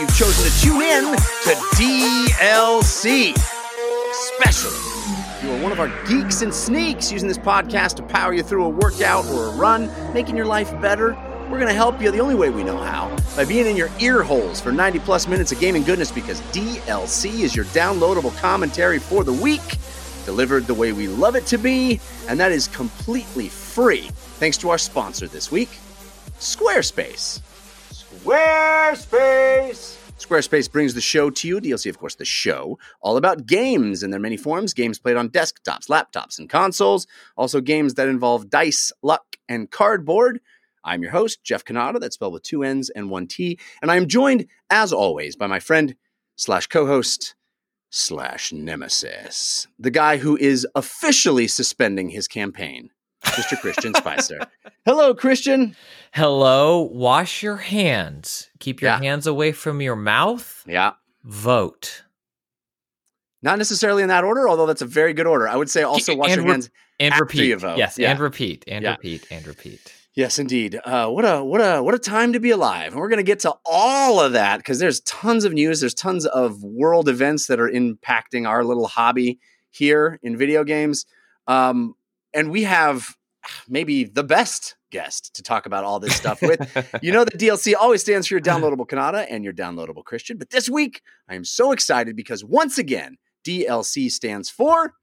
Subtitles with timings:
[0.00, 1.04] you've chosen to tune in
[1.44, 3.34] to DLC.
[4.10, 4.88] Especially
[5.42, 8.64] you are one of our geeks and sneaks using this podcast to power you through
[8.64, 11.14] a workout or a run, making your life better.
[11.50, 13.90] We're going to help you the only way we know how by being in your
[14.00, 18.98] ear holes for 90 plus minutes of gaming goodness because DLC is your downloadable commentary
[18.98, 19.62] for the week
[20.28, 24.10] delivered the way we love it to be, and that is completely free.
[24.38, 25.70] Thanks to our sponsor this week,
[26.38, 27.40] Squarespace.
[28.18, 29.96] Squarespace!
[30.18, 31.60] Squarespace brings the show to you.
[31.60, 35.28] DLC, of course, the show, all about games in their many forms games played on
[35.28, 37.06] desktops, laptops, and consoles.
[37.36, 40.40] Also, games that involve dice, luck, and cardboard.
[40.84, 43.96] I'm your host, Jeff Cannata, that's spelled with two N's and one T, and I
[43.96, 45.94] am joined, as always, by my friend
[46.36, 47.34] slash co host,
[47.90, 52.90] slash nemesis, the guy who is officially suspending his campaign,
[53.24, 53.58] Mr.
[53.60, 54.40] Christian Spicer.
[54.84, 55.76] Hello, Christian.
[56.12, 56.80] Hello.
[56.92, 58.50] Wash your hands.
[58.60, 58.98] Keep your Yeah.
[58.98, 60.64] hands away from your mouth.
[60.66, 60.92] Yeah.
[61.24, 62.04] Vote.
[63.42, 65.46] Not necessarily in that order, although that's a very good order.
[65.48, 66.70] I would say also wash and your re- hands.
[66.98, 67.44] And After repeat.
[67.48, 67.78] you vote.
[67.78, 68.10] Yes, Yeah.
[68.10, 68.64] and repeat.
[68.66, 68.92] And Yeah.
[68.92, 69.26] repeat.
[69.30, 69.92] And repeat.
[70.14, 70.80] Yes, indeed.
[70.84, 72.92] Uh, what a what a what a time to be alive.
[72.92, 75.78] And we're going to get to all of that because there's tons of news.
[75.78, 79.38] There's tons of world events that are impacting our little hobby
[79.70, 81.06] here in video games.
[81.46, 81.94] Um,
[82.34, 83.14] and we have
[83.68, 86.60] maybe the best guest to talk about all this stuff with.
[87.02, 90.38] You know that DLC always stands for your downloadable Cannata and your downloadable Christian.
[90.38, 93.16] But this week, I am so excited because once again,
[93.46, 94.94] DLC stands for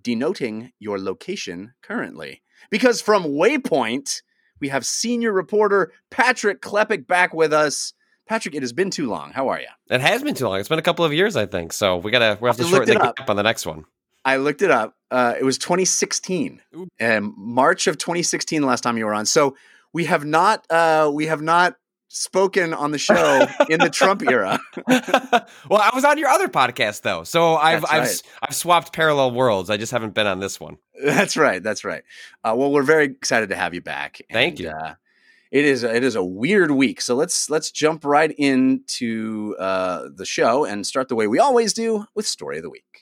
[0.00, 2.42] denoting your location currently.
[2.70, 4.22] Because from Waypoint,
[4.60, 7.92] we have senior reporter Patrick Klepek back with us.
[8.28, 9.32] Patrick, it has been too long.
[9.32, 9.66] How are you?
[9.90, 10.60] It has been too long.
[10.60, 11.72] It's been a couple of years, I think.
[11.72, 13.16] So we gotta we have to shorten the up.
[13.16, 13.84] gap on the next one.
[14.24, 14.94] I looked it up.
[15.10, 16.88] Uh, it was 2016, Ooh.
[17.00, 18.60] um, March of 2016.
[18.60, 19.56] The last time you were on, so
[19.92, 21.76] we have not uh, we have not
[22.12, 24.60] spoken on the show in the Trump era.
[24.88, 29.70] well, I was on your other podcast though, so I've I've I've swapped parallel worlds.
[29.70, 30.78] I just haven't been on this one.
[31.04, 31.62] That's right.
[31.62, 32.04] That's right.
[32.44, 34.20] Uh, well, we're very excited to have you back.
[34.30, 34.70] Thank you.
[34.70, 34.94] Uh,
[35.50, 40.24] it is it is a weird week, so let's let's jump right into uh, the
[40.24, 43.01] show and start the way we always do with story of the week.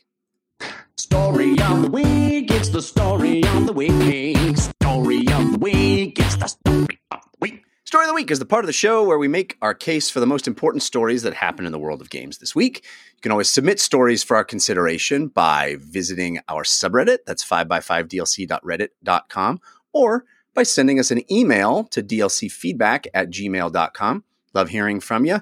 [0.96, 4.56] Story of the week, it's the story of the week.
[4.56, 7.62] Story of the week, it's the story of the week.
[7.84, 10.10] Story of the week is the part of the show where we make our case
[10.10, 12.84] for the most important stories that happen in the world of games this week.
[13.16, 19.60] You can always submit stories for our consideration by visiting our subreddit, that's 5x5dlc.reddit.com,
[19.92, 24.24] or by sending us an email to dlcfeedback at gmail.com.
[24.54, 25.40] Love hearing from you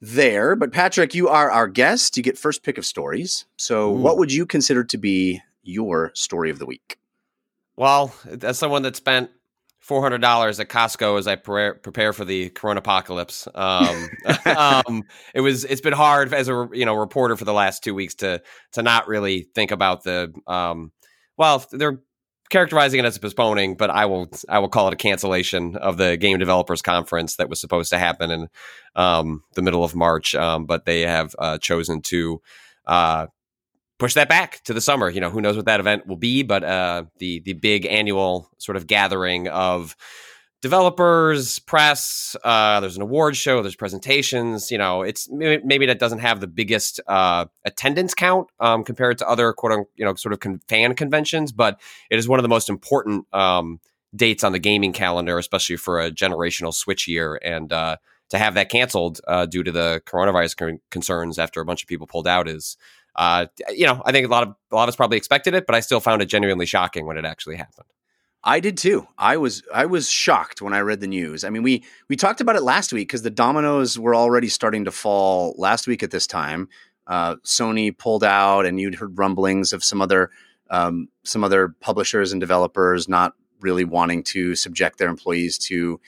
[0.00, 0.56] there.
[0.56, 2.16] But Patrick, you are our guest.
[2.16, 3.46] You get first pick of stories.
[3.56, 3.98] So, Ooh.
[3.98, 6.98] what would you consider to be your story of the week?
[7.76, 9.30] Well, as someone that spent
[9.80, 14.08] four hundred dollars at Costco as I pre- prepare for the Corona apocalypse, um,
[14.56, 15.02] um,
[15.34, 18.14] it was it's been hard as a you know reporter for the last two weeks
[18.16, 18.40] to
[18.72, 20.92] to not really think about the um,
[21.36, 22.00] well they're
[22.50, 25.96] characterizing it as a postponing, but I will I will call it a cancellation of
[25.96, 28.48] the game developers conference that was supposed to happen in
[28.96, 32.40] um, the middle of March, um, but they have uh, chosen to.
[32.86, 33.26] Uh,
[33.96, 35.08] push that back to the summer.
[35.08, 38.50] You know, who knows what that event will be, but uh, the the big annual
[38.58, 39.96] sort of gathering of
[40.64, 42.34] developers, press.
[42.42, 43.60] Uh, there's an award show.
[43.60, 44.70] There's presentations.
[44.70, 49.28] You know, it's maybe, that doesn't have the biggest uh, attendance count um, compared to
[49.28, 52.42] other quote unquote, you know sort of con- fan conventions, but it is one of
[52.44, 53.78] the most important um,
[54.16, 57.72] dates on the gaming calendar, especially for a generational switch year and.
[57.72, 57.96] Uh,
[58.30, 61.88] to have that canceled uh, due to the coronavirus con- concerns after a bunch of
[61.88, 62.78] people pulled out is
[63.16, 65.66] uh, you know, I think a lot of a lot of us probably expected it,
[65.66, 67.86] but I still found it genuinely shocking when it actually happened.
[68.44, 69.08] I did too.
[69.16, 71.44] I was I was shocked when I read the news.
[71.44, 74.84] I mean, we we talked about it last week because the dominoes were already starting
[74.84, 76.68] to fall last week at this time.
[77.06, 80.30] Uh, Sony pulled out, and you'd heard rumblings of some other
[80.70, 85.98] um, some other publishers and developers not really wanting to subject their employees to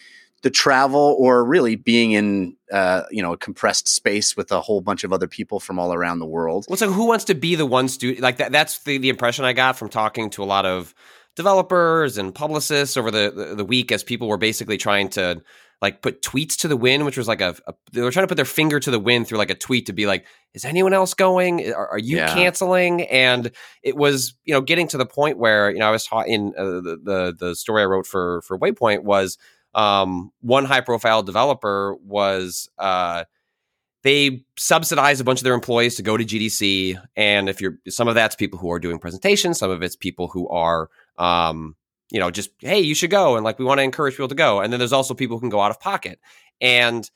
[0.42, 4.82] the travel or really being in uh, you know a compressed space with a whole
[4.82, 6.66] bunch of other people from all around the world.
[6.68, 8.20] Well, so who wants to be the one student?
[8.20, 10.94] Like that, that's the, the impression I got from talking to a lot of
[11.36, 15.42] developers and publicists over the, the, the week as people were basically trying to
[15.82, 18.28] like put tweets to the wind, which was like a, a they were trying to
[18.28, 20.24] put their finger to the wind through like a tweet to be like,
[20.54, 21.70] is anyone else going?
[21.74, 22.32] Are, are you Yeah.
[22.32, 23.02] canceling?
[23.02, 23.50] And
[23.82, 26.54] it was, you know, getting to the point where, you know, I was taught in
[26.56, 29.36] uh, the, the, the story I wrote for, for Waypoint was
[29.74, 33.24] um, one high profile developer was, uh,
[34.02, 38.06] they subsidize a bunch of their employees to go to GDC, and if you're some
[38.06, 40.88] of that's people who are doing presentations, some of it's people who are
[41.18, 41.76] um,
[42.10, 44.34] you know, just hey, you should go, and like we want to encourage people to
[44.34, 44.60] go.
[44.60, 46.20] And then there's also people who can go out of pocket,
[46.60, 47.08] and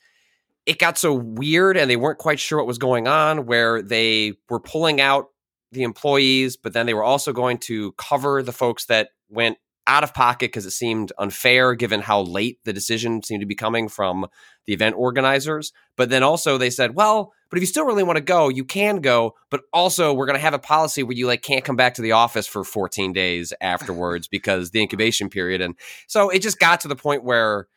[0.65, 4.33] it got so weird, and they weren't quite sure what was going on, where they
[4.49, 5.27] were pulling out
[5.71, 9.57] the employees, but then they were also going to cover the folks that went
[9.91, 13.55] out of pocket because it seemed unfair given how late the decision seemed to be
[13.55, 14.25] coming from
[14.65, 15.73] the event organizers.
[15.97, 18.63] But then also they said, well, but if you still really want to go, you
[18.63, 21.75] can go, but also we're going to have a policy where you like can't come
[21.75, 25.59] back to the office for 14 days afterwards because the incubation period.
[25.59, 25.75] And
[26.07, 27.67] so it just got to the point where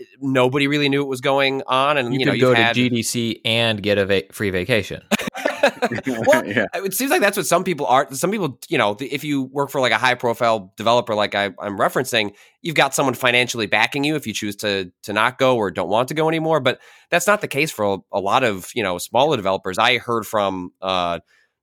[0.00, 2.60] eh, nobody really knew what was going on and You, you, know could go to
[2.60, 5.02] had, GDC and get a va- free vacation.
[6.26, 6.66] well, Yeah.
[6.74, 8.12] it seems like that's what some people are.
[8.12, 11.46] Some people, you know, if you work for like a high profile developer, like I,
[11.60, 15.56] I'm referencing, you've got someone financially backing you if you choose to to not go
[15.56, 16.60] or don't want to go anymore.
[16.60, 19.78] But that's not the case for a, a lot of you know smaller developers.
[19.78, 21.20] I heard from uh,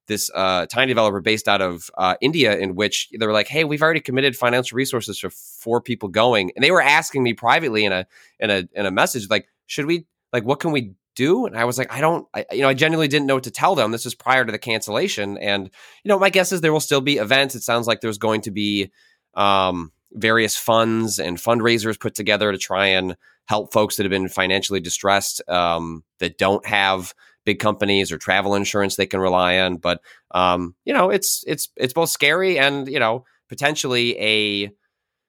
[0.08, 3.64] this uh, tiny developer based out of uh, India, in which they were like, "Hey,
[3.64, 7.86] we've already committed financial resources for four people going," and they were asking me privately
[7.86, 8.06] in a
[8.40, 11.66] in a in a message like, "Should we like what can we?" Do and i
[11.66, 13.92] was like i don't I, you know i genuinely didn't know what to tell them
[13.92, 15.70] this was prior to the cancellation and
[16.04, 18.42] you know my guess is there will still be events it sounds like there's going
[18.42, 18.92] to be
[19.34, 24.30] um, various funds and fundraisers put together to try and help folks that have been
[24.30, 27.14] financially distressed um, that don't have
[27.46, 31.70] big companies or travel insurance they can rely on but um, you know it's it's
[31.76, 34.72] it's both scary and you know potentially a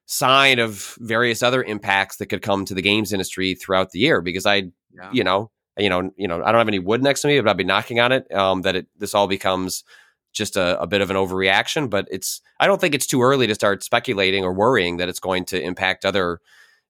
[0.05, 4.21] sign of various other impacts that could come to the games industry throughout the year
[4.21, 5.11] because i Yeah.
[5.13, 7.49] you know, you know, you know, I don't have any wood next to me, but
[7.49, 8.31] I'd be knocking on it.
[8.33, 9.83] Um, that it this all becomes
[10.31, 11.89] just a, a bit of an overreaction.
[11.89, 15.19] But it's I don't think it's too early to start speculating or worrying that it's
[15.19, 16.39] going to impact other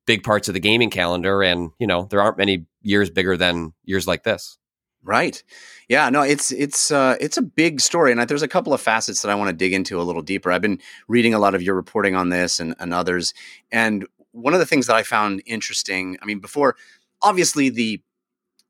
[0.05, 1.41] big parts of the gaming calendar.
[1.41, 4.57] And you know, there aren't many years bigger than years like this.
[5.01, 5.41] Right.
[5.87, 6.09] Yeah.
[6.09, 9.21] No, it's it's uh, it's a big story, and I, there's a couple of facets
[9.21, 10.51] that I want to dig into a little deeper.
[10.51, 13.33] I've been reading a lot of your reporting on this and, and others,
[13.71, 16.17] and one of the things that I found interesting.
[16.21, 16.75] I mean, before
[17.21, 18.01] obviously the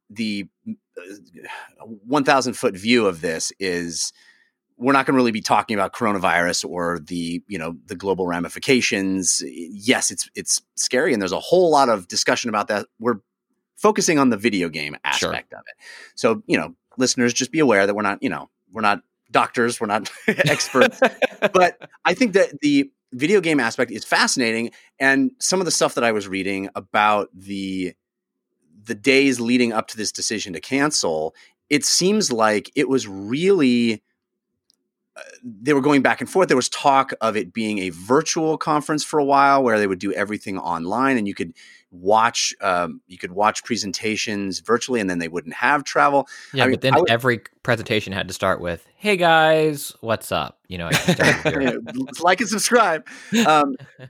[0.10, 4.12] the uh, 1,000 foot view of this is
[4.78, 8.26] we're not going to really be talking about coronavirus or the you know the global
[8.28, 9.44] ramifications.
[9.46, 12.88] Yes, it's it's scary, and there's a whole lot of discussion about that.
[13.00, 13.20] We're
[13.76, 15.30] focusing on the video game Sure.
[15.30, 15.76] aspect of it.
[16.16, 19.02] So you know, listeners, just be aware that we're not you know we're not
[19.32, 21.00] doctors, we're not experts,
[21.54, 25.96] but I think that the video game aspect is fascinating, and some of the stuff
[25.96, 27.94] that I was reading about the
[28.90, 31.34] the days leading up to this decision to cancel,
[31.70, 34.02] it seems like it was really
[35.16, 36.48] uh, they were going back and forth.
[36.48, 40.00] There was talk of it being a virtual conference for a while, where they would
[40.00, 41.54] do everything online, and you could
[41.92, 46.28] watch um, you could watch presentations virtually, and then they wouldn't have travel.
[46.54, 50.32] Yeah, I mean, but then would- every presentation had to start with, "Hey guys, what's
[50.32, 50.90] up?" You know,
[52.22, 53.08] like and subscribe.
[53.46, 53.76] Um,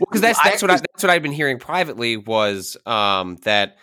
[0.00, 3.36] Well, because that's I that's what I, that's what I've been hearing privately was um,
[3.42, 3.76] that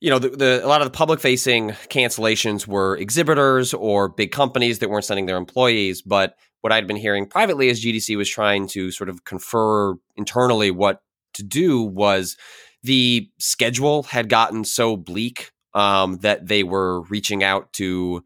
[0.00, 4.30] you know the, the a lot of the public facing cancellations were exhibitors or big
[4.30, 8.28] companies that weren't sending their employees, but what I'd been hearing privately is GDC was
[8.28, 11.02] trying to sort of confer internally what
[11.34, 12.36] to do was
[12.82, 18.24] the schedule had gotten so bleak um, that they were reaching out to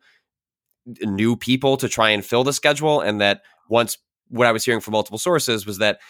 [1.02, 4.80] new people to try and fill the schedule, and that once what I was hearing
[4.80, 6.00] from multiple sources was that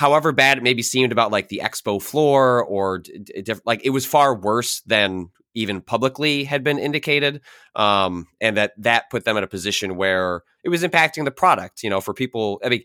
[0.00, 3.90] however bad it maybe seemed about like the expo floor or d- d- like it
[3.90, 7.42] was far worse than even publicly had been indicated
[7.76, 11.82] um, and that that put them in a position where it was impacting the product
[11.82, 12.82] you know for people i mean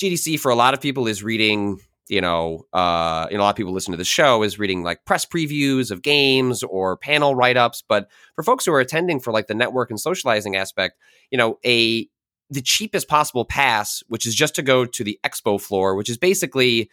[0.00, 1.78] gdc for a lot of people is reading
[2.08, 4.82] you know uh you know a lot of people listen to the show is reading
[4.82, 9.34] like press previews of games or panel write-ups but for folks who are attending for
[9.34, 10.98] like the network and socializing aspect
[11.30, 12.08] you know a
[12.50, 16.18] the cheapest possible pass, which is just to go to the expo floor, which is
[16.18, 16.90] basically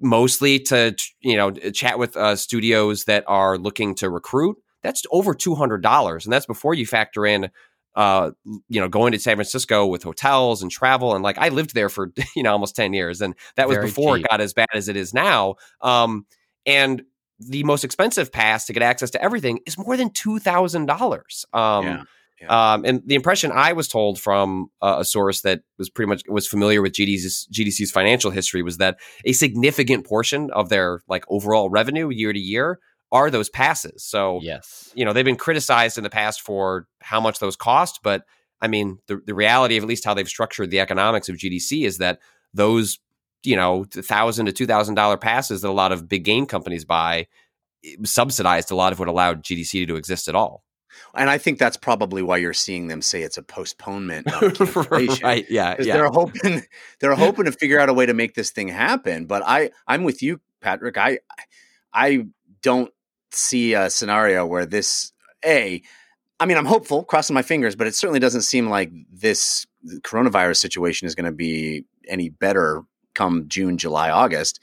[0.00, 4.56] mostly to you know chat with uh, studios that are looking to recruit.
[4.82, 7.50] That's over two hundred dollars, and that's before you factor in
[7.96, 8.32] uh
[8.68, 11.88] you know going to San Francisco with hotels and travel and like I lived there
[11.88, 14.26] for you know almost 10 years and that was Very before cheap.
[14.26, 16.26] it got as bad as it is now um
[16.66, 17.02] and
[17.38, 22.02] the most expensive pass to get access to everything is more than $2000 um Yeah.
[22.48, 26.22] Um, and the impression I was told from uh, a source that was pretty much
[26.28, 31.24] was familiar with GDC's, GDC's financial history was that a significant portion of their like
[31.28, 32.78] overall revenue year to year
[33.12, 34.02] are those passes.
[34.04, 34.92] So yes.
[34.94, 38.24] you know they've been criticized in the past for how much those cost, but
[38.60, 41.86] I mean the the reality of at least how they've structured the economics of GDC
[41.86, 42.18] is that
[42.52, 42.98] those
[43.44, 46.84] you know thousand to two thousand dollar passes that a lot of big game companies
[46.84, 47.26] buy
[48.04, 50.63] subsidized a lot of what allowed GDC to exist at all.
[51.14, 54.50] And I think that's probably why you're seeing them say it's a postponement, not a
[54.52, 55.24] cancellation.
[55.24, 55.46] right?
[55.48, 55.94] Yeah, yeah.
[55.94, 56.62] they're hoping
[57.00, 59.26] they're hoping to figure out a way to make this thing happen.
[59.26, 60.96] But I I'm with you, Patrick.
[60.96, 61.20] I
[61.92, 62.26] I
[62.62, 62.92] don't
[63.30, 65.12] see a scenario where this
[65.44, 65.82] a
[66.40, 69.66] I mean, I'm hopeful, crossing my fingers, but it certainly doesn't seem like this
[70.00, 72.82] coronavirus situation is going to be any better
[73.14, 74.60] come June, July, August.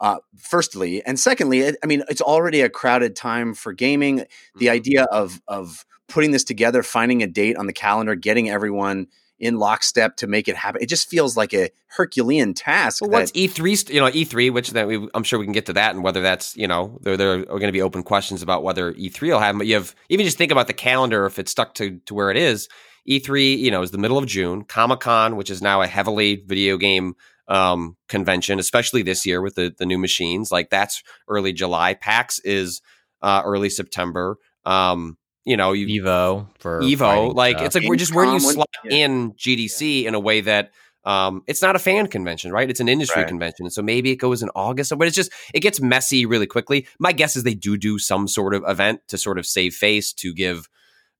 [0.00, 4.24] Uh, firstly, and secondly, it, I mean, it's already a crowded time for gaming.
[4.56, 4.70] The Mhm.
[4.70, 9.06] idea of of putting this together, finding a date on the calendar, getting everyone
[9.38, 13.02] in lockstep to make it happen, it just feels like a Herculean task.
[13.02, 13.90] Well, what's E3?
[13.92, 16.20] You know, E3, which that we, I'm sure we can get to that, and whether
[16.20, 19.38] that's you know there there are going to be open questions about whether E3 will
[19.40, 19.56] have.
[19.58, 22.30] But you have even just think about the calendar if it's stuck to to where
[22.30, 22.68] it is.
[23.08, 24.64] E3, you know, is the middle of June.
[24.64, 27.14] Comic Con, which is now a heavily video game
[27.48, 31.94] um, convention, especially this year with the the new machines, like that's early July.
[31.94, 32.80] PAX is
[33.22, 34.36] uh, early September.
[34.64, 37.34] Um, you know, you Evo for Evo.
[37.34, 37.66] Like stuff.
[37.66, 39.04] it's like we're just where do you Gamescom slot yeah.
[39.04, 40.70] in GDC in a way that
[41.04, 42.68] um, it's not a fan convention, right?
[42.68, 43.28] It's an industry Right.
[43.28, 44.96] convention, and so maybe it goes in August.
[44.96, 46.86] But it's just it gets messy really quickly.
[46.98, 50.12] My guess is they do do some sort of event to sort of save face
[50.14, 50.68] to give.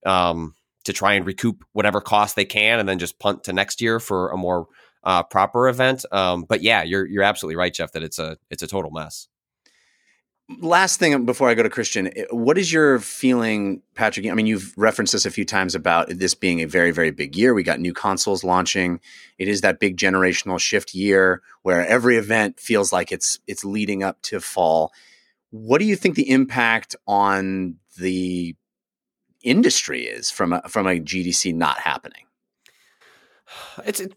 [0.06, 0.54] Um,
[0.84, 3.98] to try and recoup whatever cost they can, and then just punt to next year
[3.98, 4.66] for a more
[5.04, 6.04] uh, proper event.
[6.10, 7.92] Um, but yeah, you're you're absolutely right, Jeff.
[7.92, 9.28] That it's a it's a total mess.
[10.60, 14.26] last thing before I go to Christian, eh, what is your feeling, Patrick?
[14.26, 17.36] I mean, you've referenced this a few times about this being a very, very big
[17.36, 17.54] year.
[17.54, 19.00] We got new consoles launching.
[19.38, 24.02] It is that big generational shift year where every event feels like it's it's leading
[24.02, 24.92] up to fall.
[25.50, 28.56] What do you think the impact on the
[29.42, 32.24] industry is from a, from a GDC not happening?
[33.84, 34.14] it's it,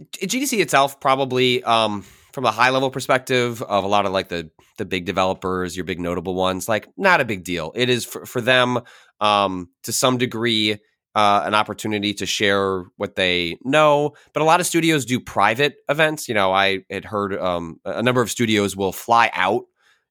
[0.00, 2.02] GDC itself probably um,
[2.32, 5.84] from a high level perspective of a lot of like the the big developers, your
[5.84, 7.72] big notable ones, like not a big deal.
[7.74, 8.78] It is for, for them
[9.20, 10.78] um, to some degree
[11.14, 14.12] uh, an opportunity to share what they know.
[14.32, 16.28] But a lot of studios do private events.
[16.28, 19.64] You know, I had heard um, a number of studios will fly out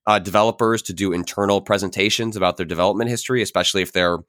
[0.06, 4.20] uh, developers to do internal presentations about their development history, especially if they're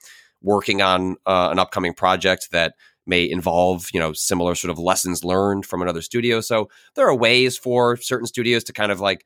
[0.41, 2.75] working on uh, an upcoming project that
[3.09, 6.41] may involve you know similar sort of lessons learned from another studio.
[6.41, 9.25] So there are ways for certain studios to kind of like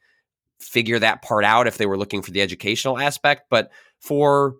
[0.60, 3.44] figure that part out if they were looking for the educational aspect.
[3.50, 3.70] But
[4.00, 4.56] for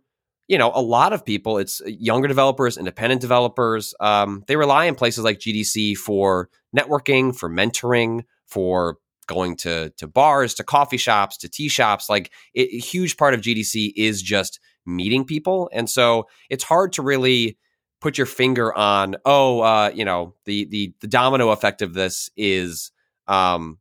[0.49, 4.97] you know a lot of people it's younger developers independent developers um, they rely on
[4.97, 11.37] places like gdc for networking for mentoring for going to to bars to coffee shops
[11.39, 12.09] to tea shops.
[12.09, 15.71] Like it, a huge part of gdc is just meeting people.
[15.73, 17.57] And so it's hard to really
[18.03, 22.31] put your finger on oh uh, you know the the the domino effect of this
[22.37, 22.91] is
[23.29, 23.79] um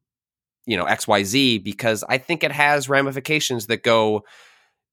[0.66, 4.24] you know xyz because i think it has ramifications that go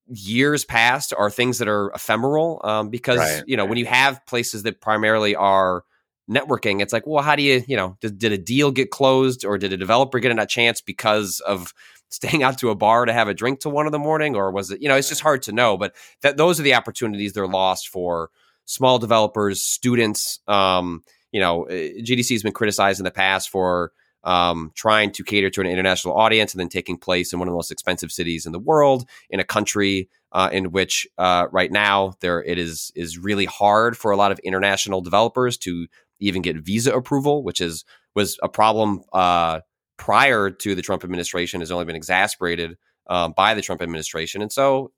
[0.07, 4.25] years past or things that are ephemeral um because Right, you know when you have
[4.25, 5.83] places that primarily are
[6.27, 9.45] networking it's like well how do you you know did, did a deal get closed
[9.45, 11.73] or did a developer get a chance because of
[12.11, 14.49] staying out to a bar to have a drink till one in the morning or
[14.51, 15.93] was it you know it's just hard to know but
[16.23, 18.31] that those are the opportunities they're lost for
[18.69, 20.39] small developers, students.
[20.47, 23.91] Um, you know, uh, GDC has been criticized in the past for
[24.23, 27.51] um, trying to cater to an international audience and then taking place in one of
[27.51, 31.71] the most expensive cities in the world, in a country uh, in which uh, right
[31.71, 35.87] now there it is is really hard for a lot of international developers to
[36.19, 39.61] even get visa approval, which is was a problem uh,
[39.97, 44.51] prior to the Trump administration, has only been exacerbated um, by the Trump administration, and
[44.51, 44.91] so.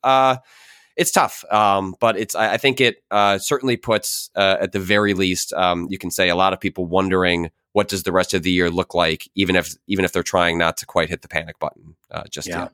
[1.02, 2.36] It's tough, um, but it's.
[2.36, 6.12] I, I think it uh, certainly puts, uh, at the very least, um, you can
[6.12, 9.28] say a lot of people wondering what does the rest of the year look like,
[9.34, 12.48] even if even if they're trying not to quite hit the panic button uh, just
[12.48, 12.60] Yeah.
[12.60, 12.72] yet.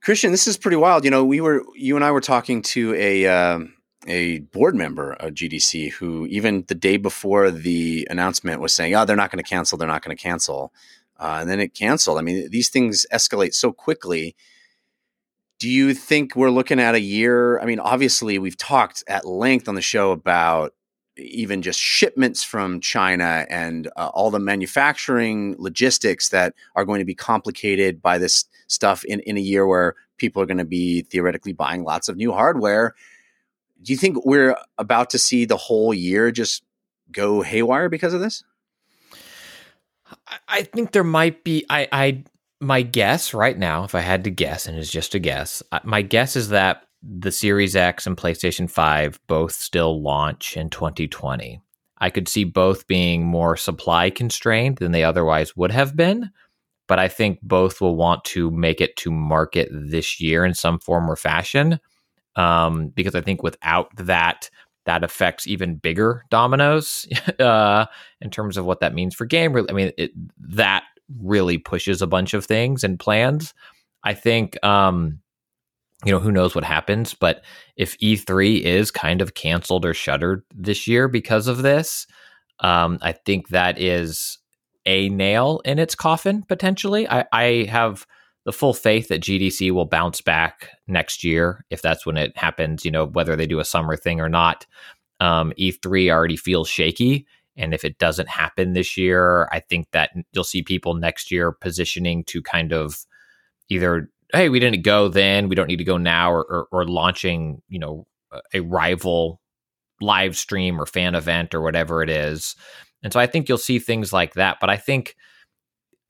[0.00, 1.04] Christian, this is pretty wild.
[1.04, 3.74] You know, we were you and I were talking to a um
[4.06, 9.04] a board member of GDC who even the day before the announcement was saying, "Oh,
[9.04, 9.76] they're not going to cancel.
[9.78, 10.72] They're not going to cancel,"
[11.18, 12.18] uh, and then it canceled.
[12.18, 14.36] I mean, these things escalate so quickly.
[15.64, 17.58] Do you think we're looking at a year?
[17.58, 20.74] I mean, obviously, we've talked at length on the show about
[21.16, 27.06] even just shipments from China and uh, all the manufacturing logistics that are going to
[27.06, 31.00] be complicated by this stuff in, in a year where people are going to be
[31.00, 32.94] theoretically buying lots of new hardware.
[33.80, 36.62] Do you think we're about to see the whole year just
[37.10, 38.44] go haywire because of this?
[40.46, 41.64] I- think there might be.
[41.70, 42.24] I, I,
[42.64, 45.80] my guess right now, if I had to guess, and it's just a guess, uh,
[45.84, 51.60] my guess is that the Series X and PlayStation Five both still launch in 2020.
[51.98, 56.30] I could see both being more supply constrained than they otherwise would have been,
[56.88, 60.78] but I think both will want to make it to market this year in some
[60.80, 61.78] form or fashion.
[62.36, 64.50] um, because I think without that,
[64.86, 67.06] that affects even bigger dominoes
[67.38, 67.86] uh,
[68.20, 69.56] in terms of what that means for game.
[69.56, 70.84] I mean, it, that
[71.20, 73.54] really pushes a bunch of things and plans.
[74.02, 75.20] I think, um,
[76.04, 77.42] you know, who knows what happens, but
[77.76, 82.06] if E3 is kind of canceled or shuttered this year because of this,
[82.60, 84.38] um, I think that is
[84.86, 87.08] a nail in its coffin potentially.
[87.08, 88.06] I, I have
[88.44, 92.84] the full faith that GDC will bounce back next year if that's when it happens,
[92.84, 94.66] you know, whether they do a summer thing or not.
[95.20, 97.26] Um, E3 already feels shaky.
[97.56, 101.52] And if it doesn't happen this year, I think that you'll see people next year
[101.52, 102.98] positioning to kind of
[103.68, 106.86] either, hey, we didn't go then, we don't need to go now, or, or, or
[106.86, 108.06] launching, you know,
[108.52, 109.40] a rival
[110.00, 112.56] live stream or fan event or whatever it is.
[113.02, 114.58] And so I think you'll see things like that.
[114.60, 115.14] But I think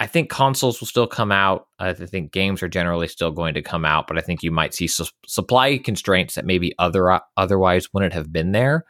[0.01, 1.69] I think consoles will still come out.
[1.79, 4.75] I think games are generally still going to come out, but I think you might
[4.75, 8.85] see su- supply constraints that maybe other otherwise wouldn't have been there.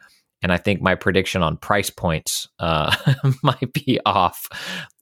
[0.45, 2.95] And I think my prediction on price points uh,
[3.43, 4.47] might be off,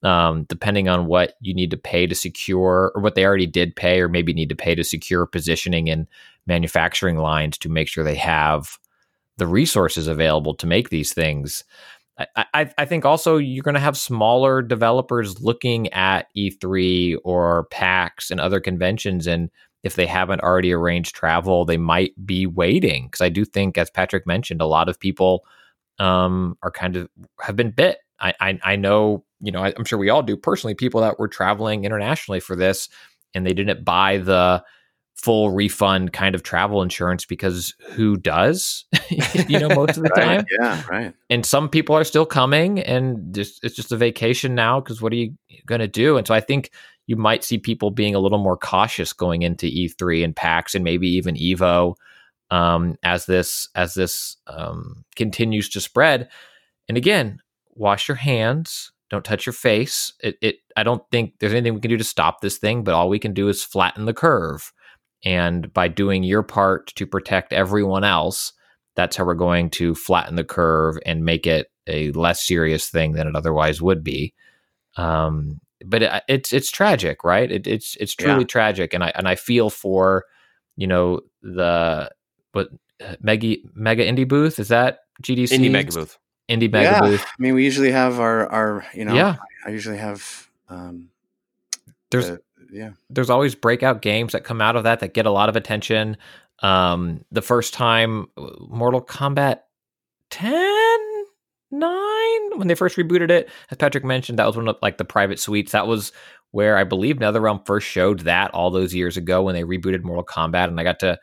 [0.01, 3.75] um, depending on what you need to pay to secure, or what they already did
[3.75, 6.07] pay, or maybe need to pay to secure positioning in
[6.47, 8.77] manufacturing lines to make sure they have
[9.35, 11.65] the resources available to make these things.
[12.17, 17.65] I, I, I think also you're going to have smaller developers looking at E3 or
[17.69, 19.49] PAX and other conventions, and
[19.83, 23.05] if they haven't already arranged travel, they might be waiting.
[23.05, 25.45] Because I do think, as Patrick mentioned, a lot of people
[25.99, 27.09] um, are kind of
[27.41, 27.99] have been bit.
[28.19, 30.73] I, I, I know, you know, I, I'm sure we all do personally.
[30.73, 32.87] People that were traveling internationally for this,
[33.33, 34.63] and they didn't buy the
[35.15, 38.85] full refund kind of travel insurance because who does
[39.47, 42.79] you know most of the right, time yeah right and some people are still coming
[42.79, 45.33] and just it's just a vacation now because what are you
[45.67, 46.71] going to do and so i think
[47.07, 50.83] you might see people being a little more cautious going into e3 and pax and
[50.83, 51.95] maybe even evo
[52.49, 56.29] um, as this as this um, continues to spread.
[56.87, 57.39] And again
[57.75, 58.91] wash your hands.
[59.09, 60.13] Don't touch your face.
[60.19, 62.93] It, it i don't think there's anything we can do to stop this thing but
[62.93, 64.71] all we can do is flatten the curve.
[65.25, 68.51] And by doing your part to protect everyone else,
[68.95, 73.13] that's how we're going to flatten the curve and make it a less serious thing
[73.13, 74.33] than it otherwise would be.
[74.97, 77.51] Um, but it, it's it's tragic, right?
[77.51, 78.47] It, it's it's truly yeah.
[78.47, 80.25] tragic, and I and I feel for
[80.75, 82.09] you know the
[82.51, 82.69] what
[83.21, 86.17] mega mega indie booth is that GDC indie mega booth
[86.49, 87.01] indie mega yeah.
[87.01, 87.23] booth.
[87.23, 89.37] I mean, we usually have our our you know yeah.
[89.65, 91.09] I usually have um,
[92.11, 92.41] there's the,
[92.71, 95.55] yeah there's always breakout games that come out of that that get a lot of
[95.55, 96.17] attention
[96.59, 99.61] um the first time uh, mortal kombat
[100.29, 100.51] 10
[101.73, 103.49] 9 when they first rebooted it.
[103.71, 105.71] As patrick mentioned that was one of like the private suites.
[105.71, 106.11] That was
[106.51, 110.23] where i believe netherrealm first showed that all those years ago when they rebooted mortal
[110.23, 111.19] kombat and i got to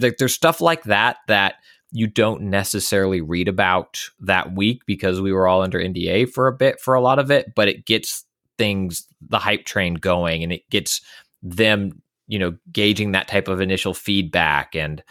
[0.00, 1.56] like there's stuff like that that
[1.92, 6.52] you don't necessarily read about that week because we were all under NDA for a
[6.52, 8.24] bit for a lot of it, but it gets
[8.58, 11.00] things the hype train going and it gets
[11.42, 15.02] them you know gauging that type of initial feedback and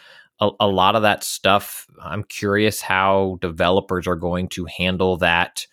[0.42, 5.66] a, a, lot of that stuff i'm curious how developers are going to handle that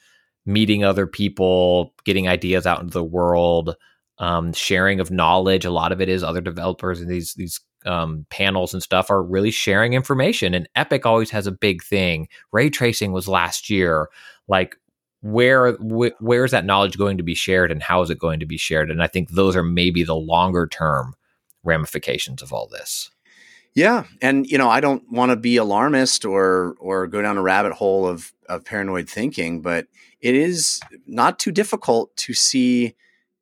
[0.47, 3.77] meeting other people getting ideas out into the world
[4.19, 5.65] um, sharing of knowledge.
[5.65, 9.23] A lot of it is other developers and these these um, panels and stuff are
[9.23, 12.29] really sharing information and epic always has a big thing.
[12.53, 14.09] Ray tracing was last year.
[14.49, 14.77] Like
[15.21, 18.41] where wh- where is that knowledge going to be shared and how is it going
[18.41, 18.91] to be shared?
[18.91, 21.15] And i think those are maybe the longer term
[21.65, 23.11] ramifications of all this
[23.75, 27.43] yeah and you know i don't want to be alarmist or or go down a
[27.43, 29.87] rabbit hole of of paranoid thinking but
[30.21, 32.95] it is not too difficult to see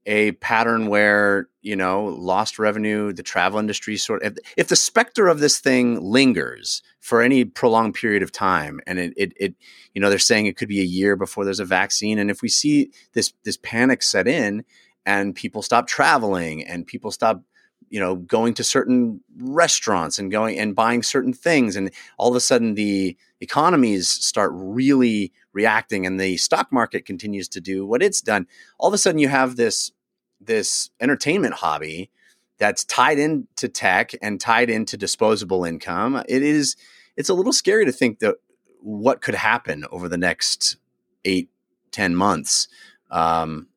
[0.06, 4.76] a pattern where you know lost revenue the travel industry sort of if, if the
[4.76, 9.54] specter of this thing lingers for any prolonged period of time and it, it, it
[9.94, 12.40] you know they're saying it could be a year before there's a vaccine and if
[12.40, 14.64] we see this this panic set in
[15.04, 17.42] and people stop traveling and people stop
[17.88, 22.36] you know going to certain restaurants and going and buying certain things and all of
[22.36, 28.02] a sudden the economies start really reacting and the stock market continues to do what
[28.02, 28.46] it's done
[28.78, 29.92] all of a sudden you have this
[30.40, 32.10] this entertainment hobby
[32.58, 36.76] that's tied into tech and tied into disposable income, it is
[37.16, 38.36] it's a little scary to think that
[38.80, 40.76] what could happen over the next
[41.24, 41.50] eight,
[41.90, 42.68] ten months.
[43.10, 43.68] Um,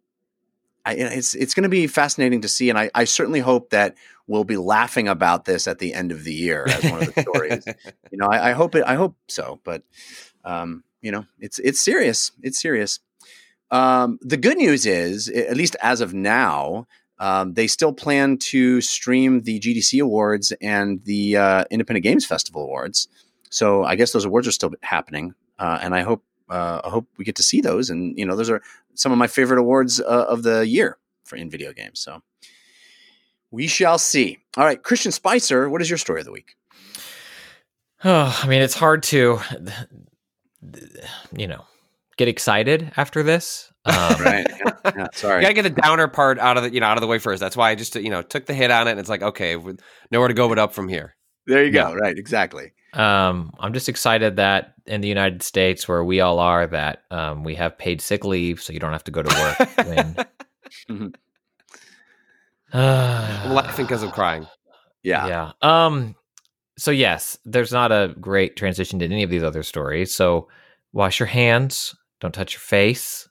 [0.86, 3.96] I, it's it's going to be fascinating to see, and I, I certainly hope that
[4.28, 7.22] we'll be laughing about this at the end of the year as one of the
[7.22, 7.66] stories.
[8.12, 8.84] you know, I, I, hope it.
[8.86, 9.84] I hope so, but
[10.44, 12.32] um, you know, it's it's serious.
[12.42, 13.00] It's serious.
[13.72, 16.88] Um, the good news is, at least as of now,
[17.20, 22.64] um, they still plan to stream the GDC Awards and the uh, Independent Games Festival
[22.64, 23.08] Awards.
[23.52, 27.08] So I guess those awards are still happening, uh, and I hope uh, I hope
[27.18, 27.90] we get to see those.
[27.90, 28.62] And you know, those are
[28.94, 32.00] some of my favorite awards uh, of the year for in video games.
[32.00, 32.22] So
[33.52, 34.40] we shall see.
[34.58, 36.56] All right, Christian Spicer, what is your story of the week?
[38.04, 39.40] Oh, I mean, it's hard to,
[41.36, 41.66] you know,
[42.18, 43.66] get excited after this.
[43.86, 44.46] Um, Right?
[44.50, 45.38] Yeah, yeah, sorry.
[45.38, 47.18] You gotta get the downer part out of the you know out of the way
[47.18, 47.40] first.
[47.40, 49.56] That's why I just you know took the hit on it, and it's like okay,
[50.12, 51.16] nowhere to go but up from here.
[51.48, 51.94] There you go.
[51.96, 52.74] Right, exactly.
[52.94, 57.44] Um, I'm just excited that in the United States, where we all are, that um,
[57.44, 59.88] we have paid sick leave, so you don't have to go to work.
[59.88, 60.16] when,
[60.90, 61.14] Mhm.
[62.74, 64.48] I'm laughing because I'm crying.
[65.04, 65.28] Yeah.
[65.28, 65.52] yeah.
[65.62, 66.16] Um.
[66.78, 70.14] So yes, there's not a great transition to any of these other stories.
[70.14, 70.48] So
[70.94, 71.96] wash your hands.
[72.20, 73.28] Don't touch your face.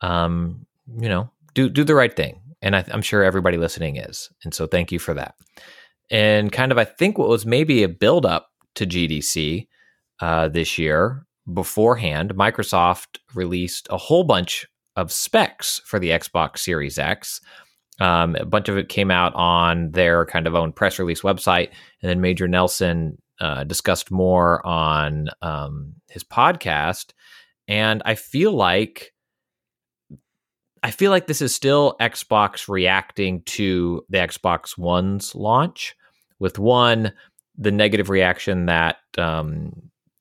[0.00, 0.66] Um.
[0.98, 4.30] You know, do do the right thing, and I, I'm sure everybody listening is.
[4.44, 5.34] And so thank you for that.
[6.10, 9.66] And kind of, I think what was maybe a build up to GDC
[10.20, 16.98] uh, this year beforehand, Microsoft released a whole bunch of specs for the Xbox Series
[16.98, 17.40] X.
[18.00, 21.70] Um, a bunch of it came out on their kind of own press release website,
[22.02, 27.12] and then Major Nelson uh, discussed more on um, his podcast.
[27.68, 29.12] And I feel like
[30.82, 35.94] I feel like this is still Xbox reacting to the Xbox One's launch,
[36.38, 37.12] with one
[37.60, 39.70] the negative reaction that um,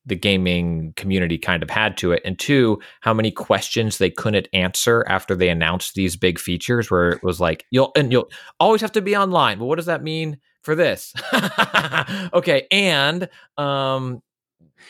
[0.06, 4.48] the gaming community kind of had to it, and two, how many questions they couldn't
[4.54, 8.82] answer after they announced these big features, where it was like you'll and you'll always
[8.82, 9.60] have to be online.
[9.60, 11.14] Well, what does that mean for this?
[12.34, 14.22] okay, and um,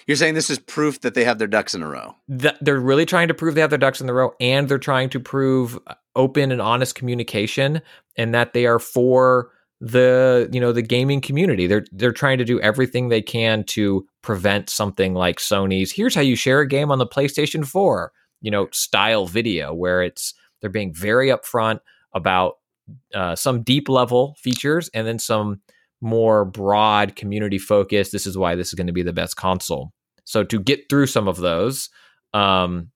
[0.07, 2.15] You're saying this is proof that they have their ducks in a row.
[2.41, 4.77] th- they're really trying to prove they have their ducks in the row and they're
[4.79, 5.77] trying to prove
[6.15, 7.81] open and honest communication
[8.17, 11.67] and that they are for the you know the gaming community.
[11.67, 16.21] They're they're trying to do everything they can to prevent something like Sony's here's how
[16.21, 18.11] you share a game on the PlayStation 4
[18.41, 21.79] you know style video where it's they're being very upfront
[22.13, 22.55] about
[23.13, 25.61] uh, some deep level features and then some
[26.01, 29.91] more broad community focus this is why this is going to be the best console.
[30.25, 31.89] So to get through some of those
[32.33, 32.91] um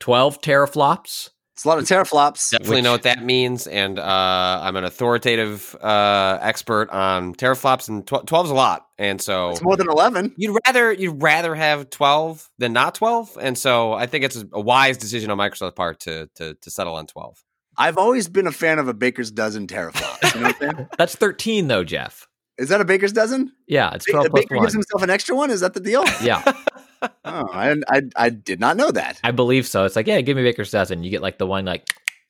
[0.00, 2.52] 12 teraflops It's a lot of teraflops.
[2.52, 7.88] Definitely Which- know what that means, and uh, I'm an authoritative uh, expert on teraflops,
[7.88, 10.34] and tw- 12's a lot, and so It's more than 11.
[10.36, 14.44] you'd rather you'd rather have 12 than not 12, and so I think it's a,
[14.52, 17.42] a wise decision on Microsoft's part to to to settle on 12.
[17.76, 20.34] I've always been a fan of a baker's dozen teraflops.
[20.36, 20.88] You know what I'm saying?
[20.96, 23.50] that's 13 though jeff Is that a baker's dozen?
[23.66, 25.50] yeah it's The 12 plus baker 1 gives himself an extra one?
[25.50, 26.04] Is that the deal?
[26.22, 26.42] yeah
[27.02, 29.20] oh, I, I, I did not know that.
[29.22, 31.64] i believe so it's like yeah give me baker's dozen you get like the one
[31.64, 31.88] like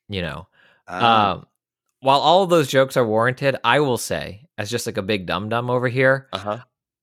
[0.09, 0.46] you know
[0.87, 1.46] Um, um
[2.00, 5.26] while all of those jokes are warranted i will say as just like a big
[5.26, 6.59] dum dum over here Uh huh.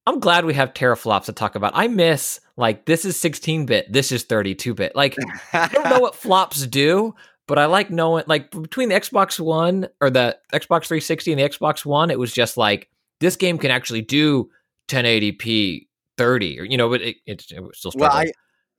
[0.07, 1.71] I'm glad we have teraflops to talk about.
[1.73, 4.95] I miss like this is 16 bit, this is 32 bit.
[4.95, 5.15] Like
[5.51, 7.15] I don't know what flops do,
[7.47, 11.49] but I like knowing like between the Xbox One or the Xbox 360 and the
[11.49, 12.87] Xbox One, it was just like
[13.19, 14.51] this game can actually do
[14.89, 18.11] 1080p 30 or you know, but it, it's it was still well.
[18.11, 18.31] I,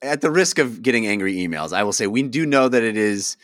[0.02, 2.96] at the risk of getting angry emails, I will say we do know that it
[2.96, 3.36] is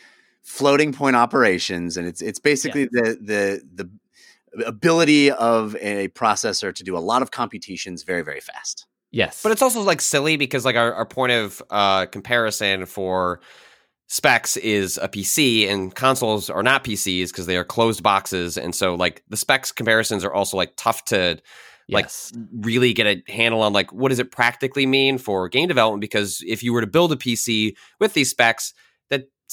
[0.43, 6.83] floating point operations, and it's it's basically the the the ability of a processor to
[6.83, 8.85] do a lot of computations very very fast.
[9.11, 13.41] yes, But it's also like silly because like our, our point of uh, comparison for
[14.07, 18.57] specs is a PC and consoles are not PCs because they are closed boxes.
[18.57, 21.39] And so like the specs comparisons are also like tough to
[21.93, 22.33] like yes.
[22.51, 26.01] really get a handle on like what does it practically mean for game development?
[26.01, 28.73] Because if you were to build a PC with these specs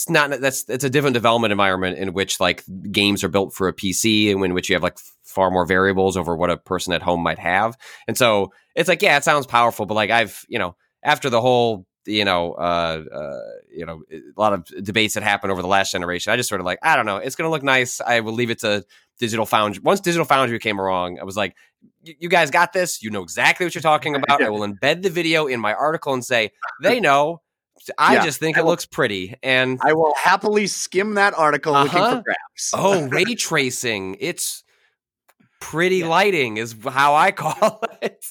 [0.07, 3.69] that's not that's it's a different development environment in which like games are built for
[3.69, 6.93] a PC and in which you have like far more variables over what a person
[6.93, 7.77] at home might have.
[8.09, 11.41] And so it's like yeah it sounds powerful but like I've you know after the
[11.41, 13.41] whole you know uh, uh
[13.75, 16.61] you know a lot of debates that happened over the last generation I just sort
[16.61, 17.19] of like I don't know.
[17.19, 18.01] It's gonna look nice.
[18.01, 18.85] I will leave it to
[19.21, 21.55] Digital Foundry once Digital Foundry came along I was like
[22.03, 23.03] you guys got this.
[23.03, 24.43] You know exactly what you're talking about.
[24.43, 26.51] I will embed the video in my article and say
[26.83, 27.43] they know.
[27.97, 29.37] I Yeah, just think I it will- looks pretty.
[29.43, 32.17] And I will happily skim that article looking Uh-huh.
[32.17, 32.71] for graphs.
[32.75, 34.17] oh, ray tracing.
[34.21, 34.65] It's
[35.61, 38.25] pretty lighting is how I call it.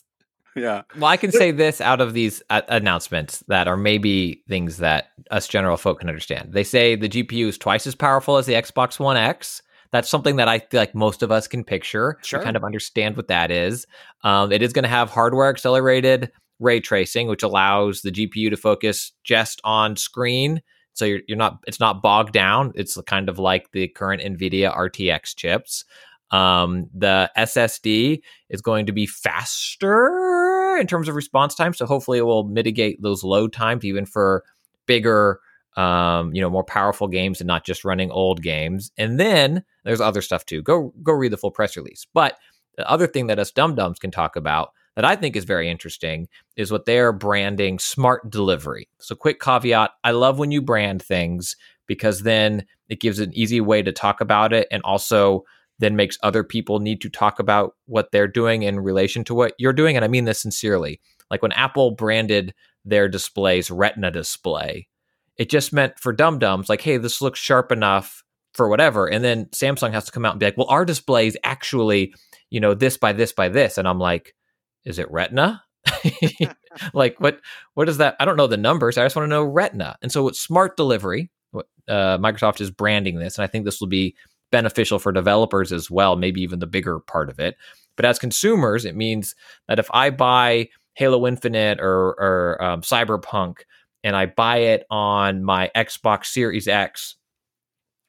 [0.56, 0.82] yeah.
[0.96, 5.08] Well, I can say this out of these uh, announcements that are maybe things that
[5.32, 6.54] us general folk can understand.
[6.54, 9.62] They say the GPU is twice as powerful as the Xbox One X.
[9.92, 12.18] That's something that I feel like most of us can picture.
[12.22, 12.44] We Sure.
[12.44, 13.86] kind of understand what that is.
[14.24, 18.58] Um, it is going to have hardware accelerated ray tracing, which allows the GPU to
[18.58, 20.62] focus just on screen.
[20.94, 22.72] So you're, you're not it's not bogged down.
[22.76, 25.86] It's kind of like the current NVIDIA RTX chips.
[26.32, 31.74] Um, the SSD is going to be faster in terms of response time.
[31.74, 34.44] So hopefully it will mitigate those load times even for
[34.86, 35.40] bigger
[35.76, 38.92] um, you know, more powerful games and not just running old games.
[38.98, 40.62] And then there's other stuff too.
[40.62, 42.06] Go go read the full press release.
[42.14, 42.38] But
[42.78, 45.70] the other thing that us dum dums can talk about that I think is very
[45.70, 46.28] interesting
[46.58, 48.90] is what they're branding smart delivery.
[49.00, 51.56] So, quick caveat I love when you brand things
[51.88, 55.44] because then it gives an easy way to talk about it and also
[55.80, 59.54] then makes other people need to talk about what they're doing in relation to what
[59.58, 59.96] you're doing.
[59.96, 61.00] And I mean this sincerely.
[61.32, 62.54] Like when Apple branded
[62.84, 64.88] their displays Retina display,
[65.40, 68.24] it just meant for dum dums, like, hey, this looks sharp enough
[68.54, 69.10] for whatever.
[69.10, 72.14] And then Samsung has to come out and be like, well, our display is actually,
[72.50, 73.78] you know, this by this by this.
[73.78, 74.36] And I'm like,
[74.84, 75.64] is it Retina?
[76.94, 77.40] like what
[77.74, 78.18] what is that?
[78.20, 78.98] I don't know the numbers.
[78.98, 79.96] I just want to know Retina.
[80.02, 81.32] And so it's smart delivery.
[81.56, 84.16] Uh, Microsoft is branding this, and I think this will be
[84.52, 87.56] beneficial for developers as well, maybe even the bigger part of it.
[87.96, 89.36] But as consumers, it means
[89.68, 93.62] that if I buy Halo Infinite or, or um, Cyberpunk
[94.04, 97.16] and I buy it on my Xbox Series X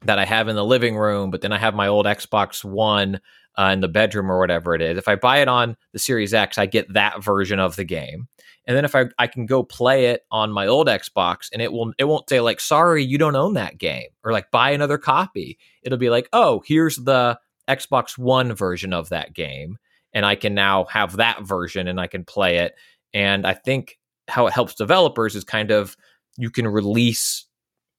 [0.02, 3.20] that I have in the living room, but then I have my old Xbox One
[3.58, 4.96] uh, in the bedroom or whatever it is.
[4.96, 8.28] If I buy it on the Series X, I get that version of the game.
[8.66, 11.72] And then if I, I can go play it on my old Xbox and it
[11.72, 14.98] will it won't say like sorry you don't own that game or like buy another
[14.98, 15.58] copy.
[15.82, 19.78] It'll be like oh here's the Xbox One version of that game
[20.12, 22.74] and I can now have that version and I can play it.
[23.12, 23.98] And I think
[24.30, 25.96] how it helps developers is kind of
[26.36, 27.46] you can release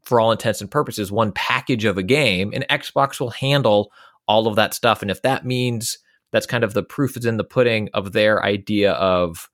[0.03, 3.91] for all intents and purposes one package of a game and Xbox will handle
[4.27, 5.97] all of that stuff and if that means
[6.31, 9.49] that's kind of the proof is in the pudding of their idea of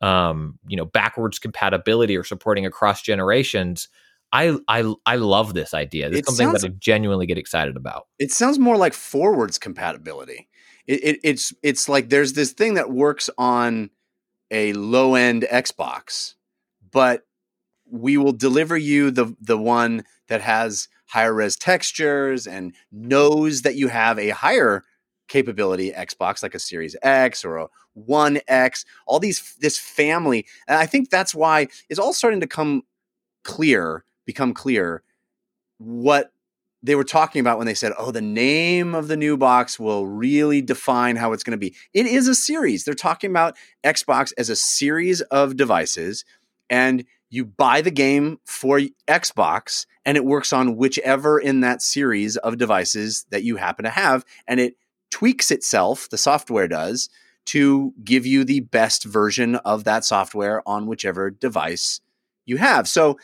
[0.00, 3.88] um, you know backwards compatibility or supporting across generations
[4.32, 6.08] I I I love this idea.
[6.08, 8.06] It's something sounds, that I genuinely get excited about.
[8.18, 10.48] It sounds more like forwards compatibility.
[10.86, 13.90] It, it, it's it's like there's this thing that works on
[14.52, 16.34] a low end Xbox,
[16.92, 17.22] but
[17.90, 23.74] we will deliver you the the one that has higher res textures and knows that
[23.74, 24.84] you have a higher
[25.28, 28.84] capability Xbox like a Series X or a One X.
[29.06, 32.82] All these this family, and I think that's why it's all starting to come
[33.44, 35.02] clear, become clear
[35.78, 36.31] what
[36.82, 40.06] they were talking about when they said, "Oh, the name of the new box will
[40.06, 42.84] really define how it's going to be." It is a series.
[42.84, 46.24] They're talking about Xbox as a series of devices,
[46.68, 52.36] and you buy the game for Xbox, and it works on whichever in that series
[52.38, 54.76] of devices that you happen to have, and it
[55.10, 56.08] tweaks itself.
[56.10, 57.08] The software does
[57.44, 62.00] to give you the best version of that software on whichever device
[62.44, 62.88] you have.
[62.88, 63.18] So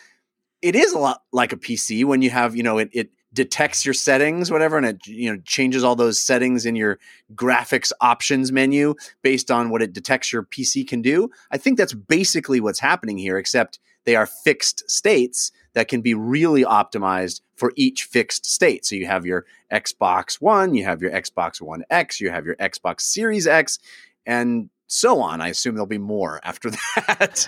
[0.62, 3.84] it is a lot like a PC when you have, you know, it, it detects
[3.84, 6.98] your settings, whatever, and it you know changes all those settings in your
[7.36, 11.30] graphics options menu based on what it detects your PC can do.
[11.52, 16.14] I think that's basically what's happening here, except they are fixed states that can be
[16.14, 18.84] really optimized for each fixed state.
[18.84, 22.56] So you have your Xbox One, you have your Xbox One X, you have your
[22.56, 23.78] Xbox Series X,
[24.26, 25.40] and so on.
[25.40, 27.46] I assume there'll be more after that.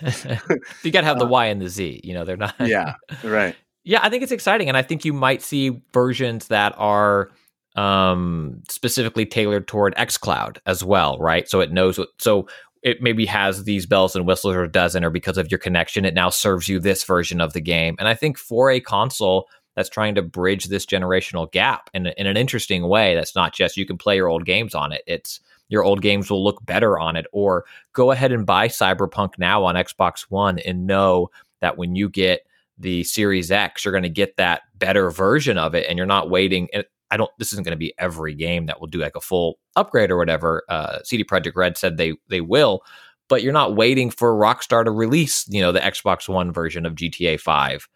[0.85, 2.03] you got to have the uh, Y and the Z.
[2.05, 2.55] You know, they're not.
[2.61, 3.57] yeah, right.
[3.90, 7.33] Yeah, I think it's exciting, and I think you might see versions that are
[7.74, 11.48] um, specifically tailored toward xCloud as well, right?
[11.48, 12.11] So it knows what.
[12.18, 12.46] So
[12.85, 16.14] it maybe has these bells and whistles or doesn't, or because of your connection, it
[16.14, 17.96] now serves you this version of the game.
[17.98, 22.29] And I think for a console that's trying to bridge this generational gap in, in
[22.29, 25.03] an interesting way, that's not just you can play your old games on it.
[25.09, 29.31] It's your old games will look better on it, or go ahead and buy Cyberpunk
[29.37, 32.42] now on Xbox One and know that when you get
[32.80, 36.30] the Series X, you're going to get that better version of it, and you're not
[36.30, 36.68] waiting.
[37.10, 37.30] I don't.
[37.38, 40.16] This isn't going to be every game that will do like a full upgrade or
[40.16, 40.64] whatever.
[40.68, 42.82] Uh, CD Projekt Red said they they will,
[43.28, 46.94] but you're not waiting for Rockstar to release, you know, the Xbox One version of
[46.94, 47.86] GTA Five.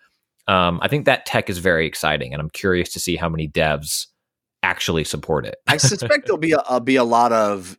[0.46, 3.48] Um, I think that tech is very exciting, and I'm curious to see how many
[3.48, 4.06] devs
[4.62, 5.56] actually support it.
[5.66, 7.78] I suspect there'll be a, a, be a lot of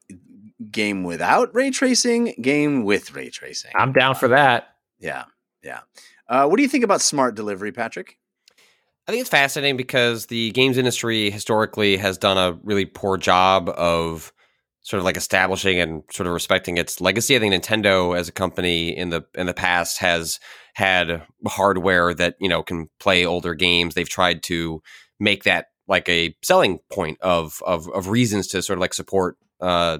[0.72, 3.72] game without ray tracing, game with ray tracing.
[3.76, 4.70] I'm down for that.
[5.00, 5.26] Yeah,
[5.64, 5.82] yeah.
[6.28, 8.18] Uh, what do you think about smart delivery, Patrick?
[9.08, 13.70] I think it's fascinating because the games industry historically has done a really poor job
[13.70, 14.34] of
[14.82, 17.36] sort of like establishing and sort of respecting its legacy.
[17.36, 20.40] I think Nintendo as a company in the in the past has
[20.74, 23.94] had hardware that, you know, can play older games.
[23.94, 24.82] They've tried to
[25.20, 29.38] make that like a selling point of of, of reasons to sort of like support
[29.62, 30.00] uh,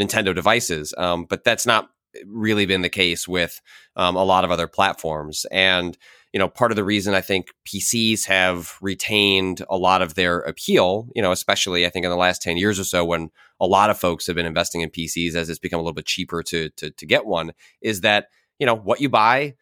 [0.00, 0.94] Nintendo devices.
[0.96, 1.90] Um, but that's not
[2.26, 3.60] really been the case with
[3.96, 5.46] um, a lot of other platforms.
[5.50, 5.96] And
[6.32, 10.40] you know, part of the reason I think PCs have retained a lot of their
[10.40, 13.66] appeal, you know, especially I think in the last 10 years or so when a
[13.66, 16.42] lot of folks have been investing in PCs as it's become a little bit cheaper
[16.42, 18.26] to to, to get one, is that,
[18.58, 19.54] you know, what you buy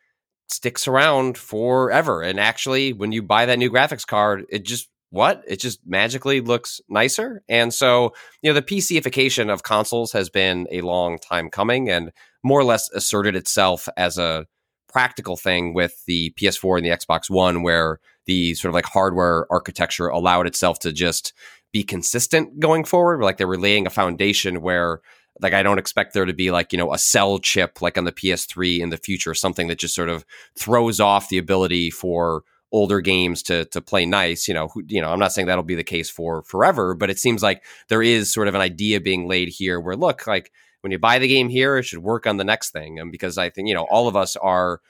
[0.49, 2.23] sticks around forever.
[2.23, 5.45] And actually, when you buy that new graphics card, it just what?
[5.47, 7.45] It just magically looks nicer.
[7.49, 12.11] And so, you know, the PCification of consoles has been a long time coming and
[12.45, 14.47] more or less asserted itself as a
[14.89, 19.47] practical thing with the PS4 and the Xbox One, where the sort of like hardware
[19.51, 21.33] architecture allowed itself to just
[21.73, 23.21] be consistent going forward.
[23.21, 25.01] Like they were laying a foundation where
[25.41, 28.05] like I don't expect there to be like you know a cell chip like on
[28.05, 30.25] the PS3 in the future, something that just sort of
[30.57, 34.47] throws off the ability for older games to to play nice.
[34.47, 37.11] You know, who, you know, I'm not saying that'll be the case for forever, but
[37.11, 40.53] it seems like there is sort of an idea being laid here where look, like
[40.85, 42.99] when you buy the game here, it should work on the next thing.
[42.99, 44.83] And because I think you know all of us are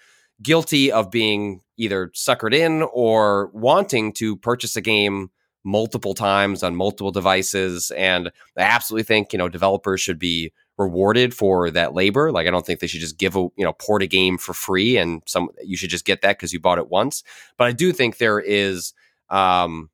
[0.43, 5.31] guilty of being either suckered in or wanting to purchase a game
[5.63, 7.93] multiple times on multiple devices.
[7.93, 12.33] And I absolutely think, you know, developers should be rewarded for that labor.
[12.33, 14.53] Like I don't think they should just give a, you know, port a game for
[14.53, 17.23] free and some you should just get that because you bought it once.
[17.57, 18.95] But I do think there is
[19.31, 19.91] um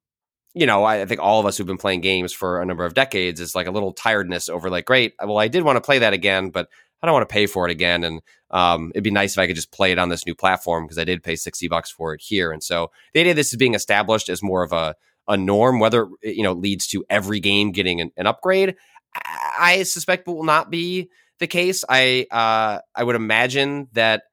[0.54, 2.84] you know, I, I, think all of us who've been playing games for a number
[2.84, 5.80] of decades is like a little tiredness over like, great, well, I did want to
[5.80, 6.68] play that again, but
[7.02, 8.04] I don't want to pay for it again.
[8.04, 10.84] And um, it'd be nice if I could just play it on this new platform
[10.84, 12.52] because I did pay 60 bucks for it here.
[12.52, 14.96] And so the idea this is being established as more of a
[15.28, 18.74] a norm, whether you know leads to every game getting an, an upgrade.
[19.58, 21.84] I suspect will not be the case.
[21.88, 24.24] I uh, I would imagine that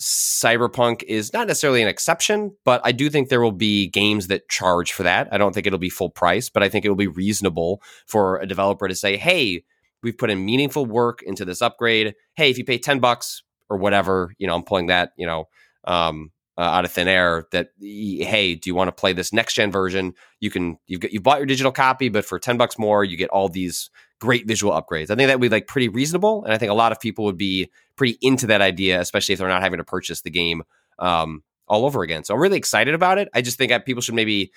[0.00, 4.48] Cyberpunk is not necessarily an exception, but I do think there will be games that
[4.48, 5.28] charge for that.
[5.32, 8.38] I don't think it'll be full price, but I think it will be reasonable for
[8.38, 9.64] a developer to say, "Hey,
[10.02, 12.14] we've put in meaningful work into this upgrade.
[12.34, 15.48] Hey, if you pay ten bucks or whatever, you know, I'm pulling that, you know,
[15.84, 19.54] um, uh, out of thin air that hey do you want to play this next
[19.54, 22.76] gen version you can you've got, you've bought your digital copy but for 10 bucks
[22.76, 25.88] more you get all these great visual upgrades i think that would be like pretty
[25.88, 29.32] reasonable and i think a lot of people would be pretty into that idea especially
[29.32, 30.62] if they're not having to purchase the game
[30.98, 34.14] um, all over again so i'm really excited about it i just think people should
[34.14, 34.50] maybe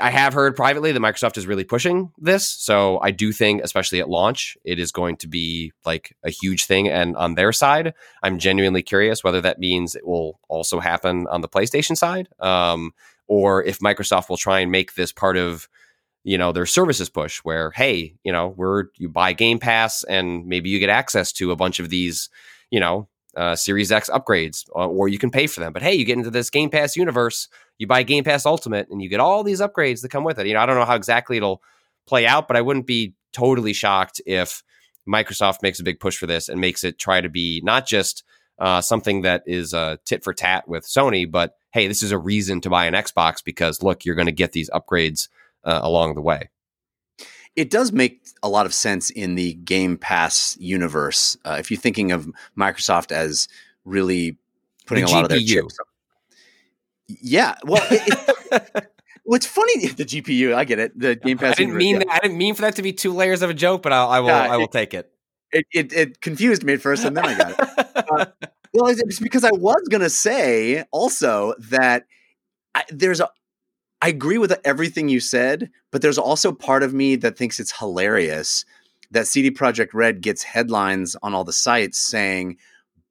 [0.00, 2.46] I have heard privately that Microsoft is really pushing this.
[2.46, 6.66] So I do think, especially at launch, it is going to be like a huge
[6.66, 6.88] thing.
[6.88, 11.40] And on their side, I'm genuinely curious whether that means it will also happen on
[11.40, 12.92] the PlayStation side, um,
[13.28, 15.68] or if Microsoft will try and make this part of
[16.24, 20.46] you know their services push where hey you know we're you buy game pass and
[20.46, 22.28] maybe you get access to a bunch of these
[22.70, 25.72] you know uh, Series X upgrades, uh, or you can pay for them.
[25.72, 29.00] But hey, you get into this Game Pass universe, you buy Game Pass Ultimate, and
[29.00, 30.46] you get all these upgrades that come with it.
[30.46, 31.62] You know, I don't know how exactly it'll
[32.06, 34.62] play out, but I wouldn't be totally shocked if
[35.08, 38.24] Microsoft makes a big push for this and makes it try to be not just
[38.58, 42.18] uh, something that is uh, tit for tat with Sony, but hey, this is a
[42.18, 45.28] reason to buy an Xbox because look, you're going to get these upgrades
[45.64, 46.50] uh, along the way
[47.56, 51.36] it does make a lot of sense in the Game Pass universe.
[51.44, 53.48] Uh, if you're thinking of Microsoft as
[53.84, 54.36] really
[54.86, 55.76] putting the a lot of their chips.
[57.08, 58.90] Yeah, well, it,
[59.24, 60.98] what's funny the GPU, I get it.
[60.98, 61.52] The Game Pass.
[61.52, 61.98] I didn't mean yeah.
[62.00, 64.08] that, I didn't mean for that to be two layers of a joke, but I'll,
[64.08, 64.28] I will.
[64.28, 65.10] Yeah, I will it, take it.
[65.52, 65.66] it.
[65.72, 66.20] It, it.
[66.20, 67.58] confused me at first, and then I got it.
[67.96, 68.26] uh,
[68.74, 72.04] well, it's because I was going to say also that
[72.74, 73.28] I, there's a
[74.00, 77.78] I agree with everything you said, but there's also part of me that thinks it's
[77.78, 78.64] hilarious
[79.10, 82.58] that CD Projekt Red gets headlines on all the sites saying,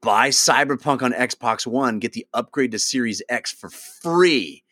[0.02, 4.64] buy Cyberpunk on Xbox One, get the upgrade to Series X for free.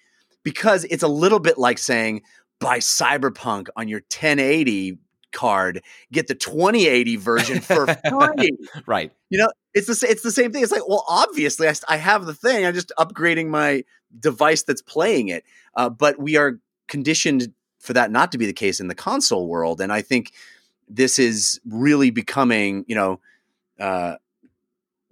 [0.44, 2.22] Because it's a little bit like saying,
[2.60, 5.00] buy Cyberpunk on your 1080
[5.36, 8.58] card, get the 2080 version for free.
[8.88, 9.12] right.
[9.30, 10.64] You know, it's the it's the same thing.
[10.64, 12.66] It's like, well, obviously, I, I have the thing.
[12.66, 13.84] I'm just upgrading my
[14.20, 15.44] device that's playing it.
[15.76, 19.48] Uh, but we are conditioned for that not to be the case in the console
[19.48, 20.32] world, and I think
[20.88, 23.20] this is really becoming, you know,
[23.80, 24.16] uh,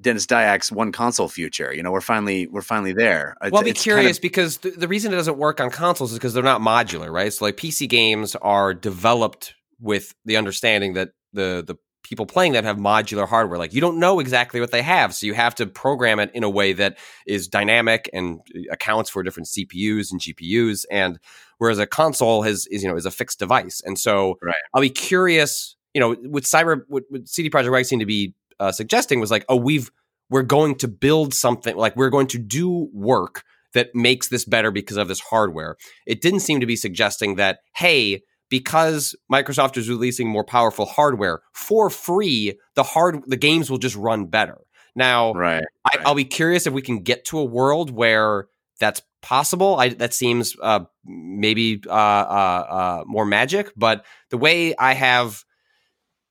[0.04, 1.74] Denis Dyack's one console future.
[1.74, 3.36] You know, we're finally we're finally there.
[3.42, 5.72] It's, well, I'll be curious kind of- because the, the reason it doesn't work on
[5.72, 7.34] consoles is because they're not modular, right?
[7.34, 12.66] So like PC games are developed with the understanding that the the people playing them
[12.66, 13.58] have modular hardware.
[13.58, 16.44] Like you don't know exactly what they have, so you have to program it in
[16.44, 20.86] a way that is dynamic and uh, accounts for different CPUs and GPUs.
[20.92, 21.20] And
[21.58, 24.56] whereas a console has is you know is a fixed device, and so right.
[24.74, 25.76] I'll be curious.
[25.94, 29.30] You know, with Cyber, what, what CD Projekt Red seemed to be uh, suggesting was
[29.30, 29.92] like, oh, we've
[30.30, 33.44] we're going to build something like we're going to do work
[33.74, 35.76] that makes this better because of this hardware.
[36.08, 41.42] It didn't seem to be suggesting that, hey, because Microsoft is releasing more powerful hardware
[41.54, 44.60] for free, the hard the games will just run better.
[44.96, 48.48] Now, right, I, will be curious if we can get to a world where
[48.80, 49.78] that's possible.
[49.78, 55.44] I that seems uh, maybe uh, uh, uh, more magic, but the way I have,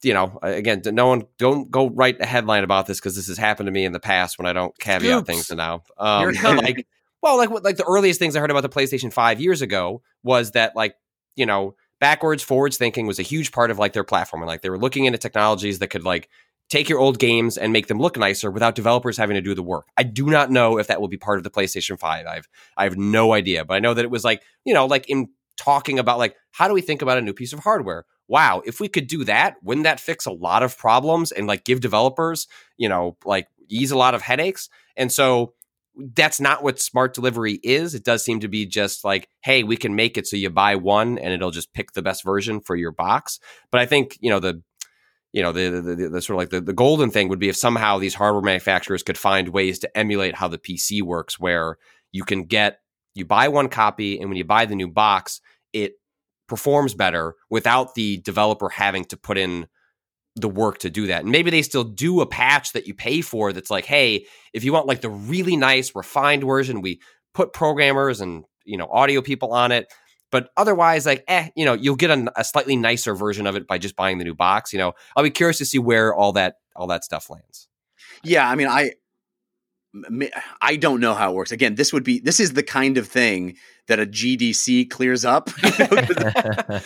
[0.03, 3.39] you know, again, no one don't go write a headline about this because this has
[3.39, 5.27] happened to me in the past when I don't caveat Scoops.
[5.27, 5.83] things now.
[5.99, 6.63] Um, it but, comes.
[6.63, 6.87] like,
[7.21, 10.53] well, like like the earliest things I heard about the PlayStation Five years ago was
[10.53, 10.95] that like
[11.35, 14.61] you know backwards forwards thinking was a huge part of like their platform and like
[14.61, 16.29] they were looking into technologies that could like
[16.69, 19.63] take your old games and make them look nicer without developers having to do the
[19.63, 19.87] work.
[19.97, 22.27] I do not know if that will be part of the PlayStation 5.
[22.27, 25.09] I've I have no idea, but I know that it was like, you know, like
[25.09, 28.05] in talking about like how do we think about a new piece of hardware?
[28.27, 31.63] Wow, if we could do that, wouldn't that fix a lot of problems and like
[31.63, 32.49] give developers,
[32.79, 34.69] you know, like ease a lot of headaches?
[34.97, 35.55] And so
[36.15, 37.95] that's not what smart delivery is.
[37.95, 40.77] It does seem to be just like, hey, we can make it so you buy
[40.77, 43.39] one and it'll just pick the best version for your box.
[43.71, 44.63] But I think, you know, the
[45.33, 47.49] you know, the the, the, the sort of like the, the golden thing would be
[47.49, 51.79] if somehow these hardware manufacturers could find ways to emulate how the PC works, where
[52.13, 52.81] you can get
[53.15, 55.41] you buy one copy and when you buy the new box,
[55.73, 55.95] it
[56.49, 59.67] performs better without the developer having to put in
[60.37, 61.23] the work to do that.
[61.23, 64.65] And maybe they still do a patch that you pay for that's like, hey, if
[64.65, 67.01] you want like the really nice refined version, we
[67.35, 69.93] put programmers and you know audio people on it.
[70.31, 73.67] But otherwise, like, eh, you know, you'll get a, a slightly nicer version of it
[73.67, 74.73] by just buying the new box.
[74.73, 77.69] You know, I'll be curious to see where all that all that stuff lands.
[78.25, 78.93] Yeah, I mean, I
[80.63, 81.53] I don't know how it works.
[81.53, 83.57] Again, this would be this is the kind of thing
[83.89, 85.51] that a GDC clears up.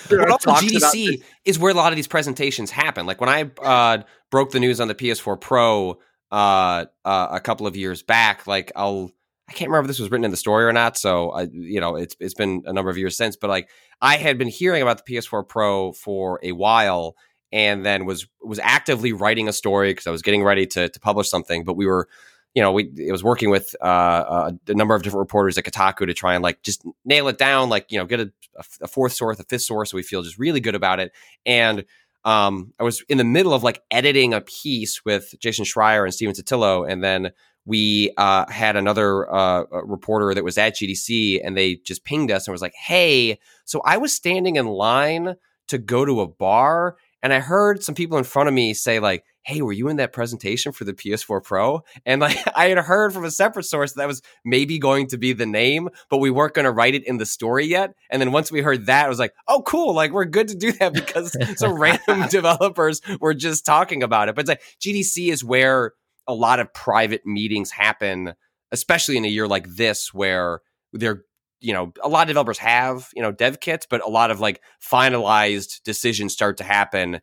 [0.09, 3.07] There are But also about GDC is where a lot of these presentations happen.
[3.07, 5.99] Like when I uh, broke the news on the PS4 Pro
[6.30, 9.11] uh, uh, a couple of years back, like I'll
[9.49, 10.97] I can't remember if this was written in the story or not.
[10.97, 13.36] So I, you know, it's it's been a number of years since.
[13.36, 13.68] But like
[14.01, 17.14] I had been hearing about the PS4 Pro for a while,
[17.53, 21.01] and then was was actively writing a story because I was getting ready to to
[21.01, 21.62] publish something.
[21.62, 22.09] But we were
[22.57, 25.64] you know, we it was working with uh, a, a number of different reporters at
[25.64, 28.32] Kotaku to try and like just nail it down, like you know, get a,
[28.80, 31.12] a fourth source, a fifth source, so we feel just really good about it.
[31.44, 31.84] And
[32.24, 36.14] um, I was in the middle of like editing a piece with Jason Schreier and
[36.14, 37.30] Stephen Totilo, and then
[37.66, 42.48] we uh, had another uh, reporter that was at GDC, and they just pinged us
[42.48, 45.36] and was like, "Hey, so I was standing in line
[45.68, 49.01] to go to a bar, and I heard some people in front of me say
[49.01, 51.85] like." Hey, were you in that presentation for the PS4 Pro?
[52.05, 55.35] And like I had heard from a separate source that was maybe going to be
[55.35, 57.95] the name, but we weren't going to write it in the story yet.
[58.11, 59.95] And then once we heard that, it was like, oh, cool.
[59.95, 64.35] Like we're good to do that because some random developers were just talking about it.
[64.35, 65.93] But it's like GDC is where
[66.27, 68.35] a lot of private meetings happen,
[68.73, 70.61] especially in a year like this where
[70.93, 71.23] they're
[71.61, 74.40] you know a lot of developers have you know dev kits but a lot of
[74.40, 77.20] like finalized decisions start to happen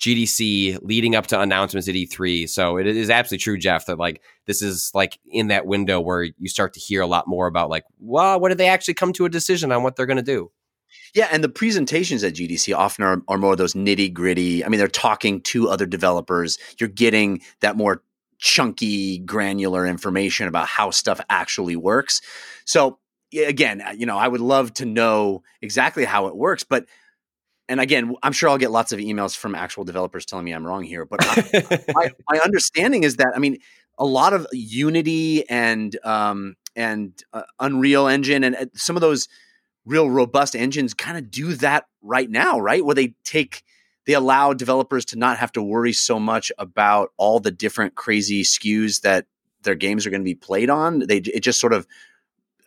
[0.00, 2.48] GDC leading up to announcements at E3.
[2.48, 6.22] So it is absolutely true, Jeff, that like this is like in that window where
[6.22, 9.12] you start to hear a lot more about like, well, what did they actually come
[9.12, 10.50] to a decision on what they're going to do?
[11.14, 14.64] Yeah, and the presentations at GDC often are, are more of those nitty gritty.
[14.64, 16.58] I mean, they're talking to other developers.
[16.78, 18.02] You're getting that more
[18.38, 22.22] chunky, granular information about how stuff actually works.
[22.64, 22.98] So
[23.32, 26.86] again, uh, you know, I would love to know exactly how it works, but
[27.68, 30.66] and again, I'm sure I'll get lots of emails from actual developers telling me I'm
[30.66, 31.04] wrong here.
[31.04, 33.58] But I, my, my understanding is that I mean,
[33.96, 39.28] a lot of Unity and um, and uh, Unreal Engine and uh, some of those
[39.84, 42.84] real robust engines kind of do that right now, right?
[42.84, 43.62] Where they take
[44.06, 48.42] they allow developers to not have to worry so much about all the different crazy
[48.42, 49.26] SKUs that
[49.62, 51.00] their games are going to be played on.
[51.00, 51.86] They it just sort of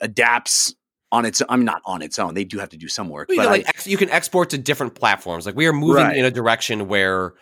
[0.04, 0.76] adapts
[1.12, 2.34] on its I'm not on its own.
[2.36, 3.30] They do have to do some work.
[3.30, 5.46] Well, you, but can, I- like ex- you can export to different platforms.
[5.46, 6.18] Like we are moving Right.
[6.18, 7.34] in a direction where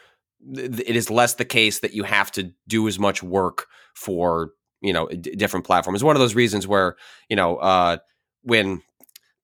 [0.56, 4.52] th- it is less the case that you have to do as much work for
[4.82, 5.98] you know d- different platforms.
[5.98, 6.96] It's one of those reasons where
[7.30, 7.98] you know uh,
[8.44, 8.82] when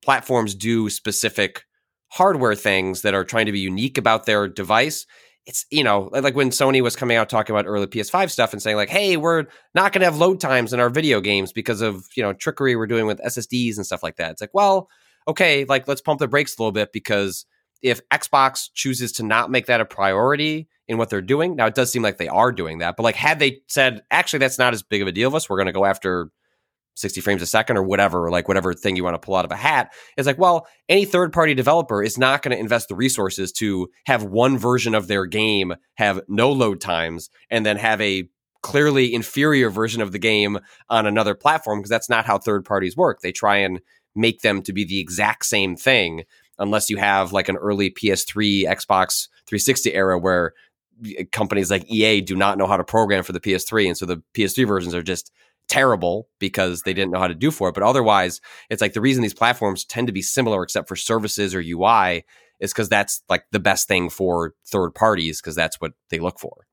[0.03, 1.63] platforms do specific
[2.09, 5.05] hardware things that are trying to be unique about their device.
[5.47, 8.61] It's you know like when Sony was coming out talking about early PS5 stuff and
[8.61, 11.81] saying like, "Hey, we're not going to have load times in our video games because
[11.81, 14.89] of you know trickery we're doing with SSDs and stuff like that." It's like, well,
[15.27, 17.45] okay, like let's pump the brakes a little bit because
[17.81, 21.75] if Xbox chooses to not make that a priority in what they're doing, now it
[21.75, 24.73] does seem like they are doing that, but like had they said, actually, that's not
[24.73, 26.29] as big of a deal of us, we're going to go after
[26.97, 29.51] 60 frames a second or whatever, like whatever thing you want to pull out of
[29.51, 29.93] a hat.
[30.17, 33.89] It's like, well, any third party developer is not going to invest the resources to
[34.05, 38.29] have one version of their game have no load times and then have a
[38.61, 42.97] clearly inferior version of the game on another platform because that's not how third parties
[42.97, 43.21] work.
[43.21, 43.79] They try and
[44.15, 46.23] make them to be the exact same thing
[46.59, 50.53] unless you have like an early PS3, Xbox 360 era where
[51.05, 54.05] eh, companies like EA do not know how to program for the PS3 and so
[54.05, 55.31] the PS3 versions are just
[55.67, 57.75] terrible because they didn't know how to do for it.
[57.75, 61.53] But otherwise, it's like the reason these platforms tend to be similar, except for services
[61.53, 62.25] or UI,
[62.59, 66.39] is because that's like the best thing for third parties because that's what they look
[66.39, 66.67] for.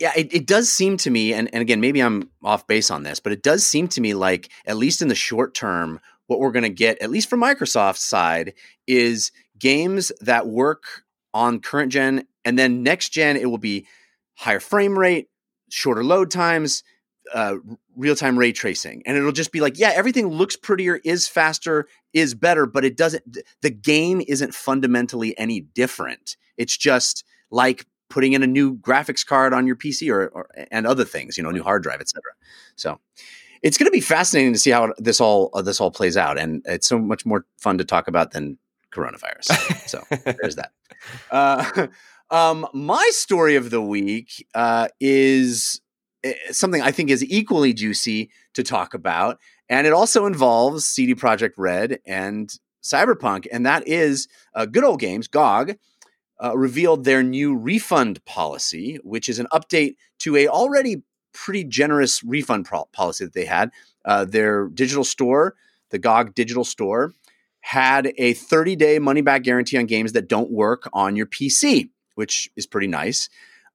[0.00, 3.04] Yeah, it, it does seem to me, and, and again, maybe I'm off base on
[3.04, 6.40] this, but it does seem to me like, at least in the short term, what
[6.40, 8.54] we're going to get, at least from Microsoft's side,
[8.86, 13.86] is games that work on current gen, and then next gen, it will be
[14.34, 15.28] higher frame rate,
[15.70, 16.82] shorter load times,
[17.32, 17.56] uh,
[17.96, 19.02] real time ray tracing.
[19.06, 22.96] And it'll just be like, yeah, everything looks prettier, is faster, is better, but it
[22.96, 26.36] doesn't, the game isn't fundamentally any different.
[26.56, 30.86] It's just like putting in a new graphics card on your PC or, or and
[30.86, 32.20] other things, you know, new hard drive, etc.
[32.76, 33.00] So
[33.62, 36.38] it's going to be fascinating to see how this all uh, this all plays out,
[36.38, 38.58] and it's so much more fun to talk about than
[38.92, 39.88] coronavirus.
[39.88, 40.02] so
[40.40, 40.72] there's that.
[41.32, 41.88] Uh,
[42.30, 45.80] um, my story of the week uh, is
[46.50, 51.54] something I think is equally juicy to talk about, and it also involves CD Projekt
[51.56, 52.52] Red and
[52.82, 55.76] Cyberpunk, and that is uh, Good Old Games GOG.
[56.42, 62.22] Uh, revealed their new refund policy, which is an update to a already pretty generous
[62.22, 63.70] refund pro- policy that they had.
[64.04, 65.54] Uh, their digital store,
[65.90, 67.12] the GOG digital store,
[67.60, 71.90] had a 30 day money back guarantee on games that don't work on your PC,
[72.16, 73.28] which is pretty nice.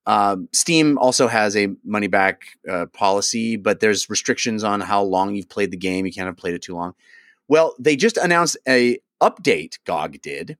[0.07, 5.35] Um, Steam also has a money back uh, policy, but there's restrictions on how long
[5.35, 6.05] you've played the game.
[6.05, 6.93] You can't have played it too long.
[7.49, 9.79] Well, they just announced a update.
[9.85, 10.57] GOG did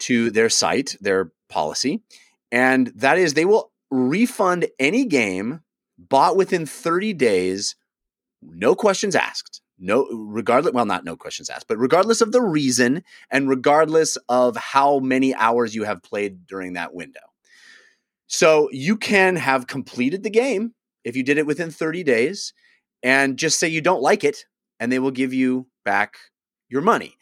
[0.00, 2.02] to their site, their policy,
[2.50, 5.62] and that is they will refund any game
[5.96, 7.76] bought within 30 days,
[8.42, 9.62] no questions asked.
[9.78, 14.56] No, regardless, well, not no questions asked, but regardless of the reason and regardless of
[14.56, 17.31] how many hours you have played during that window.
[18.32, 20.72] So you can have completed the game
[21.04, 22.54] if you did it within 30 days
[23.02, 24.46] and just say you don't like it,
[24.80, 26.14] and they will give you back
[26.70, 27.18] your money.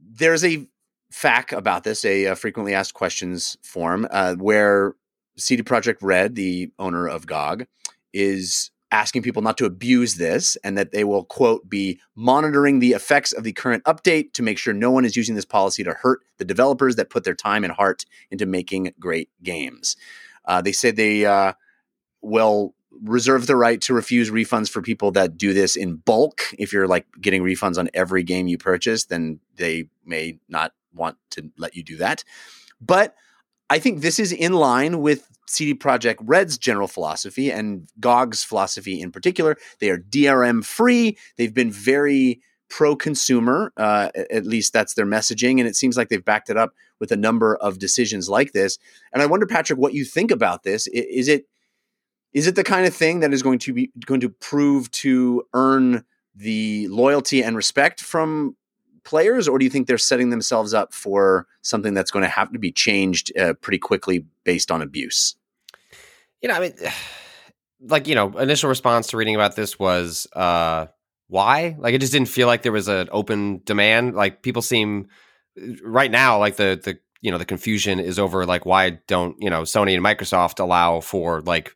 [0.00, 0.66] There's a
[1.12, 4.94] FAQ about this, a, a frequently asked questions form, uh, where
[5.36, 7.66] CD Projekt Red, the owner of GOG,
[8.12, 12.92] is asking people not to abuse this and that they will quote be monitoring the
[12.92, 15.92] effects of the current update to make sure no one is using this policy to
[15.92, 19.96] hurt the developers that put their time and heart into making great games.
[20.44, 21.54] Uh, they say they uh,
[22.22, 22.72] will
[23.02, 26.42] reserve the right to refuse refunds for people that do this in bulk.
[26.56, 31.16] If you're like getting refunds on every game you purchase then they may not want
[31.30, 32.22] to let you do that.
[32.80, 33.16] But
[33.70, 39.00] I think this is in line with CD Projekt Red's general philosophy and GOG's philosophy
[39.00, 39.56] in particular.
[39.80, 41.18] They are DRM free.
[41.36, 42.40] They've been very
[42.70, 45.58] pro consumer, uh, at least that's their messaging.
[45.58, 48.78] And it seems like they've backed it up with a number of decisions like this.
[49.12, 50.86] And I wonder, Patrick, what you think about this.
[50.88, 51.46] Is it
[52.32, 55.44] is it the kind of thing that is going to be going to prove to
[55.54, 56.04] earn
[56.34, 58.56] the loyalty and respect from
[59.04, 62.52] players, or do you think they're setting themselves up for something that's going to have
[62.52, 65.36] to be changed uh, pretty quickly based on abuse?
[66.40, 66.74] You know, I mean,
[67.80, 70.86] like you know, initial response to reading about this was uh,
[71.28, 71.76] why?
[71.78, 74.14] Like, it just didn't feel like there was an open demand.
[74.14, 75.08] Like, people seem
[75.82, 79.50] right now like the the you know the confusion is over like why don't you
[79.50, 81.74] know Sony and Microsoft allow for like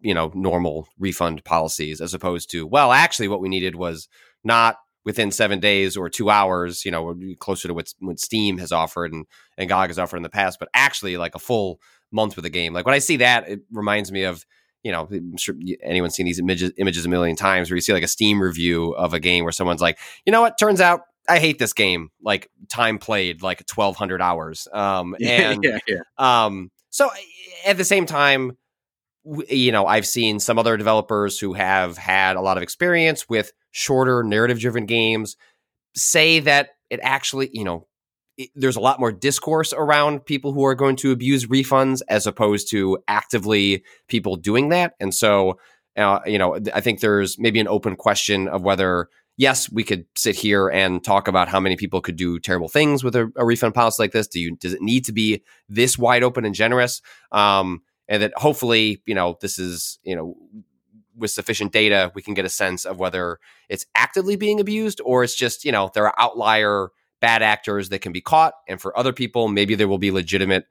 [0.00, 4.08] you know normal refund policies as opposed to well actually what we needed was
[4.44, 8.72] not within seven days or two hours, you know, closer to what, what Steam has
[8.72, 9.26] offered and,
[9.58, 11.80] and GOG has offered in the past, but actually like a full
[12.10, 12.72] month with a game.
[12.72, 14.44] Like when I see that, it reminds me of,
[14.82, 17.92] you know, I'm sure anyone's seen these images, images a million times where you see
[17.92, 21.02] like a Steam review of a game where someone's like, you know what, turns out
[21.28, 22.10] I hate this game.
[22.22, 24.68] Like time played like 1200 hours.
[24.72, 26.00] Um, and, yeah, yeah.
[26.18, 27.10] um, so
[27.66, 28.56] at the same time,
[29.48, 33.52] you know, I've seen some other developers who have had a lot of experience with
[33.70, 35.36] shorter narrative driven games
[35.96, 37.86] say that it actually, you know,
[38.36, 42.26] it, there's a lot more discourse around people who are going to abuse refunds as
[42.26, 44.94] opposed to actively people doing that.
[45.00, 45.58] And so,
[45.96, 50.04] uh, you know, I think there's maybe an open question of whether, yes, we could
[50.16, 53.44] sit here and talk about how many people could do terrible things with a, a
[53.44, 54.26] refund policy like this.
[54.26, 57.00] Do you, does it need to be this wide open and generous?
[57.32, 60.36] Um, and that hopefully, you know, this is, you know,
[61.16, 63.38] with sufficient data, we can get a sense of whether
[63.68, 66.88] it's actively being abused or it's just, you know, there are outlier
[67.20, 68.54] bad actors that can be caught.
[68.68, 70.66] And for other people, maybe there will be legitimate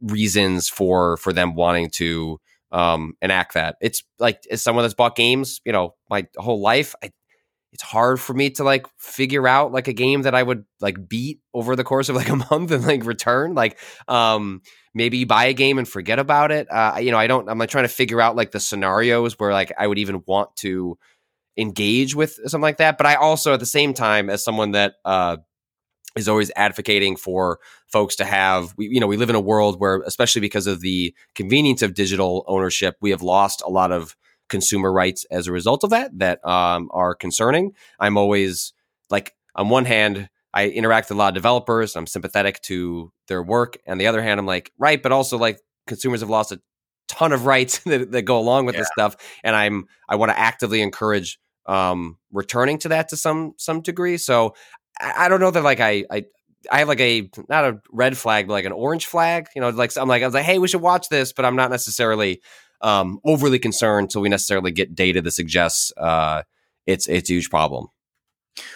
[0.00, 2.40] reasons for for them wanting to
[2.72, 3.76] um enact that.
[3.80, 7.12] It's like as someone that's bought games, you know, my whole life, I
[7.74, 11.08] it's hard for me to like figure out like a game that I would like
[11.08, 13.54] beat over the course of like a month and like return.
[13.54, 14.62] Like, um,
[14.94, 16.68] maybe you buy a game and forget about it.
[16.70, 17.50] Uh, you know, I don't.
[17.50, 20.54] I'm like trying to figure out like the scenarios where like I would even want
[20.58, 20.96] to
[21.56, 22.96] engage with something like that.
[22.96, 25.38] But I also, at the same time, as someone that uh,
[26.16, 27.58] is always advocating for
[27.88, 30.80] folks to have we, you know we live in a world where especially because of
[30.80, 34.14] the convenience of digital ownership we have lost a lot of
[34.48, 37.72] consumer rights as a result of that that um, are concerning.
[37.98, 38.72] I'm always
[39.10, 41.96] like, on one hand, I interact with a lot of developers.
[41.96, 43.78] I'm sympathetic to their work.
[43.88, 46.60] On the other hand, I'm like, right, but also like consumers have lost a
[47.08, 48.82] ton of rights that, that go along with Yeah.
[48.82, 53.54] this stuff, and I'm I want to actively encourage um, returning to that to some
[53.56, 54.16] some degree.
[54.18, 54.54] So
[55.00, 56.24] I, I don't know that like I I.
[56.72, 59.48] I have like a not a red flag, but like an orange flag.
[59.54, 61.56] You know, like I'm like I was like, hey, we should watch this, but I'm
[61.56, 62.40] not necessarily
[62.84, 66.42] um, overly concerned until we necessarily get data that suggests uh,
[66.86, 67.88] it's it's a huge problem.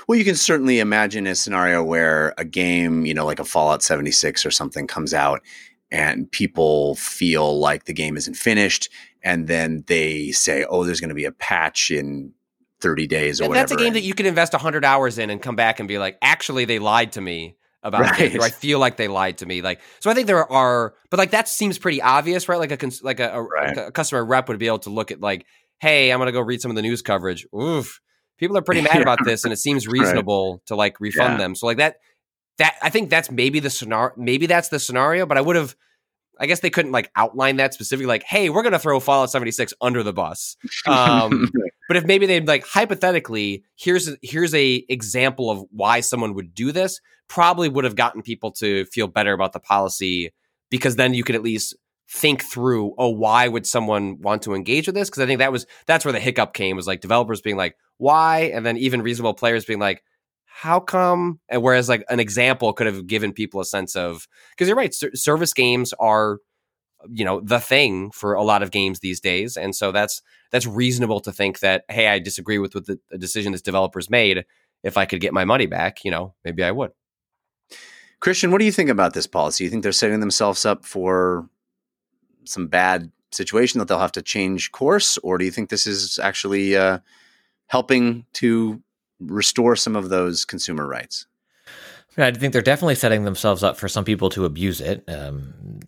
[0.09, 3.83] Well, you can certainly imagine a scenario where a game, you know, like a Fallout
[3.83, 5.41] 76 or something comes out
[5.93, 8.89] and people feel like the game isn't finished
[9.23, 12.33] and then they say, "Oh, there's going to be a patch in
[12.81, 15.19] 30 days or And whatever." that's a game and- that you can invest hundred hours
[15.19, 18.35] in and come back and be like, actually, they lied to me about Right.
[18.37, 19.63] or I feel like they lied to me.
[19.63, 22.59] Like, so I think there are, but like that seems pretty obvious, right?
[22.59, 23.77] Like a cons- like a, a, Right.
[23.77, 25.47] a customer rep would be able to look at like,
[25.81, 27.47] hey, I'm gonna go read some of the news coverage.
[27.55, 28.01] Oof,
[28.39, 29.03] people are pretty mad Yeah.
[29.03, 31.39] about this, and it seems reasonable to like refund Yeah.
[31.39, 31.55] them.
[31.55, 31.97] So like that,
[32.59, 34.13] that I think that's maybe the scenario.
[34.17, 35.77] Maybe that's the scenario, but I would have.
[36.39, 39.75] I guess they couldn't like outline that specifically, like, hey, we're gonna throw Fallout 76
[39.81, 40.57] under the bus.
[40.87, 41.51] Um,
[41.89, 46.55] but if maybe they'd like hypothetically, here's a, here's a example of why someone would
[46.55, 50.33] do this, probably would have gotten people to feel better about the policy
[50.71, 51.75] because then you could at least
[52.11, 55.11] think through, oh, why would someone want to engage with this?
[55.11, 57.77] Because I think that was that's where the hiccup came was like developers being like,
[57.99, 58.51] why?
[58.55, 60.03] And then even reasonable players being like,
[60.59, 61.39] how come?
[61.49, 64.93] And whereas like an example could have given people a sense of because you're right,
[64.93, 66.39] ser- service games are
[67.09, 70.67] you know the thing for a lot of games these days, and so that's that's
[70.67, 74.45] reasonable to think that hey, I disagree with, with the, the decision this developer's made.
[74.83, 76.91] If I could get my money back, you know, maybe I would.
[78.19, 79.63] Christian, what do you think about this policy?
[79.63, 81.49] You think they're setting themselves up for
[82.43, 86.19] some bad situation that they'll have to change course, or do you think this is
[86.19, 86.99] actually uh,
[87.69, 88.83] helping to
[89.21, 91.27] restore some of those consumer rights?
[92.17, 95.05] I think they're definitely setting themselves up for some people to abuse it.
[95.09, 95.81] Um,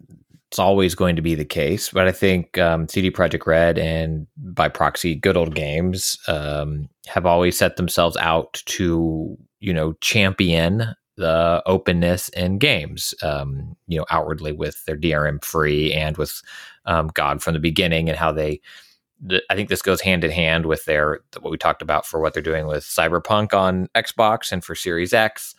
[0.50, 4.26] it's always going to be the case, but I think um, CD Projekt Red and
[4.36, 10.94] by proxy, Good Old Games um, have always set themselves out to you know champion
[11.16, 13.14] the openness in games.
[13.22, 16.42] Um, you know, outwardly with their DRM free and with
[16.86, 18.60] um, GOG from the beginning, and how they.
[19.50, 22.32] I think this goes hand in hand with their what we talked about for what
[22.32, 25.54] they're doing with Cyberpunk on Xbox and for Series X.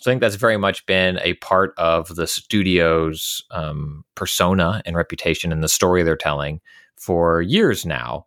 [0.00, 4.96] So I think that's very much been a part of the studio's um, persona and
[4.96, 6.60] reputation and the story they're telling
[6.96, 8.26] for years now.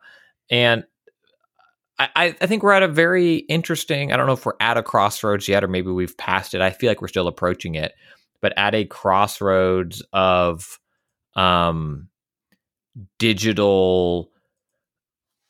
[0.50, 0.84] And
[2.00, 4.78] I, I I think we're at a very interesting, I don't know if we're at
[4.78, 6.62] a crossroads yet, or maybe we've passed it.
[6.62, 7.94] I feel like we're still approaching it,
[8.42, 10.80] but at a crossroads of
[11.36, 12.10] um,
[13.18, 14.32] digital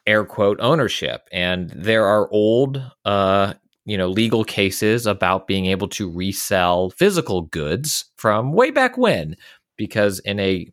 [0.07, 1.27] air quote ownership.
[1.31, 3.53] And there are old uh,
[3.87, 9.35] you know legal cases about being able to resell physical goods from way back when
[9.77, 10.67] because in a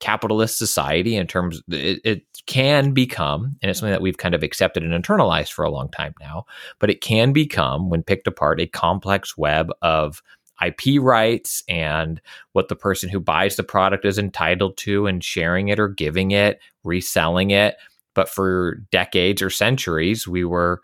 [0.00, 4.44] capitalist society in terms it, it can become and it's something that we've kind of
[4.44, 6.44] accepted and internalized for a long time now
[6.78, 10.22] but it can become when picked apart a complex web of
[10.64, 12.20] IP rights and
[12.52, 16.30] what the person who buys the product is entitled to and sharing it or giving
[16.30, 17.76] it reselling it
[18.18, 20.80] but for decades or centuries we were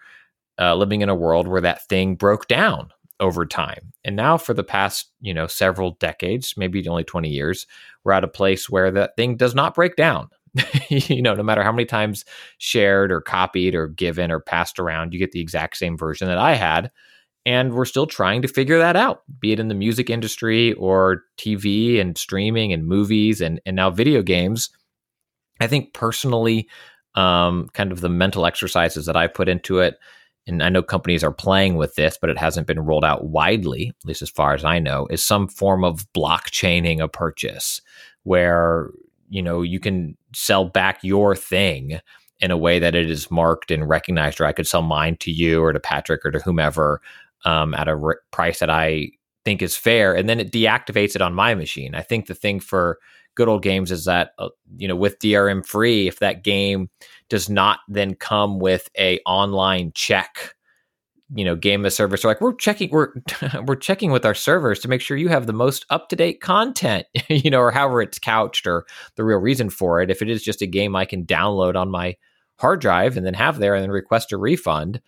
[0.60, 3.92] uh, living in a world where that thing broke down over time.
[4.04, 7.66] And now, for the past, you know, several decades, maybe only 20 years,
[8.04, 10.28] we're at a place where that thing does not break down.
[10.88, 12.24] you know, no matter how many times
[12.58, 16.38] shared or copied or given or passed around, you get the exact same version that
[16.38, 16.92] I had.
[17.44, 21.22] And we're still trying to figure that out, be it in the music industry or
[21.36, 24.70] TV and streaming and movies and, and now video games.
[25.60, 26.68] I think personally,
[27.14, 29.98] um, kind of the mental exercises that I put into it
[30.46, 33.88] and I know companies are playing with this, but it hasn't been rolled out widely,
[33.88, 37.80] at least as far as I know, is some form of blockchaining a purchase
[38.24, 38.90] where
[39.30, 42.00] you know you can sell back your thing
[42.40, 45.30] in a way that it is marked and recognized, or I could sell mine to
[45.30, 47.00] you or to Patrick or to whomever
[47.44, 49.10] um, at a r- price that I
[49.44, 51.94] think is fair, and then it deactivates it on my machine.
[51.94, 52.98] I think the thing for
[53.34, 56.90] good old games is that uh, you know with DRM free, if that game
[57.28, 60.54] does not then come with a online check
[61.34, 63.12] you know game as service are like we're checking we're
[63.66, 66.40] we're checking with our servers to make sure you have the most up to date
[66.40, 70.10] content, you know, or however it's couched or the real reason for it.
[70.10, 72.16] If it is just a game I can download on my
[72.58, 75.00] hard drive and then have there and then request a refund,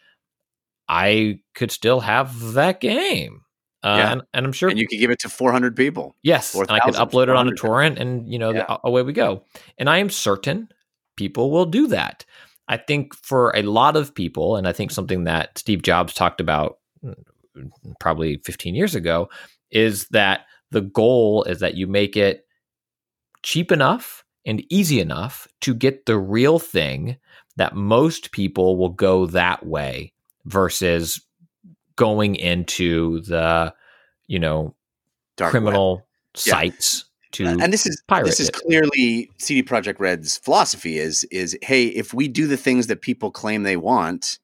[0.89, 3.43] I could still have that game.
[3.87, 4.13] Uh, Yeah.
[4.13, 6.17] and, and I'm sure And you could give it to 400 people.
[6.23, 7.57] Yes, and I could upload it on a 400.
[7.57, 9.45] torrent, and you know, the- away we go.
[9.79, 10.69] And I am certain
[11.17, 12.25] people will do that.
[12.69, 16.41] I think for a lot of people, and I think something that Steve Jobs talked
[16.41, 17.15] about mm,
[18.01, 19.29] probably 15 years ago
[19.71, 22.45] is that the goal is that you make it
[23.43, 27.17] cheap enough and easy enough to get the real thing
[27.57, 30.13] that most people will go that way
[30.45, 31.21] versus
[31.97, 33.75] going into the
[34.27, 34.75] you know
[35.37, 35.63] Dark web.
[35.63, 36.07] criminal
[36.45, 36.53] Yeah.
[36.53, 38.55] sites to uh, and this is pirate this is it.
[38.55, 43.31] clearly CD Projekt Red's philosophy is is hey if we do the things that people
[43.31, 44.39] claim they want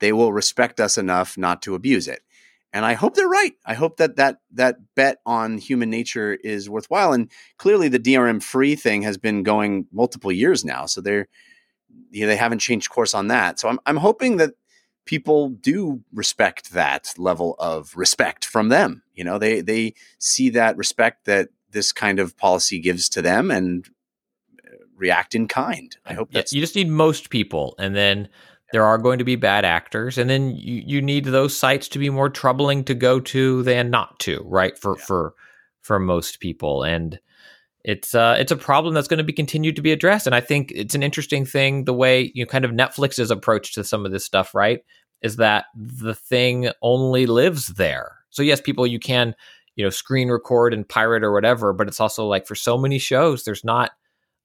[0.00, 2.20] they will respect us enough not to abuse it
[2.72, 6.68] and I hope they're right I hope that that that bet on human nature is
[6.68, 11.28] worthwhile and clearly the DRM free thing has been going multiple years now so they're
[12.10, 14.54] you know, they haven't changed course on that so I'm I'm hoping that
[15.06, 20.76] people do respect that level of respect from them you know they they see that
[20.76, 23.88] respect that this kind of policy gives to them and
[24.64, 25.96] uh, react in kind.
[26.06, 28.28] I hope Yeah, that's you just need most people and then
[28.72, 31.98] there are going to be bad actors and then you, you need those sites to
[31.98, 35.04] be more troubling to go to than not to right for Yeah.
[35.04, 35.34] for
[35.82, 37.20] for most people and
[37.86, 40.40] it's uh it's a problem that's going to be continued to be addressed and i
[40.40, 44.04] think it's an interesting thing the way you know kind of netflix's approach to some
[44.04, 44.80] of this stuff right
[45.22, 48.18] is that the thing only lives there.
[48.30, 49.34] So yes people you can
[49.76, 52.98] you know screen record and pirate or whatever but it's also like for so many
[52.98, 53.92] shows there's not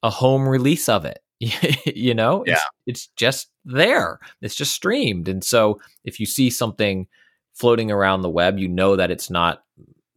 [0.03, 1.19] a home release of it
[1.95, 2.43] you know?
[2.45, 4.19] It's, it's just there.
[4.41, 7.07] It's just streamed and so if you see something
[7.53, 9.63] floating around the web you know that it's not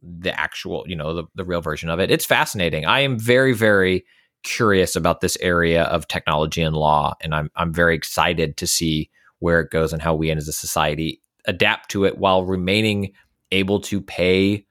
[0.05, 2.11] the actual you know the, the real version of it.
[2.11, 2.85] It's fascinating.
[2.85, 4.05] I am very very
[4.43, 9.09] curious about this area of technology and law and i'm i'm very excited to see
[9.39, 13.11] where it goes and how we as a society adapt to it while remaining
[13.51, 14.63] able to pay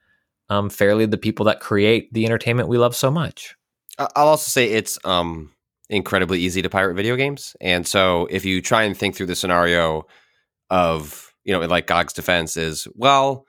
[0.49, 3.55] um, fairly the people that create the entertainment we love so much.
[3.97, 5.51] I'll also say it's um
[5.89, 9.35] incredibly easy to pirate video games, and so if you try and think through the
[9.35, 10.05] scenario
[10.69, 13.45] of you know, like GOG's defense is well,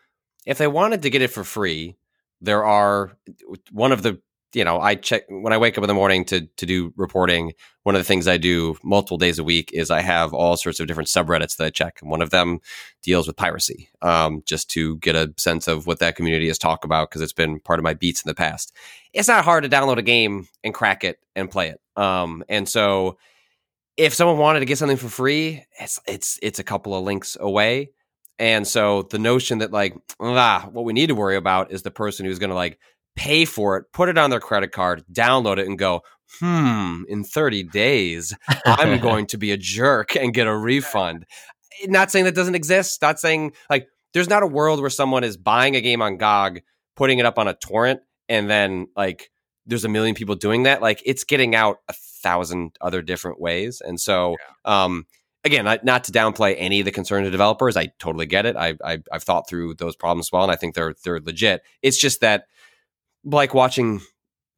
[0.47, 1.97] if they wanted to get it for free,
[2.41, 3.17] there are
[3.71, 4.21] one of the
[4.55, 7.53] you know I check when I wake up in the morning to to do reporting.
[7.83, 10.81] One of the things I do multiple days a week is I have all sorts
[10.81, 12.61] of different subreddits that I check, and one of them
[13.03, 16.85] deals with piracy, um, just to get a sense of what that community has talked
[16.85, 18.73] about because it's been part of my beats in the past
[19.17, 21.81] it's not hard to download a game and crack it and play it.
[22.01, 23.17] Um, and so
[23.97, 27.37] if someone wanted to get something for free, it's it's it's a couple of links
[27.41, 27.91] away.
[28.39, 31.91] And so the notion that like ah, what we need to worry about is the
[31.91, 32.79] person who's going to like
[33.17, 36.03] pay for it, put it on their credit card, download it, and go,
[36.39, 38.35] hmm, in 30 days,
[38.67, 41.25] I'm going to be a jerk and get a refund.
[41.87, 43.01] Not saying that doesn't exist.
[43.03, 46.61] Not saying like there's not a world where someone is buying a game on GOG,
[46.95, 49.31] putting it up on a torrent, and then like
[49.67, 50.81] there's a million people doing that.
[50.81, 53.83] Like it's getting out a thousand other different ways.
[53.85, 55.07] And so, um,
[55.47, 57.77] again, not, not to downplay any of the concerns of developers.
[57.77, 58.57] I totally get it.
[58.57, 61.63] I, I I've thought through those problems well, and I think they're they're legit.
[61.83, 62.47] It's just that
[63.25, 64.01] like watching,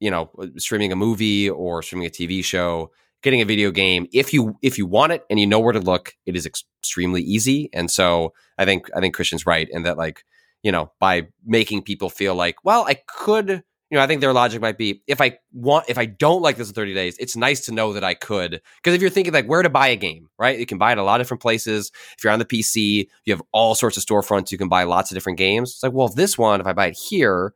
[0.01, 2.91] you know, uh, streaming a movie or streaming a TV show,
[3.23, 4.07] getting a video game.
[4.13, 7.23] If you if you want it and you know where to look, it is extremely
[7.23, 7.71] easy.
[7.73, 10.25] And so I think I think Christian's right in that like
[10.63, 14.33] you know by making people feel like well I could you know I think their
[14.33, 17.37] logic might be if I want if I don't like this in 30 days, it's
[17.37, 19.97] nice to know that I could because if you're thinking like where to buy a
[19.97, 20.59] game, right?
[20.59, 21.91] You can buy it a lot of different places.
[22.17, 24.53] If you're on the PC, you have all sorts of storefronts.
[24.53, 25.71] You can buy lots of different games.
[25.71, 27.55] It's like well, if this one if I buy it here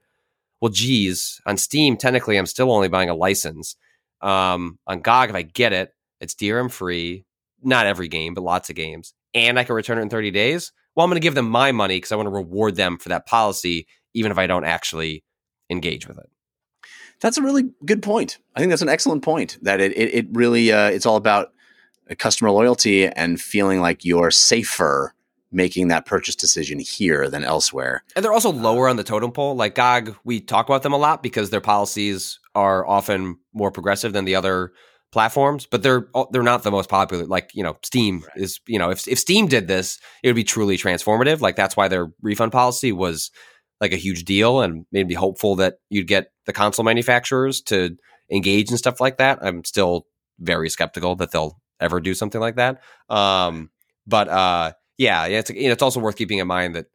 [0.63, 3.75] well, geez, on Steam, technically, I'm still only buying a license.
[4.21, 7.25] Um, on GOG, if I get it, it's DRM free.
[7.65, 9.13] Not every game, but lots of games.
[9.35, 10.71] And I can return it in 30 days.
[10.95, 13.09] Well, I'm going to give them my money because I want to reward them for
[13.09, 15.25] that policy, even if I don't actually
[15.73, 16.31] engage with it.
[17.21, 18.39] That's a really good point.
[18.55, 19.59] I think that's an excellent point.
[19.63, 21.53] That it it, it really uh, it's all about
[22.11, 25.15] uh, customer loyalty and feeling like you're safer
[25.55, 28.03] making that purchase decision here than elsewhere.
[28.17, 29.55] And they're also lower on the totem pole.
[29.55, 34.15] Like GOG, we talk about them a lot because their policies are often more progressive
[34.15, 34.73] than the other
[35.13, 37.27] platforms, but they're they're not the most popular.
[37.27, 38.43] Like you know, Steam Right.
[38.43, 41.41] is you know if if Steam did this, it would be truly transformative.
[41.41, 43.31] Like that's why their refund policy was
[43.83, 47.97] like a huge deal and made me hopeful that you'd get the console manufacturers to
[48.31, 49.41] engage and stuff like that.
[49.43, 50.07] I'm still
[50.39, 52.81] very skeptical that they'll ever do something like that.
[53.11, 53.71] Um,
[54.07, 55.41] but uh, Yeah, yeah.
[55.41, 56.87] It's you know, it's also worth keeping in mind that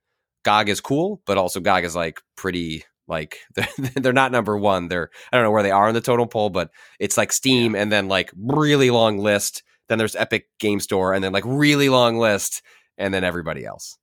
[0.46, 4.88] GOG is cool, but also GOG is like pretty like they're, they're not number one.
[4.88, 6.72] They're I don't know where they are in the total poll, but
[7.02, 9.62] it's like Steam and then like really long list.
[9.90, 12.62] Then there's Epic Game Store and then like really long list
[12.98, 13.98] and then everybody else.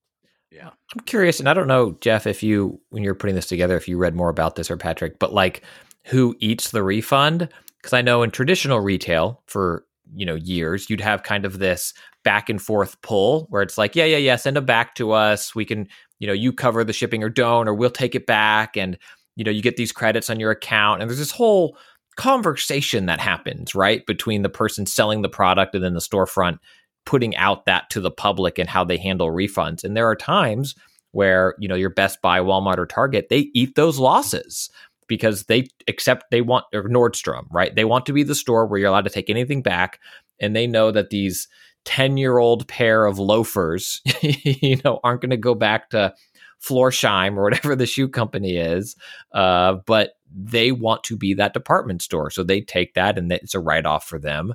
[0.55, 0.69] Yeah.
[0.69, 3.89] I'm curious, and I don't know, Jeff, if you when you're putting this together, if
[3.89, 5.63] you read more about this or Patrick, but like
[6.05, 7.49] who eats the refund?
[7.79, 9.85] Because I know in traditional retail for
[10.15, 11.93] you know years, you'd have kind of this
[12.23, 15.55] back and forth pull where it's like, yeah, yeah, yeah, send them back to us.
[15.55, 15.89] We can,
[16.21, 18.97] you know, you cover the shipping or don't, or we'll take it back, and
[19.35, 21.77] you know, you get these credits on your account, and there's this whole
[22.17, 26.59] conversation that happens right between the person selling the product and then the storefront
[27.07, 29.85] putting out that to the public and how they handle refunds.
[29.85, 30.75] And there are times
[31.13, 34.71] where, you know, your Best Buy, Walmart, or Target, they eat those losses
[35.07, 37.75] because they accept they want or Nordstrom, right?
[37.75, 40.01] They want to be the store where you're allowed to take anything back.
[40.41, 41.47] And they know that these
[41.85, 46.15] 10 year old pair of loafers, you know, aren't going to go back to
[46.63, 48.97] Florsheim or whatever the shoe company is.
[49.33, 52.31] Uh, but they want to be that department store.
[52.31, 54.55] So they take that and it's a write off for them.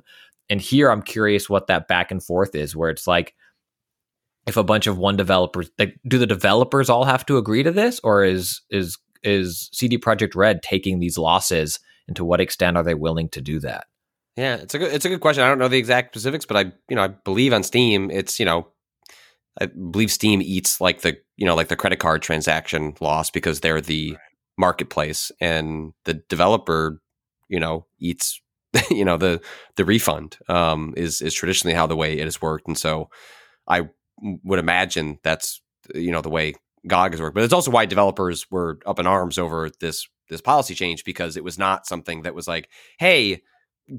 [0.50, 3.34] And here I'm curious what that back and forth is, where it's like,
[4.46, 7.70] if a bunch of one developers, like, do the developers all have to agree to
[7.70, 11.78] this, or is is is CD Projekt Red taking these losses,
[12.08, 13.86] and to what extent are they willing to do that?
[14.36, 15.44] Yeah, it's a good it's a good question.
[15.44, 18.40] I don't know the exact specifics, but I you know I believe on Steam, it's
[18.40, 18.68] you know
[19.60, 23.60] I believe Steam eats like the you know like the credit card transaction loss because
[23.60, 24.16] they're the
[24.58, 27.00] marketplace, and the developer
[27.48, 28.40] you know eats
[28.90, 29.40] you know the
[29.76, 33.10] the refund um, is is traditionally how the way it has worked, and so
[33.66, 33.88] I
[34.20, 35.60] would imagine that's
[35.94, 36.54] you know the way
[36.86, 37.34] GOG has worked.
[37.34, 41.36] But it's also why developers were up in arms over this this policy change because
[41.36, 42.68] it was not something that was like,
[42.98, 43.42] hey,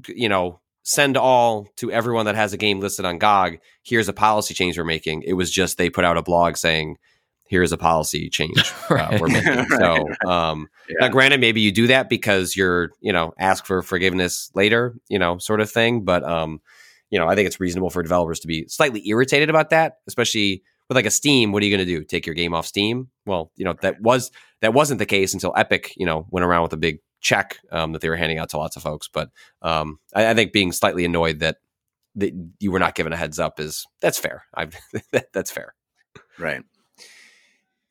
[0.08, 3.58] you know, send all to everyone that has a game listed on GOG.
[3.82, 5.22] Here's a policy change we're making.
[5.22, 6.96] It was just they put out a blog saying
[7.52, 9.54] here's a policy change uh, we're making.
[9.56, 10.96] right, so, um, yeah.
[11.00, 15.18] now granted, maybe you do that because you're, you know, ask for forgiveness later, you
[15.18, 16.02] know, sort of thing.
[16.02, 16.62] But, um,
[17.10, 20.62] you know, I think it's reasonable for developers to be slightly irritated about that, especially
[20.88, 21.52] with like a Steam.
[21.52, 22.02] What are you going to do?
[22.04, 23.10] Take your game off Steam?
[23.26, 24.30] Well, you know, that was
[24.62, 27.92] that wasn't the case until Epic, you know, went around with a big check um,
[27.92, 29.08] that they were handing out to lots of folks.
[29.12, 29.28] But
[29.60, 31.58] um, I, I think being slightly annoyed that
[32.14, 34.44] that you were not given a heads up is that's fair.
[34.54, 34.68] I
[35.34, 35.74] that's fair.
[36.38, 36.62] Right.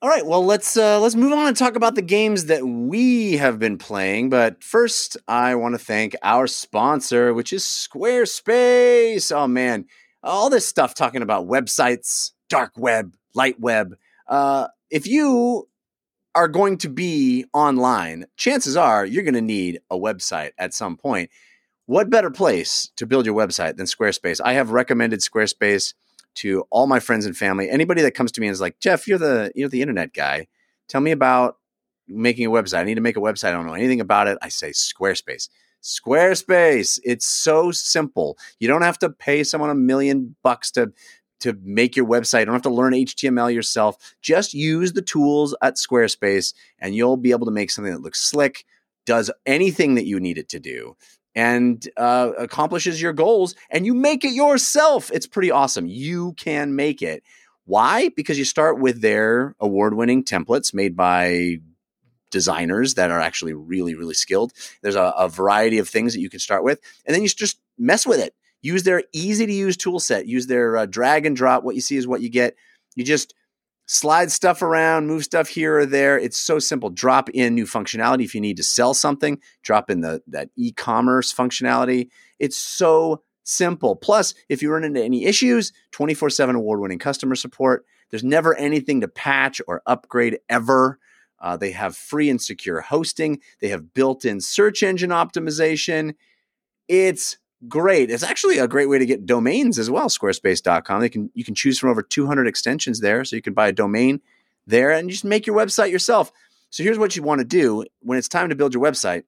[0.04, 3.34] All right, well let's uh, let's move on and talk about the games that we
[3.38, 4.32] have been playing.
[4.32, 9.32] But first, I want to thank our sponsor, which is Squarespace.
[9.32, 9.86] Oh man,
[10.24, 13.96] all this stuff talking about websites, dark web, light web.
[14.28, 15.70] Uh, if you
[16.34, 20.98] are going to be online, chances are you're going to need a website at some
[20.98, 21.30] point.
[21.86, 24.42] What better place to build your website than Squarespace?
[24.44, 25.94] I have recommended Squarespace
[26.36, 27.70] to all my friends and family.
[27.70, 30.48] Anybody that comes to me and is like, Jeff, you're the you're the internet guy.
[30.88, 31.58] Tell me about
[32.08, 32.80] making a website.
[32.80, 33.50] I need to make a website.
[33.50, 34.38] I don't know anything about it.
[34.42, 35.50] I say Squarespace.
[35.82, 37.00] Squarespace.
[37.04, 38.38] It's so simple.
[38.60, 40.92] You don't have to pay someone a million bucks to
[41.42, 42.42] to make your website.
[42.42, 44.16] You don't have to learn HTML yourself.
[44.22, 48.22] Just use the tools at Squarespace and you'll be able to make something that looks
[48.22, 48.64] slick,
[49.08, 50.96] does anything that you need it to do
[51.36, 55.12] and uh, accomplishes your goals and you make it yourself.
[55.14, 55.88] It's pretty awesome.
[55.88, 57.24] You can make it.
[57.66, 58.10] Why?
[58.10, 61.60] Because you start with their award winning templates made by
[62.32, 64.54] designers that are actually really, really skilled.
[64.82, 67.60] There's a, a, variety of things that you can start with, and then you just
[67.78, 68.34] mess with it.
[68.62, 71.64] Use their easy to use tool set, use their uh, drag and drop.
[71.64, 72.56] What you see is what you get.
[72.96, 73.34] You just
[73.92, 76.18] slide stuff around, move stuff here or there.
[76.18, 76.90] It's so simple.
[76.90, 79.38] Drop in new functionality if you need to sell something.
[79.64, 82.08] Drop in the that e-commerce functionality.
[82.40, 83.98] It's so simple.
[83.98, 87.86] Plus, if you run into any issues, 24/7 award-winning customer support.
[88.10, 90.98] There's never anything to patch or upgrade ever.
[91.40, 93.42] Uh, they have free and secure hosting.
[93.60, 96.16] They have built-in search engine optimization.
[96.88, 97.38] It's
[97.68, 98.10] great.
[98.10, 100.08] It's actually a great way to get domains as well.
[100.10, 101.02] Squarespace.com.
[101.02, 103.74] They can you can choose from over 200 extensions there, so you can buy a
[103.74, 104.22] domain
[104.68, 106.32] there and just make your website yourself.
[106.70, 109.24] So here's what you want to do when it's time to build your website.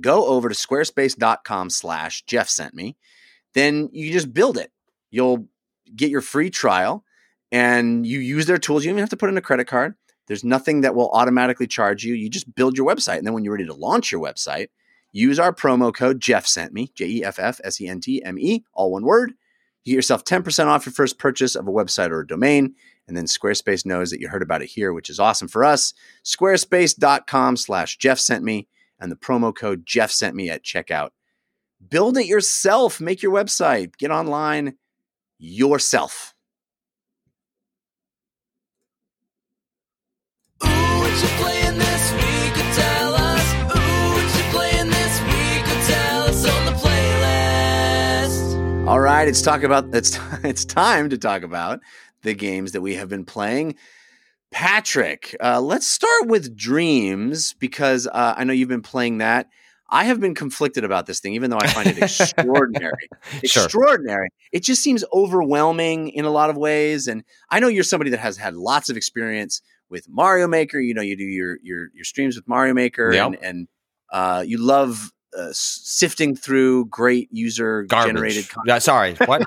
[0.00, 2.96] Go over to squarespace.com/slash Jeff sent me.
[3.54, 4.72] Then you just build it.
[5.10, 5.46] You'll
[5.94, 7.04] get your free trial
[7.52, 8.84] and you use their tools.
[8.84, 9.94] You don't even have to put in a credit card.
[10.26, 12.14] There's nothing that will automatically charge you.
[12.14, 13.18] You just build your website.
[13.18, 14.68] And then when you're ready to launch your website,
[15.16, 18.20] Use our promo code Jeff sent me, J E F F S E N T
[18.24, 19.32] M E, all one word.
[19.84, 22.74] You get yourself 10% off your first purchase of a website or a domain.
[23.06, 25.94] And then Squarespace knows that you heard about it here, which is awesome for us.
[26.24, 28.66] Squarespace.com slash Jeff sent me
[28.98, 31.10] and the promo code Jeff sent me at checkout.
[31.88, 33.00] Build it yourself.
[33.00, 33.96] Make your website.
[33.96, 34.74] Get online
[35.38, 36.34] yourself.
[40.64, 41.83] Ooh,
[48.86, 51.80] All right, it's talk about it's it's time to talk about
[52.22, 53.76] the games that we have been playing.
[54.52, 59.48] Patrick, uh, let's start with Dreams because uh, I know you've been playing that.
[59.88, 63.08] I have been conflicted about this thing, even though I find it extraordinary.
[63.46, 63.64] Sure.
[63.64, 64.28] Extraordinary.
[64.52, 67.06] It just seems overwhelming in a lot of ways.
[67.08, 70.78] And I know you're somebody that has had lots of experience with Mario Maker.
[70.78, 73.26] You know, you do your your your streams with Mario Maker, Yep.
[73.26, 73.68] and and
[74.12, 78.66] uh, you love uh, sifting through great user generated content.
[78.66, 79.14] Yeah, sorry.
[79.26, 79.46] What?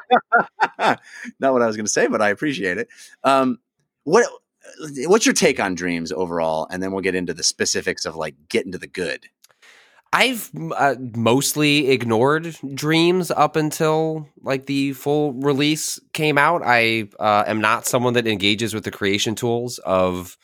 [1.40, 2.88] Not what I was going to say, but I appreciate it.
[3.24, 3.60] Um,
[4.04, 4.26] what
[5.06, 8.36] what's your take on dreams overall, and then we'll get into the specifics of like
[8.50, 9.28] getting to the good.
[10.14, 16.62] I've uh, mostly ignored Dreams up until like the full release came out.
[16.64, 20.38] I uh, am not someone that engages with the creation tools of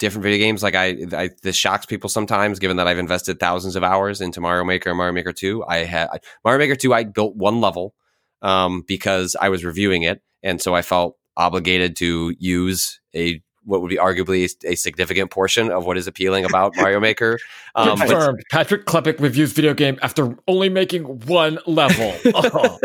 [0.00, 0.64] different video games.
[0.64, 4.40] Like I, I, this shocks people sometimes, given that I've invested thousands of hours into
[4.40, 5.64] Mario Maker and Mario Maker Two.
[5.68, 6.08] I had
[6.44, 6.92] Mario Maker Two.
[6.92, 7.94] I built one level
[8.42, 13.82] um, because I was reviewing it, and so I felt obligated to use a what
[13.82, 17.38] would be arguably a significant portion of what is appealing about Mario Maker.
[17.74, 18.42] Um, but- Confirmed.
[18.50, 22.12] Patrick Klepek reviews video game after only making one level.
[22.32, 22.78] Oh.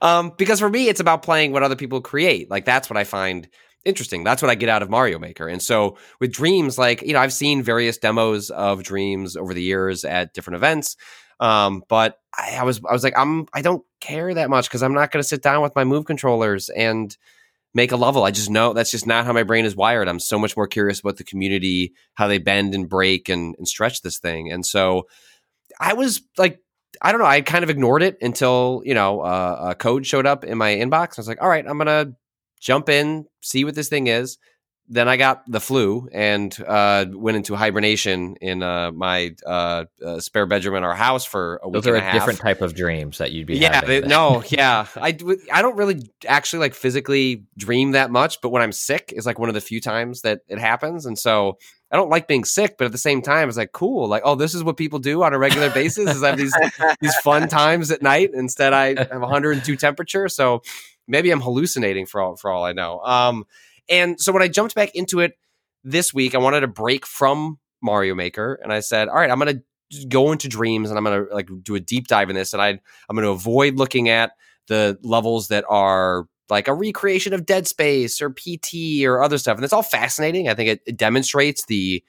[0.00, 2.48] um, because for me, it's about playing what other people create.
[2.50, 3.48] Like that's what I find
[3.86, 4.24] interesting.
[4.24, 5.48] That's what I get out of Mario Maker.
[5.48, 9.62] And so with Dreams, like you know, I've seen various demos of Dreams over the
[9.62, 10.96] years at different events.
[11.38, 14.82] Um, but I, I was I was like, I'm I don't care that much because
[14.82, 17.16] I'm not going to sit down with my move controllers and
[17.74, 18.24] make a level.
[18.24, 20.08] I just know that's just not how my brain is wired.
[20.08, 23.68] I'm so much more curious about the community, how they bend and break and, and
[23.68, 24.50] stretch this thing.
[24.50, 25.06] And so
[25.78, 26.58] I was like,
[27.02, 27.26] I don't know.
[27.26, 30.74] I kind of ignored it until you know uh, a code showed up in my
[30.74, 31.18] inbox.
[31.18, 32.14] I was like, all right, I'm gonna
[32.66, 34.38] jump in, see what this thing is.
[34.88, 40.20] Then I got the flu and uh, went into hibernation in uh, my uh, uh,
[40.20, 42.74] spare bedroom in our house for a week Those are and a different type of
[42.76, 44.02] dreams that you'd be Yeah, having.
[44.02, 44.86] they, no, yeah.
[44.94, 45.16] I
[45.52, 49.40] I don't really actually like physically dream that much, but when I'm sick is like
[49.40, 51.04] one of the few times that it happens.
[51.04, 51.58] And so
[51.90, 54.06] I don't like being sick, but at the same time, it's like cool.
[54.08, 56.54] Like, oh, this is what people do on a regular basis is I have these
[57.00, 58.30] these fun times at night.
[58.34, 60.62] Instead, I have 102 temperature, so
[61.06, 63.00] maybe I'm hallucinating for all for all I know.
[63.00, 63.46] Um,
[63.88, 65.38] and so when I jumped back into it
[65.84, 69.38] this week, I wanted to break from Mario Maker, and I said, all right, I'm
[69.38, 69.62] gonna
[70.08, 72.68] go into dreams and I'm gonna like do a deep dive in this, and I
[72.68, 74.32] I'm gonna avoid looking at
[74.68, 79.56] the levels that are like a recreation of Dead Space or PT or other stuff,
[79.56, 80.48] and it's all fascinating.
[80.48, 82.02] I think it, it demonstrates the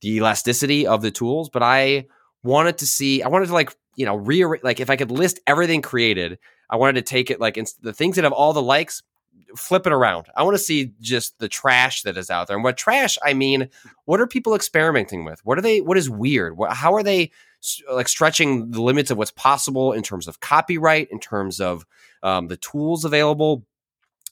[0.00, 2.06] the elasticity of the tools, but I
[2.42, 5.40] wanted to see, I wanted to like you know rearrange like if I could list
[5.46, 6.38] everything created,
[6.70, 9.02] I wanted to take it like ins- the things that have all the likes,
[9.56, 10.28] flip it around.
[10.36, 13.34] I want to see just the trash that is out there, and what trash I
[13.34, 13.68] mean,
[14.06, 15.44] what are people experimenting with?
[15.44, 15.80] What are they?
[15.80, 16.56] What is weird?
[16.56, 17.32] What, how are they?
[17.92, 21.84] Like stretching the limits of what's possible in terms of copyright, in terms of
[22.22, 23.66] um, the tools available,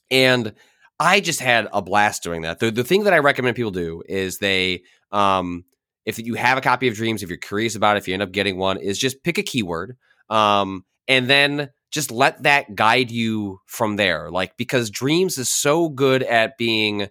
[0.09, 0.53] and
[0.99, 2.59] I just had a blast doing that.
[2.59, 5.63] The the thing that I recommend people do is they um
[6.05, 8.23] if you have a copy of Dreams, if you're curious about it, if you end
[8.23, 9.97] up getting one, is just pick a keyword
[10.29, 14.29] um and then just let that guide you from there.
[14.29, 17.09] Like because Dreams is so good at being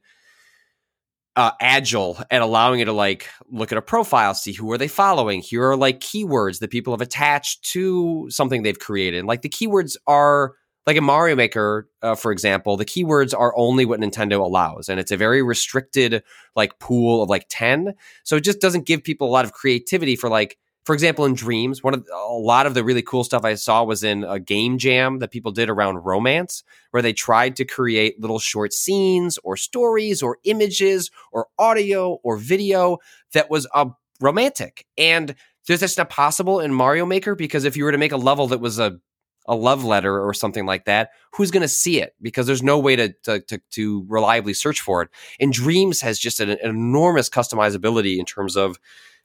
[1.36, 4.88] uh, agile at allowing you to like look at a profile, see who are they
[4.88, 5.40] following.
[5.40, 9.24] Here are like keywords that people have attached to something they've created.
[9.24, 10.54] Like the keywords are
[10.84, 14.98] like in Mario Maker, uh, for example, the keywords are only what Nintendo allows, and
[14.98, 16.22] it's a very restricted
[16.56, 17.94] like pool of like ten.
[18.24, 20.58] So it just doesn't give people a lot of creativity for like,
[20.88, 21.82] for example, in Dreams.
[21.82, 24.78] One of a lot of the really cool stuff I saw was in a game
[24.78, 29.58] jam that people did around romance, where they tried to create little short scenes or
[29.58, 32.96] stories or images or audio or video
[33.34, 33.90] that was uh,
[34.22, 34.86] romantic.
[34.96, 35.34] And
[35.66, 38.46] there's just not possible in Mario Maker because if you were to make a level
[38.46, 38.98] that was a
[39.46, 42.14] a love letter or something like that, who's going to see it?
[42.22, 45.10] Because there's no way to, to to to reliably search for it.
[45.38, 48.78] And Dreams has just an, an enormous customizability in terms of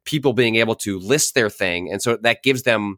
[0.05, 2.97] people being able to list their thing, and so that gives them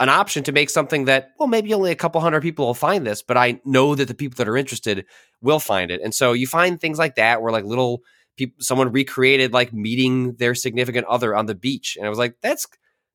[0.00, 3.06] an option to make something that well maybe only a couple hundred people will find
[3.06, 5.06] this, but I know that the people that are interested
[5.40, 6.00] will find it.
[6.02, 8.02] And so you find things like that where like little
[8.36, 12.36] people someone recreated like meeting their significant other on the beach, and I was like
[12.42, 12.66] that's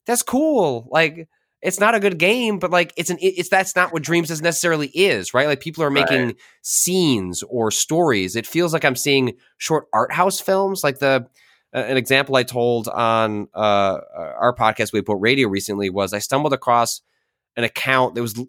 [0.06, 0.88] that's cool.
[0.90, 1.28] Like
[1.60, 4.40] it's not a good game, but like it's an it's that's not what Dreams is
[4.40, 5.48] necessarily is, right?
[5.48, 8.36] Like people are making scenes or stories.
[8.36, 10.84] It feels like I'm seeing short art house films.
[10.84, 11.26] Like the
[11.72, 17.02] an example I told on uh, our podcast Waypoint Radio recently was I stumbled across
[17.56, 18.40] an account that was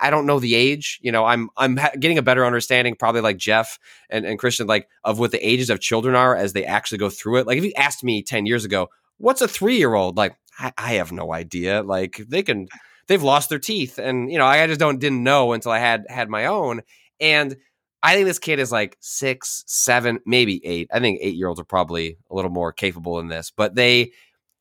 [0.00, 0.98] I don't know the age.
[1.00, 3.78] You know, I'm I'm getting a better understanding, probably like Jeff
[4.10, 7.08] and, and Christian, like of what the ages of children are as they actually go
[7.08, 7.46] through it.
[7.46, 10.16] Like if you asked me ten years ago, what's a three year old?
[10.16, 11.82] Like I, I have no idea.
[11.82, 12.66] Like they can
[13.06, 16.04] they've lost their teeth, and you know I just don't didn't know until I had
[16.08, 16.82] had my own.
[17.20, 17.56] And
[18.06, 20.88] I think this kid is like six, seven, maybe eight.
[20.92, 24.12] I think eight year olds are probably a little more capable in this, but they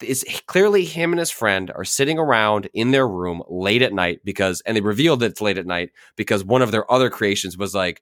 [0.02, 4.22] it's clearly him and his friend are sitting around in their room late at night
[4.26, 7.56] because, and they revealed that it's late at night because one of their other creations
[7.56, 8.02] was like,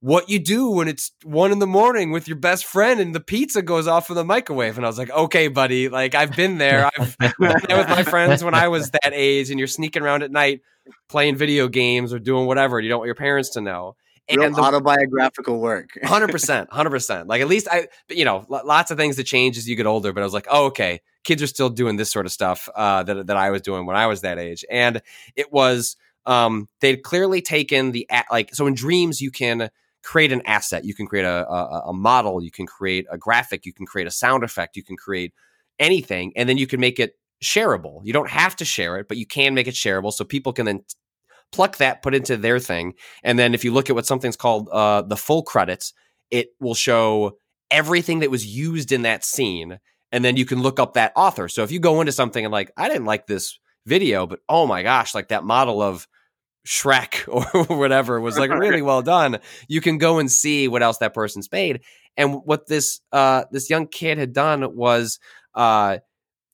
[0.00, 3.20] what you do when it's one in the morning with your best friend and the
[3.20, 4.76] pizza goes off in the microwave.
[4.76, 6.90] And I was like, okay, buddy, like I've been there.
[6.98, 10.24] I've been there with my friends when I was that age and you're sneaking around
[10.24, 10.62] at night
[11.08, 12.78] playing video games or doing whatever.
[12.78, 13.94] And you don't want your parents to know.
[14.30, 15.90] Real And the- autobiographical work.
[16.02, 17.28] Hundred percent, hundred percent.
[17.28, 19.86] Like at least I, but, you know, lots of things that change as you get
[19.86, 20.12] older.
[20.12, 23.02] But I was like, oh, okay, kids are still doing this sort of stuff uh,
[23.04, 25.02] that that I was doing when I was that age, and
[25.36, 29.70] it was um, they'd clearly taken the like so in dreams you can
[30.02, 33.66] create an asset, you can create a, a a model, you can create a graphic,
[33.66, 35.32] you can create a sound effect, you can create
[35.78, 38.00] anything, and then you can make it shareable.
[38.04, 40.66] You don't have to share it, but you can make it shareable so people can
[40.66, 40.84] then
[41.52, 42.94] pluck that, put into their thing.
[43.22, 45.92] And then if you look at what something's called uh, the full credits,
[46.30, 47.38] it will show
[47.70, 49.78] everything that was used in that scene.
[50.12, 51.48] And then you can look up that author.
[51.48, 54.66] So if you go into something and like, I didn't like this video, but oh
[54.66, 56.06] my gosh, like that model of
[56.66, 57.26] Shrek
[57.68, 59.38] or whatever was like really well done.
[59.68, 61.80] You can go and see what else that person's made.
[62.16, 65.18] And what this uh this young kid had done was
[65.54, 65.98] uh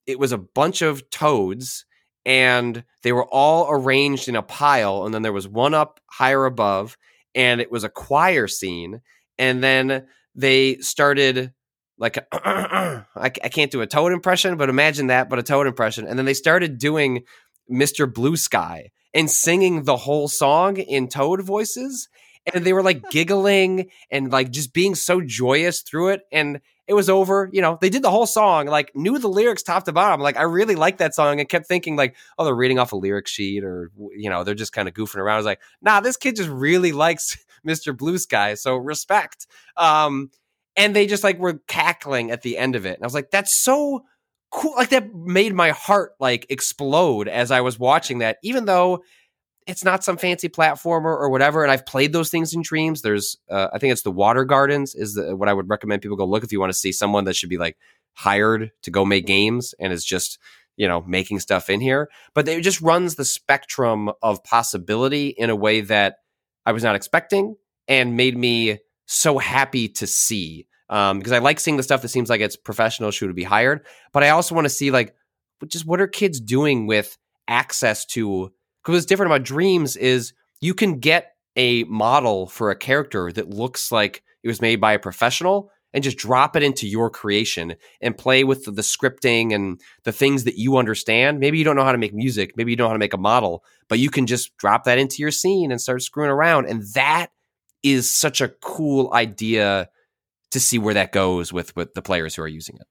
[0.06, 1.84] it was a bunch of toads
[2.26, 6.44] and they were all arranged in a pile and then there was one up higher
[6.44, 6.98] above
[7.34, 9.00] and it was a choir scene
[9.38, 11.52] and then they started
[11.98, 16.06] like I, I can't do a toad impression but imagine that but a toad impression
[16.06, 17.22] and then they started doing
[17.70, 22.08] mr blue sky and singing the whole song in toad voices
[22.52, 26.94] and they were like giggling and like just being so joyous through it and it
[26.94, 29.92] was over you know they did the whole song like knew the lyrics top to
[29.92, 30.20] bottom.
[30.20, 32.96] Like i really liked that song and kept thinking like oh they're reading off a
[32.96, 35.34] lyric sheet or you know they're just kind of goofing around.
[35.34, 39.46] I was like nah this kid just really likes mr blue sky so respect.
[39.76, 40.30] Um
[40.76, 42.94] and they just like were cackling at the end of it.
[42.94, 44.04] And i was like that's so
[44.50, 49.02] cool like that made my heart like explode as i was watching that even though
[49.66, 51.62] it's not some fancy platformer or whatever.
[51.62, 53.02] And I've played those things in dreams.
[53.02, 56.16] There's, uh, I think it's the Water Gardens is the, what I would recommend people
[56.16, 57.76] go look if you want to see someone that should be like
[58.14, 60.38] hired to go make games and is just
[60.76, 62.08] you know making stuff in here.
[62.34, 66.18] But it just runs the spectrum of possibility in a way that
[66.64, 67.56] I was not expecting
[67.88, 70.66] and made me so happy to see.
[70.88, 73.84] Um, because I like seeing the stuff that seems like it's professional, should be hired.
[74.12, 75.14] But I also want to see like
[75.66, 77.16] just what are kids doing with
[77.48, 78.52] access to
[78.86, 83.50] because what's different about dreams is you can get a model for a character that
[83.50, 87.74] looks like it was made by a professional and just drop it into your creation
[88.00, 91.40] and play with the, the scripting and the things that you understand.
[91.40, 93.12] Maybe you don't know how to make music, maybe you don't know how to make
[93.12, 96.66] a model, but you can just drop that into your scene and start screwing around.
[96.66, 97.32] And that
[97.82, 99.88] is such a cool idea
[100.52, 102.86] to see where that goes with with the players who are using it.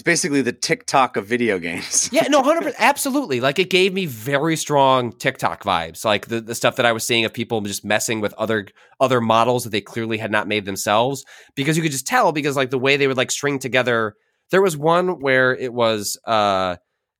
[0.00, 2.08] It's basically the TikTok of video games.
[2.10, 3.42] Yeah, no, hundred percent, absolutely.
[3.42, 7.06] Like it gave me very strong TikTok vibes, like the, the stuff that I was
[7.06, 8.68] seeing of people just messing with other
[8.98, 12.56] other models that they clearly had not made themselves, because you could just tell because
[12.56, 14.14] like the way they would like string together.
[14.50, 16.76] There was one where it was, uh,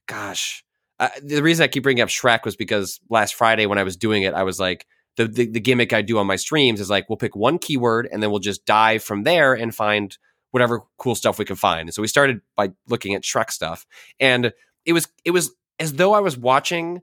[0.08, 0.64] gosh,
[0.98, 3.98] uh, the reason I keep bringing up Shrek was because last Friday when I was
[3.98, 4.86] doing it, I was like.
[5.16, 8.08] The, the, the gimmick I do on my streams is like we'll pick one keyword
[8.10, 10.16] and then we'll just dive from there and find
[10.50, 11.88] whatever cool stuff we can find.
[11.88, 13.86] And so we started by looking at Shrek stuff,
[14.18, 14.52] and
[14.84, 17.00] it was it was as though I was watching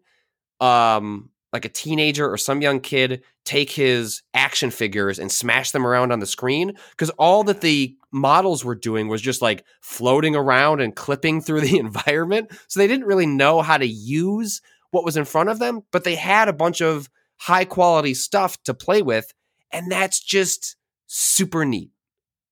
[0.59, 5.87] um like a teenager or some young kid take his action figures and smash them
[5.87, 10.35] around on the screen because all that the models were doing was just like floating
[10.35, 14.61] around and clipping through the environment so they didn't really know how to use
[14.91, 18.61] what was in front of them but they had a bunch of high quality stuff
[18.63, 19.33] to play with
[19.71, 20.75] and that's just
[21.07, 21.91] super neat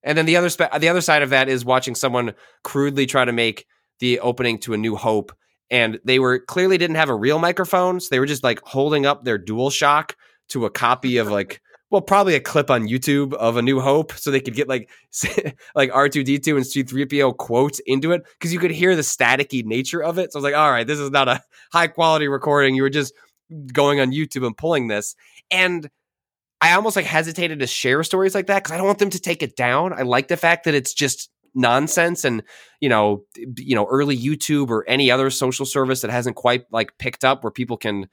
[0.06, 3.24] and then the other spe- the other side of that is watching someone crudely try
[3.24, 3.66] to make
[3.98, 5.32] the opening to a New Hope,
[5.68, 9.04] and they were clearly didn't have a real microphone, so they were just like holding
[9.04, 10.16] up their Dual Shock
[10.48, 11.60] to a copy of like.
[11.88, 14.90] Well, probably a clip on YouTube of A New Hope, so they could get like
[15.76, 18.72] like R two D two and C three PO quotes into it because you could
[18.72, 20.32] hear the staticky nature of it.
[20.32, 21.40] So I was like, all right, this is not a
[21.72, 22.74] high quality recording.
[22.74, 23.14] You were just
[23.72, 25.14] going on YouTube and pulling this,
[25.48, 25.88] and
[26.66, 29.20] I almost like hesitated to share stories like that because I don't want them to
[29.20, 29.92] take it down.
[29.92, 32.42] I like the fact that it's just nonsense and
[32.80, 33.24] you know
[33.56, 37.42] you know early youtube or any other social service that hasn't quite like picked up
[37.42, 38.06] where people can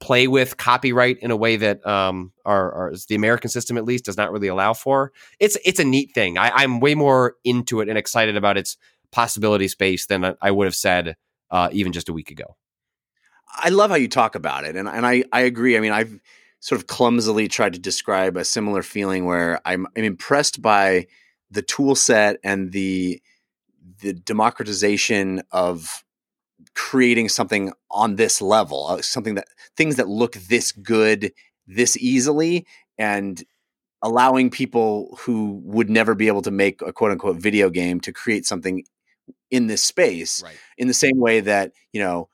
[0.00, 4.04] play with copyright in a way that um our, our the american system at least
[4.04, 7.80] does not really allow for it's it's a neat thing I, i'm way more into
[7.80, 8.76] it and excited about its
[9.12, 11.14] possibility space than I- would have said
[11.52, 12.56] uh even just a week ago
[13.60, 15.76] I love how you talk about it, and and I I agree.
[15.76, 16.20] I mean, I've
[16.60, 21.06] sort of clumsily tried to describe a similar feeling where I'm I'm impressed by
[21.50, 23.22] the tool set and the
[24.00, 26.04] the democratization of
[26.74, 31.32] creating something on this level, uh, something that things that look this good
[31.66, 32.66] this easily
[32.96, 33.44] and
[34.02, 38.12] allowing people who would never be able to make a quote unquote video game to
[38.12, 38.84] create something
[39.50, 40.56] in this space right.
[40.76, 42.28] in the same way that you know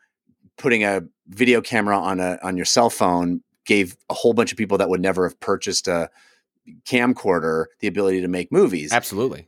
[0.57, 4.59] putting a video camera on a on your cell phone gave a whole bunch of
[4.59, 6.11] people that would never have purchased a
[6.85, 8.93] camcorder the ability to make movies.
[8.93, 9.47] Absolutely.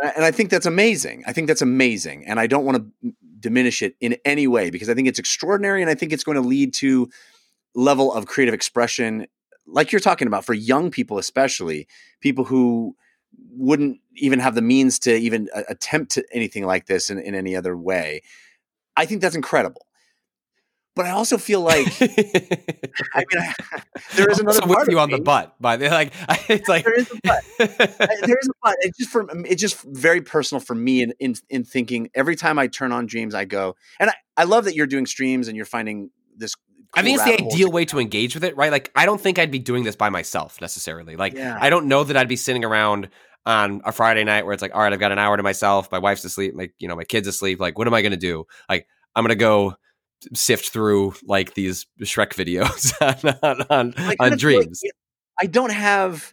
[0.00, 1.24] And I, and I think that's amazing.
[1.26, 4.88] I think that's amazing and i don't want to diminish it in any way because
[4.88, 7.08] i think it's extraordinary and i think it's going to lead to
[7.74, 9.26] level of creative expression
[9.66, 11.86] like you're talking about for young people especially
[12.20, 12.96] people who
[13.50, 17.34] wouldn't even have the means to even uh, attempt to anything like this in, in
[17.34, 18.22] any other way.
[18.96, 19.85] I think that's incredible
[20.96, 23.54] but i also feel like i mean I,
[24.16, 26.12] there is another part you on the me- butt but like
[26.48, 27.44] it's like there is a butt.
[27.58, 31.64] There's a but it's just for it's just very personal for me in, in in
[31.64, 34.86] thinking every time I turn on dreams I go and I, I love that you're
[34.88, 36.54] doing streams and you're finding this
[36.94, 38.72] I think cool it's the ideal way to engage with it, right?
[38.72, 41.16] Like, I don't think I'd be doing this by myself necessarily.
[41.16, 41.58] Like, Yeah.
[41.60, 43.10] I don't know that I'd be sitting around
[43.44, 45.92] on a Friday night where it's like, all right, I've got an hour to myself.
[45.92, 46.54] My wife's asleep.
[46.54, 47.60] My, you know, my kid's asleep.
[47.60, 48.46] Like, what am I going to do?
[48.68, 49.74] Like, I'm going to go
[50.34, 52.92] sift through like these Shrek videos
[53.42, 54.80] on, on, Like, on dreams.
[54.84, 54.92] like-
[55.40, 56.32] I don't have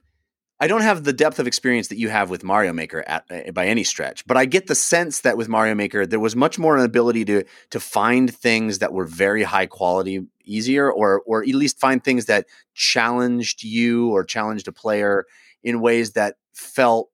[0.60, 3.51] I don't have the depth of experience that you have with Mario Maker at, uh,
[3.51, 6.57] by any stretch, but I get the sense that with Mario Maker there was much
[6.57, 11.41] more an ability to to find things that were very high quality easier or or
[11.43, 12.45] at least find things that
[12.76, 15.26] challenged you or challenged a player
[15.64, 17.10] in ways that felt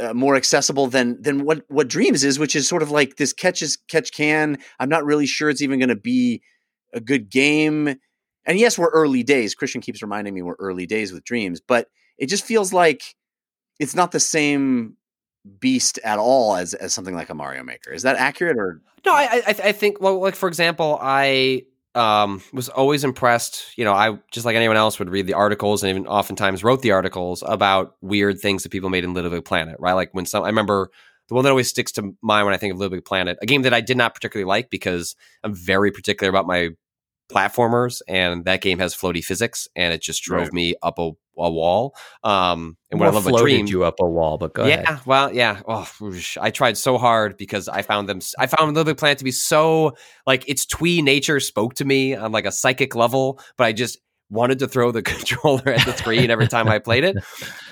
[0.00, 3.32] uh, more accessible than than what what Dreams is, which is sort of like this
[3.32, 4.58] catch as catch can.
[4.78, 6.42] I'm not really sure it's even going to be
[6.92, 7.96] a good game.
[8.46, 9.54] And yes, we're early days.
[9.54, 13.14] Christian keeps reminding me we're early days with Dreams, but it just feels like
[13.78, 14.96] it's not the same
[15.58, 17.92] beast at all as as something like a Mario Maker.
[17.92, 20.00] Is that accurate or No, I, I, I think.
[20.00, 21.64] Well, like for example, I
[21.94, 23.76] um, was always impressed.
[23.76, 26.82] You know, I just like anyone else would read the articles and even oftentimes wrote
[26.82, 29.76] the articles about weird things that people made in Little Big Planet.
[29.78, 30.44] Right, like when some.
[30.44, 30.90] I remember
[31.28, 33.46] the one that always sticks to mind when I think of Little Big Planet, a
[33.46, 35.14] game that I did not particularly like because
[35.44, 36.70] I'm very particular about my
[37.30, 40.52] platformers, and that game has floaty physics, and it just drove Right.
[40.52, 41.94] me up a, a wall.
[42.22, 44.82] Um, and what I love about floated Dream, you up a wall, but go yeah,
[44.82, 45.00] ahead.
[45.06, 45.60] well, yeah.
[45.66, 45.88] Oh.
[46.40, 48.20] I tried so hard because I found them.
[48.38, 49.96] I found Little Big Planet to be so
[50.26, 53.98] like its twee nature spoke to me on like a psychic level, but I just
[54.30, 57.16] wanted to throw the controller at the screen every time I played it.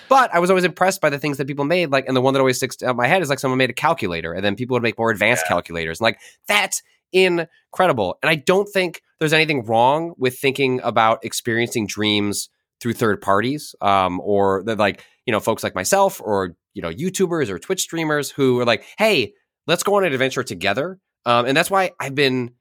[0.09, 1.91] But I was always impressed by the things that people made.
[1.91, 3.75] Like, and the one that always sticks out my head is like someone made a
[3.75, 6.01] calculator, and then people would make more advanced calculators.
[6.01, 6.83] And like that's
[7.13, 8.19] incredible.
[8.23, 12.49] And I don't think there's anything wrong with thinking about experiencing dreams
[12.81, 16.91] through third parties, um, or that like you know folks like myself, or you know
[16.91, 19.33] YouTubers or Twitch streamers who are like, hey,
[19.67, 20.99] let's go on an adventure together.
[21.27, 22.53] Um, and that's why I've been.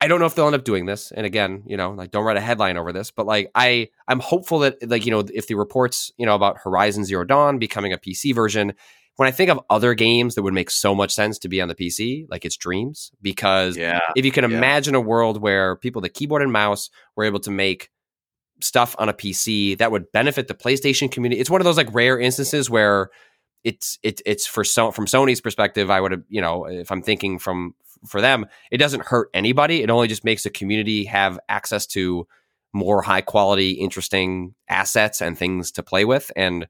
[0.00, 1.12] I don't know if they'll end up doing this.
[1.12, 4.18] And again, you know, like don't write a headline over this, but like I, I'm
[4.18, 7.92] hopeful that like you know if the reports you know about Horizon Zero Dawn becoming
[7.92, 8.72] a PC version,
[9.16, 11.68] when I think of other games that would make so much sense to be on
[11.68, 14.00] the PC, like it's Dreams, because yeah?
[14.16, 14.56] if you can Yeah.
[14.56, 17.90] imagine a world where people the keyboard and mouse were able to make
[18.62, 21.92] stuff on a PC that would benefit the PlayStation community, it's one of those like
[21.92, 23.10] rare instances where
[23.64, 27.02] it's it, it's for so from Sony's perspective, I would have you know if I'm
[27.02, 27.74] thinking from
[28.06, 29.82] for them, it doesn't hurt anybody.
[29.82, 32.26] It only just makes the community have access to
[32.72, 36.66] more high quality, interesting assets and things to play with, and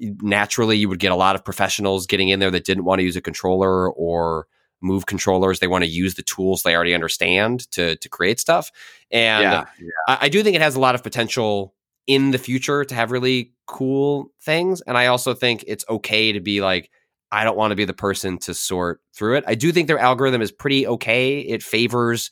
[0.00, 3.04] naturally you would get a lot of professionals getting in there that didn't want to
[3.04, 4.46] use a controller or
[4.84, 5.58] move controllers.
[5.58, 8.70] They want to use the tools they already understand to to create stuff.
[9.10, 9.64] And yeah,
[10.06, 11.74] I, I do think it has a lot of potential
[12.06, 14.82] in the future to have really cool things.
[14.82, 16.90] And I also think it's okay to be like,
[17.32, 19.44] I don't want to be the person to sort through it.
[19.46, 21.40] I do think their algorithm is pretty okay.
[21.40, 22.30] It favors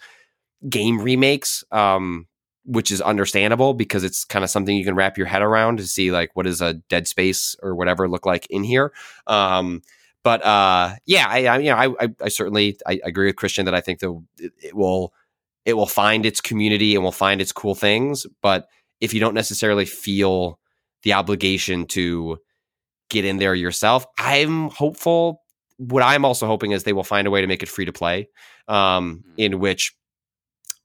[0.68, 2.26] game remakes, um,
[2.64, 5.86] which is understandable because it's kind of something you can wrap your head around to
[5.86, 8.92] see like what does a Dead Space or whatever look like in here.
[9.26, 9.82] Um,
[10.24, 13.64] but uh, yeah, I, I you know I, I, I certainly I agree with Christian
[13.66, 15.12] that I think that it, it will
[15.64, 18.26] it will find its community and will find its cool things.
[18.40, 18.68] But
[19.00, 20.58] if you don't necessarily feel
[21.02, 22.38] the obligation to
[23.12, 24.06] get in there yourself.
[24.18, 25.42] I'm hopeful.
[25.76, 27.92] What I'm also hoping is they will find a way to make it free to
[27.92, 28.28] play,
[28.68, 29.92] um, in which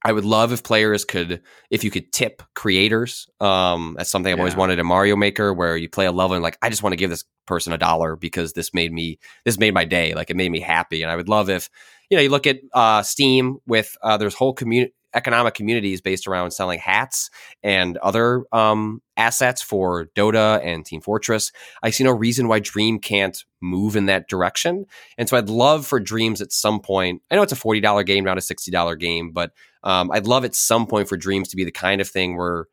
[0.07, 3.27] I would love if players could, if you could tip creators.
[3.41, 6.41] Um, that's something I've always wanted in Mario Maker, where you play a level and
[6.41, 9.59] like, I just want to give this person a dollar because this made me, this
[9.59, 10.13] made my day.
[10.13, 11.03] Like it made me happy.
[11.03, 11.69] And I would love if,
[12.09, 16.27] you know, you look at uh, Steam with uh, there's whole community economic communities based
[16.27, 17.31] around selling hats
[17.63, 21.51] and other um, assets for Dota and Team Fortress.
[21.81, 24.85] I see no reason why Dream can't move in that direction.
[25.17, 27.23] And so I'd love for Dreams at some point.
[27.31, 29.53] I know it's a forty dollar game, not a sixty dollar game, but
[29.83, 32.65] um, I'd love at some point for Dreams to be the kind of thing where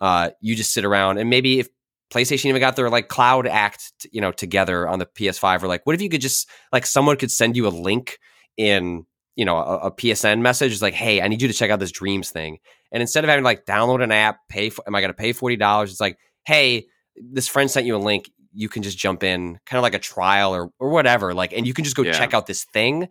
[0.00, 1.68] uh, you just sit around and maybe if
[2.12, 5.86] PlayStation even got their like cloud act, you know, together on the PS5, or like,
[5.86, 8.18] what if you could just like someone could send you a link
[8.58, 11.70] in you know a, a PSN message, is like, hey, I need you to check
[11.70, 12.58] out this Dreams thing,
[12.92, 15.16] and instead of having to like download an app, pay, for, am I going to
[15.16, 15.90] pay forty dollars?
[15.90, 16.86] It's like, hey,
[17.16, 18.30] this friend sent you a link.
[18.52, 21.66] You can just jump in, kind of like a trial or or whatever, like, and
[21.66, 22.12] you can just go Yeah.
[22.12, 23.08] check out this thing.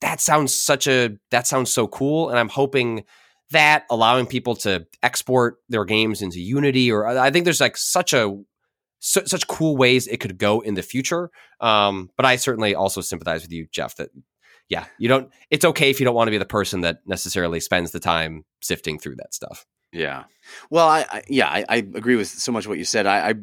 [0.00, 3.04] That sounds such a that sounds so cool, and I'm hoping
[3.50, 8.12] that allowing people to export their games into Unity, or I think there's like such
[8.12, 8.36] a
[9.00, 11.30] su- such cool ways it could go in the future.
[11.60, 13.96] Um, but I certainly also sympathize with you, Jeff.
[13.96, 14.10] That
[14.68, 15.30] yeah, you don't.
[15.50, 18.44] It's okay if you don't want to be the person that necessarily spends the time
[18.60, 19.66] sifting through that stuff.
[19.92, 20.24] Yeah.
[20.70, 23.06] Well, I, I yeah, I, I agree with so much what you said.
[23.06, 23.34] I, I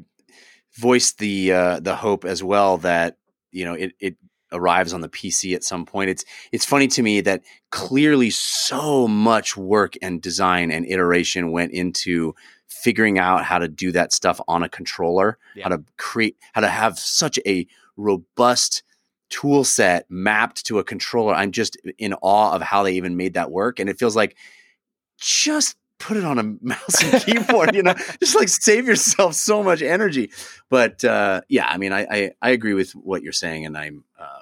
[0.77, 3.18] voiced the uh, the hope as well that
[3.52, 4.18] you know it it
[4.56, 6.10] arrives on the PC at some point.
[6.10, 11.72] It's it's funny to me that clearly so much work and design and iteration went
[11.72, 12.34] into
[12.68, 16.69] figuring out how to do that stuff on a controller, how to create how to
[16.69, 17.68] have such a
[17.98, 18.84] robust
[19.30, 21.34] tool set mapped to a controller.
[21.34, 24.36] I'm just in awe of how they even made that work and it feels like
[25.19, 29.64] just put it on a mouse and keyboard, you know, just like save yourself so
[29.64, 30.32] much energy.
[30.69, 34.03] But uh, yeah, I mean, I, I I agree with what you're saying, and I'm
[34.19, 34.40] uh,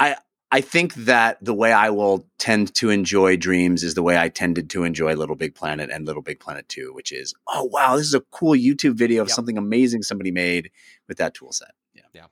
[0.00, 0.16] I
[0.52, 4.28] I think that the way I will tend to enjoy dreams is the way I
[4.28, 7.96] tended to enjoy Little Big Planet and Little Big Planet Two, which is oh wow,
[7.96, 9.34] this is a cool YouTube video of Yep.
[9.34, 10.70] something amazing somebody made
[11.08, 11.72] with that tool set.
[11.94, 12.02] Yeah.
[12.14, 12.26] Yeah.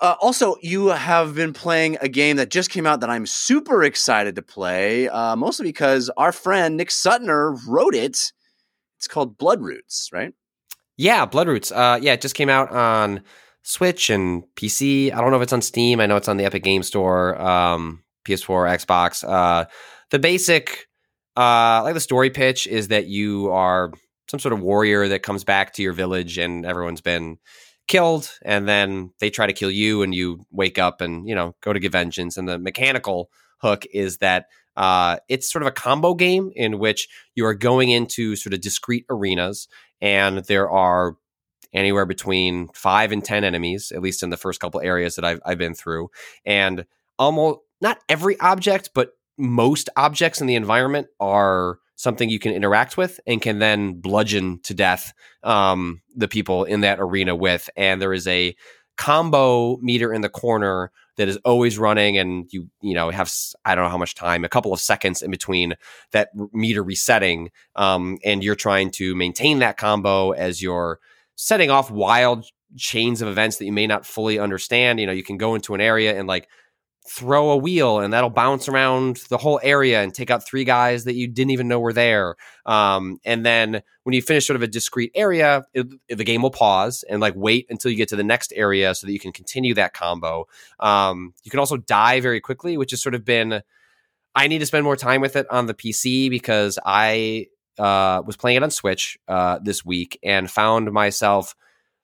[0.00, 3.82] Uh, also, you have been playing a game that just came out that I'm super
[3.82, 8.32] excited to play, uh, mostly because our friend Nick Suttner wrote it.
[8.98, 10.34] It's called Bloodroots, right?
[10.98, 11.72] Yeah, Bloodroots.
[11.74, 13.22] Uh, yeah, it just came out on
[13.66, 15.12] Switch and PC.
[15.12, 15.98] I don't know if it's on Steam.
[15.98, 19.28] I know it's on the Epic Game Store, um, PS4, Xbox.
[19.28, 19.64] Uh,
[20.10, 20.86] the basic,
[21.36, 23.92] uh, like the story pitch is that you are
[24.30, 27.38] some sort of warrior that comes back to your village and everyone's been
[27.88, 31.56] killed, and then they try to kill you, and you wake up and you know
[31.60, 32.36] go to get vengeance.
[32.36, 37.08] And the mechanical hook is that uh, it's sort of a combo game in which
[37.34, 39.66] you are going into sort of discrete arenas,
[40.00, 41.16] and there are
[41.76, 45.40] anywhere between five and ten enemies, at least in the first couple areas that I've
[45.44, 46.10] I've been through,
[46.44, 46.84] and
[47.18, 52.96] almost not every object, but most objects in the environment are something you can interact
[52.96, 55.12] with and can then bludgeon to death
[55.42, 57.68] um, the people in that arena with.
[57.76, 58.54] And there is a
[58.96, 63.32] combo meter in the corner that is always running, and you you know have
[63.64, 65.74] i don't know how much time, a couple of seconds in between
[66.12, 70.98] that meter resetting, um, and you're trying to maintain that combo as you're
[71.36, 72.46] setting off wild
[72.76, 74.98] chains of events that you may not fully understand.
[74.98, 76.48] You know, you can go into an area and like
[77.08, 81.04] throw a wheel and that'll bounce around the whole area and take out three guys
[81.04, 82.34] that you didn't even know were there.
[82.64, 86.50] Um, and then when you finish sort of a discrete area, it, the game will
[86.50, 89.32] pause and like wait until you get to the next area so that you can
[89.32, 90.48] continue that combo.
[90.80, 93.62] Um, you can also die very quickly, which has sort of been.
[94.34, 97.46] I need to spend more time with it on the PC because I
[97.78, 101.54] uh, was playing it on Switch uh, this week and found myself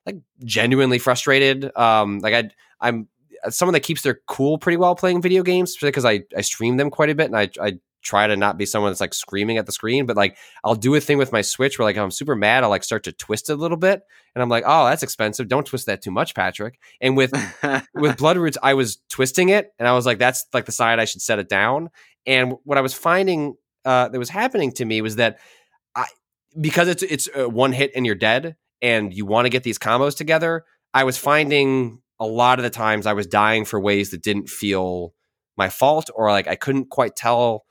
[0.05, 1.75] like genuinely frustrated.
[1.77, 3.07] Um, like I, I'm
[3.49, 6.89] someone that keeps their cool pretty well playing video games because I I stream them
[6.89, 9.65] quite a bit and I I try to not be someone that's like screaming at
[9.65, 12.35] the screen, but like I'll do a thing with my Switch where like I'm super
[12.35, 14.01] mad, I'll like start to twist it a little bit,
[14.35, 15.47] and I'm like, oh, that's expensive.
[15.47, 16.79] Don't twist that too much, Patrick.
[17.01, 17.31] And with
[17.93, 21.05] with Bloodroots, I was twisting it, and I was like, that's like the side I
[21.05, 21.89] should set it down.
[22.25, 23.55] And what I was finding
[23.85, 25.39] uh, that was happening to me was that
[26.59, 29.79] because it's it's uh, one hit and you're dead, and you want to get these
[29.79, 30.65] combos together.
[30.93, 34.49] I was finding a lot of the times I was dying for ways that didn't
[34.49, 35.13] feel
[35.57, 37.65] my fault, or like I couldn't quite tell.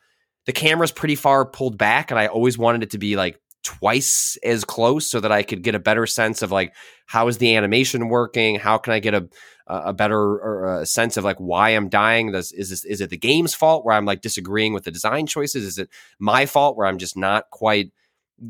[0.45, 4.37] The camera's pretty far pulled back, and I always wanted it to be like twice
[4.43, 6.75] as close so that I could get a better sense of like
[7.07, 8.57] how is the animation working?
[8.57, 9.29] How can I get a
[9.69, 12.33] a better a sense of like why I'm dying?
[12.33, 15.27] Does is this is it the game's fault where I'm like disagreeing with the design
[15.27, 15.65] choices?
[15.65, 15.89] Is it
[16.19, 17.93] my fault where I'm just not quite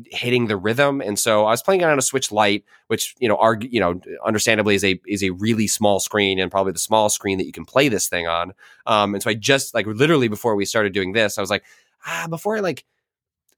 [0.07, 1.01] hitting the rhythm.
[1.01, 3.79] And so I was playing it on a Switch Lite, which you know, argue, you
[3.79, 7.45] know, understandably is a is a really small screen and probably the smallest screen that
[7.45, 8.53] you can play this thing on.
[8.85, 11.63] Um, and so I just like literally before we started doing this, I was like,
[12.05, 12.85] ah, before I like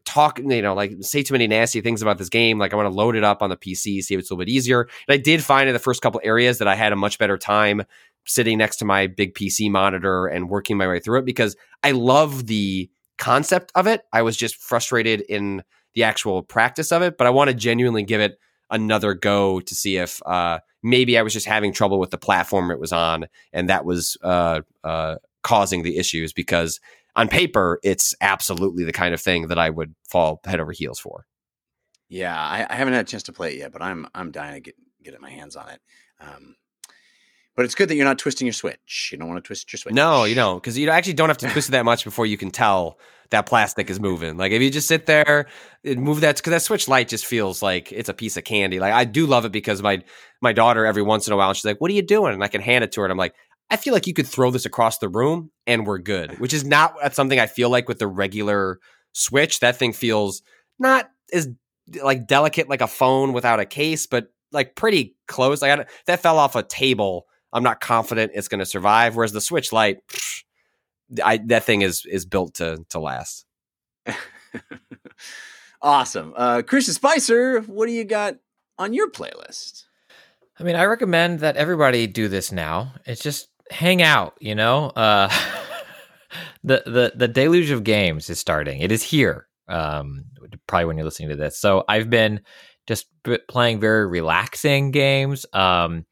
[0.06, 2.60] talk, you know, like say too many nasty things about this game.
[2.60, 4.46] Like I want to load it up on the PC, see if it's a little
[4.46, 4.82] bit easier.
[4.82, 7.38] And I did find in the first couple areas that I had a much better
[7.38, 7.84] time
[8.26, 11.92] sitting next to my big PC monitor and working my way through it because I
[11.92, 14.04] love the concept of it.
[14.14, 15.64] I was just frustrated in
[15.96, 18.38] the actual practice of it, but I want to genuinely give it
[18.70, 22.70] another go to see if uh, maybe I was just having trouble with the platform
[22.70, 26.34] it was on, and that was uh, uh, causing the issues.
[26.34, 26.80] Because
[27.16, 31.00] on paper, it's absolutely the kind of thing that I would fall head over heels
[31.00, 31.26] for.
[32.10, 34.56] Yeah, I, I haven't had a chance to play it yet, but I'm I'm dying
[34.56, 35.82] to get get my hands on it.
[36.20, 36.56] Um,
[37.56, 39.10] but it's good that you're not twisting your switch.
[39.12, 39.96] You don't want to twist your switch.
[39.96, 42.38] No, you don't, because you actually don't have to twist it that much before you
[42.38, 43.00] can tell
[43.32, 44.38] that plastic is moving.
[44.38, 45.48] Like if you just sit there
[45.84, 48.80] and move that, because that Switch Lite just feels like it's a piece of candy.
[48.80, 50.04] Like I do love it because my
[50.42, 52.48] my daughter every once in a while she's like, "What are you doing?" And I
[52.48, 53.36] can hand it to her, and I'm like,
[53.70, 56.66] "I feel like you could throw this across the room and we're good." Which is
[56.66, 58.80] not something I feel like with the regular
[59.14, 59.60] switch.
[59.60, 60.42] That thing feels
[60.80, 61.50] not as
[62.02, 65.62] like delicate like a phone without a case, but like pretty close.
[65.62, 67.28] Like I, that fell off a table.
[67.54, 69.16] I'm not confident it's going to survive.
[69.16, 70.06] Whereas the Switch Lite.
[70.08, 70.44] psh,
[71.24, 73.46] I, that thing is is built to to last.
[75.82, 76.34] awesome.
[76.36, 78.36] Uh, Christian Spicer, what do you got
[78.78, 79.84] on your playlist?
[80.60, 82.94] I mean, I recommend that everybody do this now.
[83.06, 84.88] It's just hang out, you know.
[84.88, 85.30] Uh,
[86.64, 88.82] the the the deluge of games is starting.
[88.82, 89.48] It is here.
[89.68, 90.26] Um,
[90.68, 91.60] probably when you're listening to this.
[91.60, 92.42] So I've been
[92.88, 95.46] just b- playing very relaxing games.
[95.54, 96.06] Um,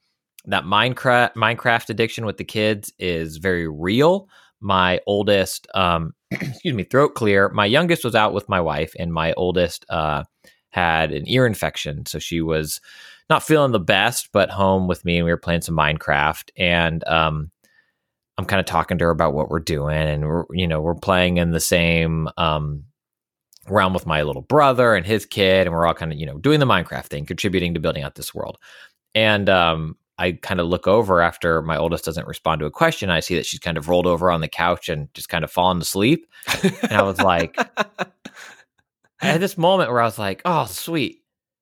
[0.45, 4.27] that Minecraft Minecraft addiction with the kids is very real.
[4.63, 7.49] My oldest, um, excuse me, throat clear.
[7.49, 10.23] My youngest was out with my wife, and my oldest uh,
[10.69, 12.81] had an ear infection, so she was
[13.29, 17.05] not feeling the best, but home with me, and we were playing some Minecraft, and
[17.07, 17.51] um,
[18.37, 20.95] I'm kind of talking to her about what we're doing, and we're you know we're
[20.95, 22.83] playing in the same um,
[23.69, 26.37] realm with my little brother and his kid, and we're all kind of you know
[26.37, 28.57] doing the Minecraft thing, contributing to building out this world,
[29.13, 33.09] and um, I kind of look over after my oldest doesn't respond to a question.
[33.09, 35.51] I see that she's kind of rolled over on the couch and just kind of
[35.51, 36.27] fallen asleep.
[36.83, 37.57] And I was like,
[39.21, 41.21] I had this moment where I was like, oh, sweet.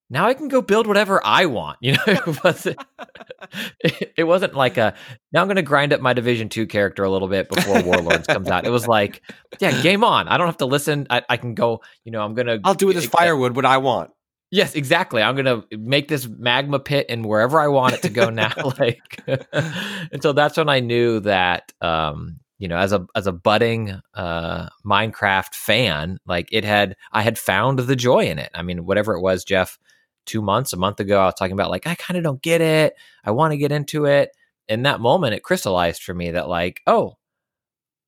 [0.09, 1.77] Now I can go build whatever I want.
[1.81, 2.77] You know, it wasn't,
[3.79, 4.93] it, it wasn't like a,
[5.31, 8.27] now I'm going to grind up my Division 2 character a little bit before Warlords
[8.27, 8.65] comes out.
[8.65, 9.21] It was like,
[9.59, 10.27] yeah, game on.
[10.27, 11.07] I don't have to listen.
[11.09, 13.65] I, I can go, you know, I'm going to, I'll do with this firewood what
[13.65, 14.11] I want.
[14.51, 15.21] Yes, exactly.
[15.23, 18.51] I'm gonna make this magma pit and wherever I want it to go now.
[18.79, 19.21] like,
[20.11, 23.99] and so that's when I knew that, um, you know, as a as a budding
[24.13, 28.51] uh, Minecraft fan, like it had, I had found the joy in it.
[28.53, 29.79] I mean, whatever it was, Jeff,
[30.25, 32.59] two months, a month ago, I was talking about like I kind of don't get
[32.61, 32.95] it.
[33.23, 34.31] I want to get into it.
[34.67, 37.15] In that moment, it crystallized for me that like, oh,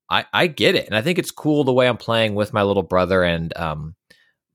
[0.09, 2.63] I I get it, and I think it's cool the way I'm playing with my
[2.63, 3.95] little brother and um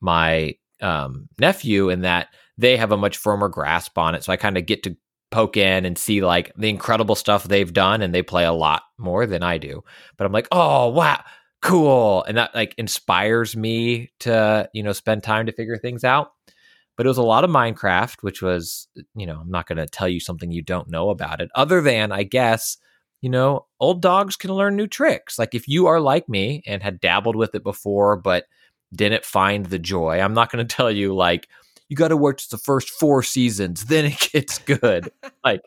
[0.00, 4.24] my um, nephew in that they have a much firmer grasp on it.
[4.24, 4.96] So I kind of get to
[5.30, 8.82] poke in and see like the incredible stuff they've done, and they play a lot
[8.98, 9.82] more than I do.
[10.16, 11.22] But I'm like, oh wow,
[11.62, 16.32] cool, and that like inspires me to you know spend time to figure things out.
[16.96, 19.86] But it was a lot of Minecraft, which was you know I'm not going to
[19.86, 22.76] tell you something you don't know about it, other than I guess
[23.20, 25.38] you know old dogs can learn new tricks.
[25.38, 28.44] Like if you are like me and had dabbled with it before, but
[28.94, 30.20] didn't find the joy.
[30.20, 31.48] I'm not going to tell you like
[31.88, 35.10] you got to watch the first four seasons, then it gets good.
[35.44, 35.62] like,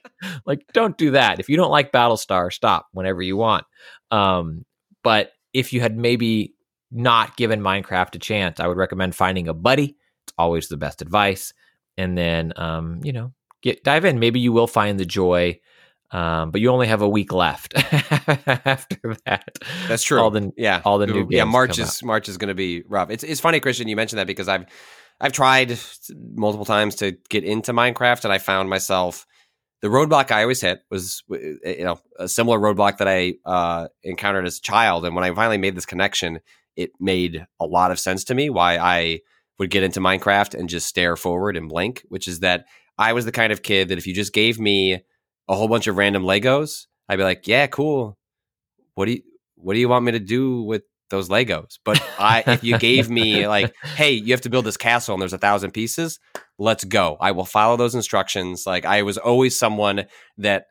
[0.45, 1.39] like don't do that.
[1.39, 3.65] If you don't like Battlestar, stop whenever you want.
[4.11, 4.65] Um,
[5.03, 6.53] but if you had maybe
[6.91, 9.95] not given Minecraft a chance, I would recommend finding a buddy.
[10.25, 11.53] It's always the best advice.
[11.97, 14.19] And then, um, you know, get dive in.
[14.19, 15.59] Maybe you will find the joy
[16.11, 19.57] um, but you only have a week left after that.
[19.87, 20.19] That's true.
[20.19, 21.43] All the yeah, all the new yeah.
[21.43, 23.09] games March is March is going to be rough.
[23.09, 23.87] It's it's funny, Christian.
[23.87, 24.65] You mentioned that because I've
[25.19, 25.77] I've tried
[26.35, 29.25] multiple times to get into Minecraft, and I found myself
[29.81, 34.45] the roadblock I always hit was you know a similar roadblock that I uh, encountered
[34.45, 36.39] as a child, and when I finally made this connection,
[36.75, 39.21] it made a lot of sense to me why I
[39.59, 42.65] would get into Minecraft and just stare forward and blink, which is that
[42.97, 45.03] I was the kind of kid that if you just gave me
[45.47, 48.17] a whole bunch of random Legos, I'd be like, yeah, cool.
[48.95, 49.21] What do you
[49.55, 51.79] what do you want me to do with those Legos?
[51.83, 55.21] But I if you gave me like, hey, you have to build this castle and
[55.21, 56.19] there's a thousand pieces,
[56.57, 57.17] let's go.
[57.19, 58.65] I will follow those instructions.
[58.65, 60.05] Like I was always someone
[60.37, 60.65] that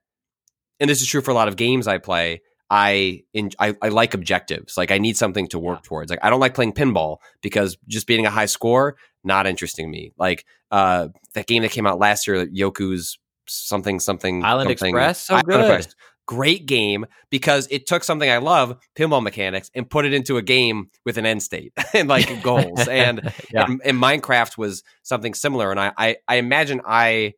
[0.78, 2.40] and this is true for a lot of games I play.
[2.72, 4.76] I, in, I I like objectives.
[4.76, 6.08] Like I need something to work towards.
[6.10, 10.12] Like I don't like playing pinball because just beating a high score not interesting me.
[10.16, 13.18] Like uh, that game that came out last year, Yoku's
[13.52, 15.60] something something Island something- Express, so Island good.
[15.76, 15.94] Express.
[16.26, 20.42] Great game because it took something I love, pinball mechanics, and put it into a
[20.42, 22.78] game with an end state and like goals.
[22.88, 23.64] And, yeah.
[23.66, 25.72] and and Minecraft was something similar.
[25.72, 27.34] And I I, I imagine I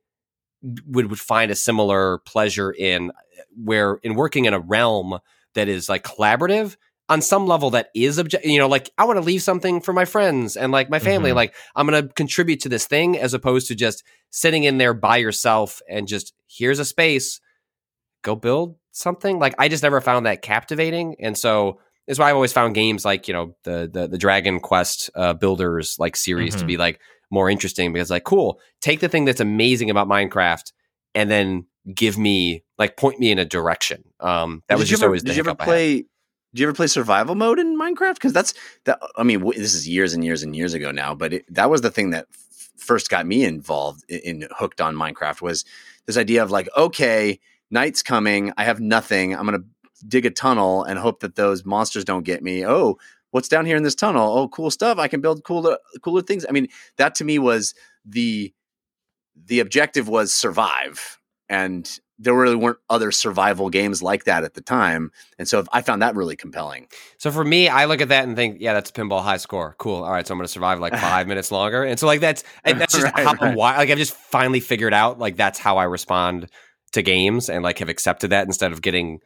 [0.86, 3.12] would would find a similar pleasure in
[3.56, 5.18] where in working in a realm
[5.54, 6.76] that is like collaborative
[7.12, 9.92] on some level that is object you know like i want to leave something for
[9.92, 11.34] my friends and like my family Mhm.
[11.42, 14.94] like i'm going to contribute to this thing as opposed to just sitting in there
[14.94, 17.40] by yourself and just here's a space
[18.22, 22.34] go build something like i just never found that captivating and so that's why i've
[22.36, 26.54] always found games like you know the the, the dragon quest uh, builders like series
[26.56, 26.68] to Mhm.
[26.68, 30.72] be like more interesting because like cool take the thing that's amazing about minecraft
[31.14, 35.02] and then give me like point me in a direction um that did was just
[35.02, 35.70] ever, always the did you ever hiccup I had.
[35.70, 36.04] play?
[36.54, 38.14] Did you ever play survival mode in Minecraft?
[38.14, 38.52] Because that's
[38.84, 39.00] that.
[39.16, 41.70] I mean, w- this is years and years and years ago now, but it, that
[41.70, 45.64] was the thing that f- first got me involved in, in hooked on Minecraft was
[46.06, 48.52] this idea of like, okay, night's coming.
[48.58, 49.34] I have nothing.
[49.34, 49.64] I'm gonna
[50.06, 52.66] dig a tunnel and hope that those monsters don't get me.
[52.66, 52.98] Oh,
[53.30, 54.36] what's down here in this tunnel?
[54.36, 54.98] Oh, cool stuff.
[54.98, 56.44] I can build cooler cooler things.
[56.46, 56.68] I mean,
[56.98, 57.74] that to me was
[58.04, 58.52] the
[59.46, 61.18] the objective was survive
[61.52, 65.82] and there really weren't other survival games like that at the time and so i
[65.82, 66.86] found that really compelling
[67.18, 69.76] So for me, I look at that and think, yeah, that's pinball high score.
[69.78, 70.02] Cool.
[70.02, 71.84] All right, so I'm going to survive like five minutes longer.
[71.84, 73.56] And so like that's and that's just Right, how right.
[73.56, 76.48] why like I've just finally figured out like that's how I respond
[76.94, 79.20] to games and like have accepted that instead of getting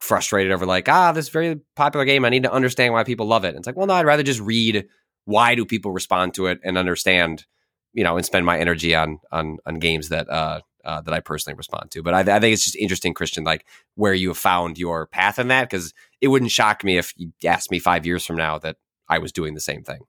[0.00, 2.24] frustrated over like ah this very popular game.
[2.24, 3.50] I need to understand why people love it.
[3.50, 4.86] And it's like well no, I'd rather just read
[5.24, 7.46] why do people respond to it and understand
[7.94, 10.60] you know and spend my energy on on on games that uh.
[10.84, 13.66] Uh, that I personally respond to, but I, I think it's just interesting, Christian, like
[13.94, 17.32] where you have found your path in that, because it wouldn't shock me if you
[17.44, 18.76] asked me five years from now that
[19.08, 20.00] I was doing the same thing.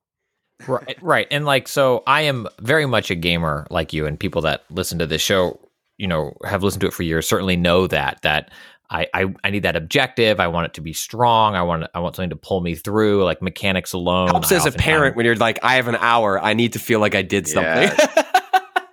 [0.68, 4.44] right right and like so i am very much a gamer like you and people
[4.44, 5.60] that listen to this show
[5.98, 8.52] you know have listened to it for years certainly know that that
[8.92, 10.42] I, I, I need that objective.
[10.42, 11.56] I want it to be strong.
[11.56, 14.28] I want I want something to pull me through, like mechanics alone.
[14.28, 16.40] Helps I as a parent when you're like, I have an hour.
[16.42, 17.90] I need to feel like I did something.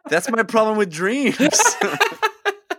[0.08, 1.36] that's my problem with dreams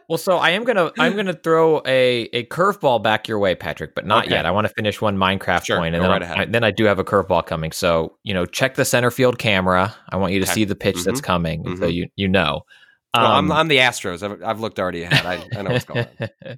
[0.09, 3.93] Well, so I am gonna I'm gonna throw a a curveball back your way, Patrick,
[3.93, 4.33] but not Okay.
[4.33, 4.47] yet.
[4.47, 6.23] I want to finish one Minecraft Sure, point, and then right.
[6.23, 7.71] I, then I do have a curveball coming.
[7.71, 9.93] So you know, check the center field camera.
[10.09, 10.53] I want you to Okay.
[10.53, 11.23] see the pitch that's Mhm.
[11.23, 11.93] coming, so Mhm.
[11.93, 12.61] you you know.
[13.15, 14.23] Well, I'm, Um, I'm the Astros.
[14.23, 15.25] I've, I've looked already ahead.
[15.27, 16.57] I, I know what's going on.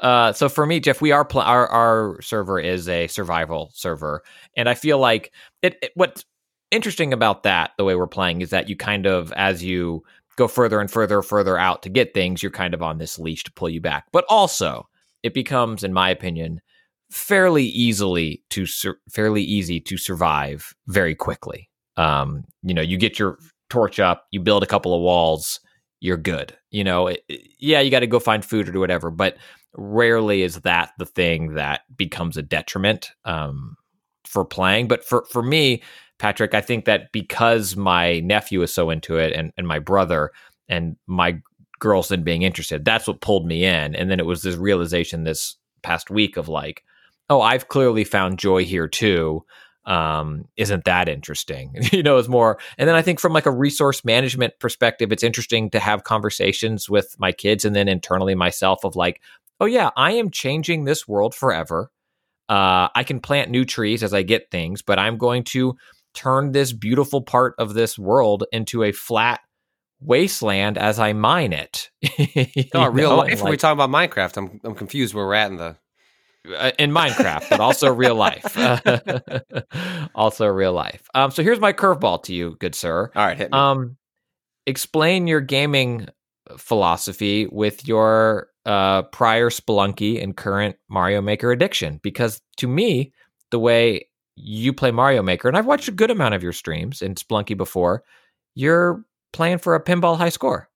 [0.00, 4.22] uh, so for me, Jeff, we are pl- our our server is a survival server,
[4.58, 5.32] and I feel like
[5.62, 5.92] it, it.
[5.94, 6.26] What's
[6.74, 10.02] interesting about that, the way we're playing, is that you kind of as you
[10.36, 13.44] go further and further, further out to get things, you're kind of on this leash
[13.44, 14.06] to pull you back.
[14.12, 14.88] But also,
[15.22, 16.60] it becomes, in my opinion,
[17.10, 21.70] fairly easily to sur- fairly easy to survive very quickly.
[21.96, 23.38] Um, you know, you get your
[23.70, 25.60] torch up, you build a couple of walls,
[26.00, 26.56] you're good.
[26.70, 27.22] You know, it,
[27.58, 29.36] yeah, you got to go find food or do whatever, but
[29.76, 33.76] rarely is that the thing that becomes a detriment um,
[34.24, 34.88] for playing.
[34.88, 35.82] But for for me,
[36.18, 40.30] Patrick, I think that because my nephew is so into it, and and my brother
[40.68, 41.40] and my
[41.78, 43.94] girls then being interested, that's what pulled me in.
[43.94, 46.82] And then it was this realization this past week of like,
[47.28, 49.44] oh, I've clearly found joy here too.
[49.84, 51.74] Um, isn't that interesting?
[51.92, 52.58] you know, it's more.
[52.78, 56.88] And then I think from like a resource management perspective, it's interesting to have conversations
[56.88, 59.20] with my kids and then internally myself of like,
[59.60, 61.90] oh yeah, I am changing this world forever.
[62.48, 65.76] Uh, I can plant new trees as I get things, but I'm going to
[66.14, 69.40] turn this beautiful part of this world into a flat
[70.00, 71.90] wasteland as I mine it.
[72.54, 73.40] You No, real know, life.
[73.42, 75.76] when we talk about Minecraft, I'm I'm confused where we're at in the.
[76.56, 78.56] uh, in Minecraft, but also real life.
[80.14, 81.02] also real life.
[81.14, 83.10] Um, so here's my curveball to you, good sir.
[83.14, 83.56] All right, hit me.
[83.58, 83.96] Um,
[84.66, 86.08] explain your gaming
[86.58, 93.12] philosophy with your uh, prior Spelunky and current Mario Maker addiction, because to me,
[93.50, 97.02] the way you play Mario Maker, and I've watched a good amount of your streams
[97.02, 98.02] in Spelunky before,
[98.54, 100.68] you're playing for a pinball high score,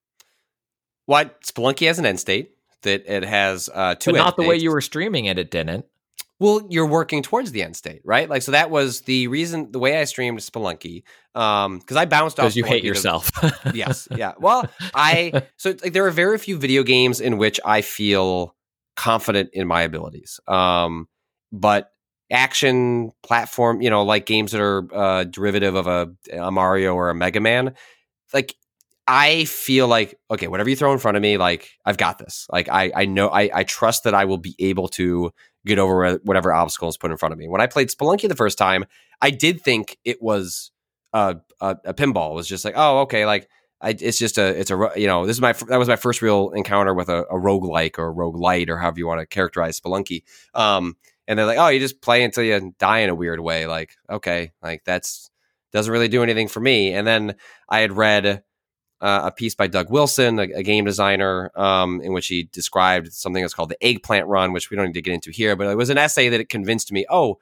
[1.07, 2.53] what Spelunky has an end state
[2.83, 4.13] that it has uh, two.
[4.13, 5.39] but not the way you were streaming it.
[5.39, 5.87] It didn't.
[6.41, 8.29] Well, you're working towards the end state, right?
[8.31, 11.03] Like, so that was the reason, the way I streamed Spelunky,
[11.35, 13.31] um, because I bounced off Because you hate Spelunky to- yourself.
[13.75, 14.35] yes, yeah.
[14.41, 14.65] Well,
[14.95, 18.55] I so it's like there are very few video games in which I feel
[18.95, 20.39] confident in my abilities.
[20.47, 21.09] Um,
[21.51, 21.91] but
[22.31, 27.11] action platform, you know, like games that are uh, derivative of a, a Mario or
[27.11, 27.75] a Mega Man,
[28.33, 28.55] like
[29.07, 32.47] I feel like okay, whatever you throw in front of me, like I've got this.
[32.53, 35.33] Like I, I know, I, I trust that I will be able to
[35.65, 37.49] get over whatever obstacle is put in front of me.
[37.49, 38.85] When I played Spelunky the first time,
[39.21, 40.71] I did think it was
[41.13, 43.49] uh, a, a pinball It was just like, oh, okay, like
[43.81, 46.21] I, it's just a, it's a, you know, this is my, that was my first
[46.21, 49.81] real encounter with a, a roguelike or a roguelite or however you want to characterize
[49.81, 50.23] Spelunky.
[50.55, 50.97] Um,
[51.29, 53.67] and they're like, oh, you just play until you die in a weird way.
[53.69, 55.31] Like, okay, like that's
[55.73, 56.95] doesn't really do anything for me.
[56.95, 57.37] And then
[57.69, 58.43] I had read
[59.01, 63.13] uh, a piece by Doug Wilson, a, a game designer, um, in which he described
[63.13, 65.69] something that's called the eggplant run, which we don't need to get into here, but
[65.69, 67.37] it was an essay that it convinced me, oh,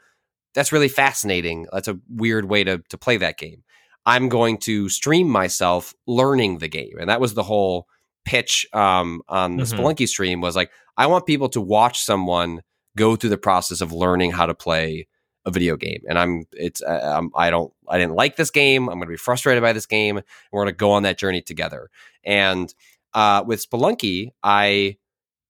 [0.54, 1.66] that's really fascinating.
[1.72, 3.62] That's a weird way to to play that game.
[4.04, 7.86] I'm going to stream myself learning the game, and that was the whole
[8.24, 9.78] pitch um, on the Mhm.
[9.78, 10.40] Spelunky stream.
[10.40, 12.62] Was like, I want people to watch someone
[12.96, 15.06] go through the process of learning how to play
[15.44, 18.88] a video game, and I'm it's um, I don't I didn't like this game.
[18.88, 20.20] I'm going to be frustrated by this game.
[20.50, 21.88] We're going to go on that journey together.
[22.24, 22.74] And
[23.14, 24.96] uh, with Spelunky, I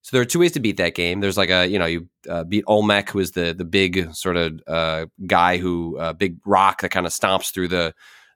[0.02, 1.18] so there are two ways to beat that game.
[1.18, 4.36] There's like a you know you uh, beat Olmec, who is the the big sort
[4.36, 7.92] of uh, guy who uh, big rock that kind of stomps through the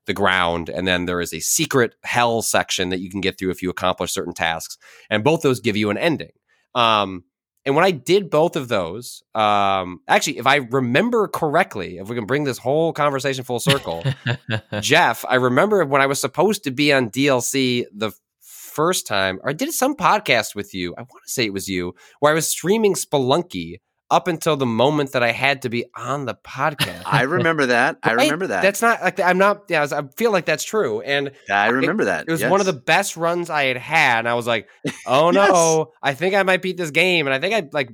[0.07, 3.51] the ground, and then there is a secret hell section that you can get through
[3.51, 4.79] if you accomplish certain tasks,
[5.11, 6.33] and both those give you an ending.
[6.75, 7.23] Um,
[7.67, 12.17] and when I did both of those, um, actually, if I remember correctly, if we
[12.17, 14.03] can bring this whole conversation full circle,
[14.81, 19.51] Jeff, I remember when I was supposed to be on DLC the first time, or
[19.51, 20.95] I did some podcast with you.
[20.97, 23.81] I want to say it was you, where I was streaming Spelunky
[24.11, 27.03] up until the moment that I had to be on the podcast.
[27.07, 27.99] I remember that.
[28.03, 28.63] I remember that.
[28.63, 29.65] That's not like I'm not.
[29.69, 32.27] Yeah, I feel like that's true, and I remember that.
[32.29, 34.19] it was one of the best runs I had had.
[34.21, 34.69] And I was like,
[35.07, 37.91] "Oh no, I think I might beat this game." And I think I like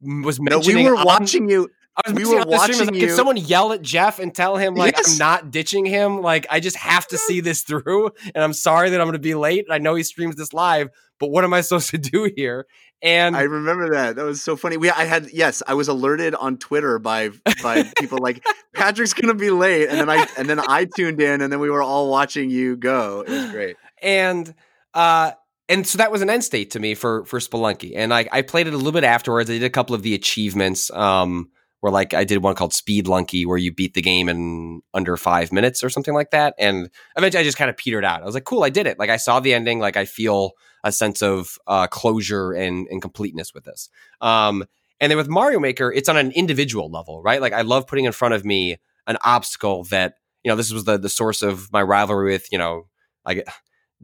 [0.00, 0.84] was was No, mentioning.
[0.84, 1.68] we were on- watching you.
[2.06, 3.82] I was we were on the stream, I was watching like, Can someone yell at
[3.82, 5.12] Jeff and tell him like Yes.
[5.12, 6.20] I'm not ditching him?
[6.22, 9.18] Like I just have to see this through, and I'm sorry that I'm going to
[9.18, 9.66] be late.
[9.70, 10.88] I know he streams this live,
[11.18, 12.66] but what am I supposed to do here?
[13.00, 14.16] And I remember that.
[14.16, 14.76] That was so funny.
[14.76, 17.30] We I had yes, I was alerted on Twitter by
[17.62, 18.44] by people like
[18.74, 21.70] Patrick's gonna be late, and then I and then I tuned in, and then we
[21.70, 23.20] were all watching you go.
[23.26, 23.76] It was great.
[24.02, 24.52] and
[24.94, 25.32] uh
[25.68, 27.92] and so that was an end state to me for for Spelunky.
[27.94, 29.48] And I I played it a little bit afterwards.
[29.48, 31.50] I did a couple of the achievements um
[31.80, 35.52] where like I did one called Speedlunky where you beat the game in under 5
[35.52, 36.54] minutes or something like that.
[36.58, 38.22] And eventually I just kind of petered out.
[38.22, 40.52] I was like, "Cool, I did it." Like I saw the ending, like I feel
[40.84, 43.88] a sense of uh closure and and completeness with this.
[44.20, 44.64] Um
[45.00, 47.40] and then with Mario Maker, it's on an individual level, right?
[47.40, 50.84] Like I love putting in front of me an obstacle that, you know, this was
[50.84, 52.88] the the source of my rivalry with, you know,
[53.24, 53.46] like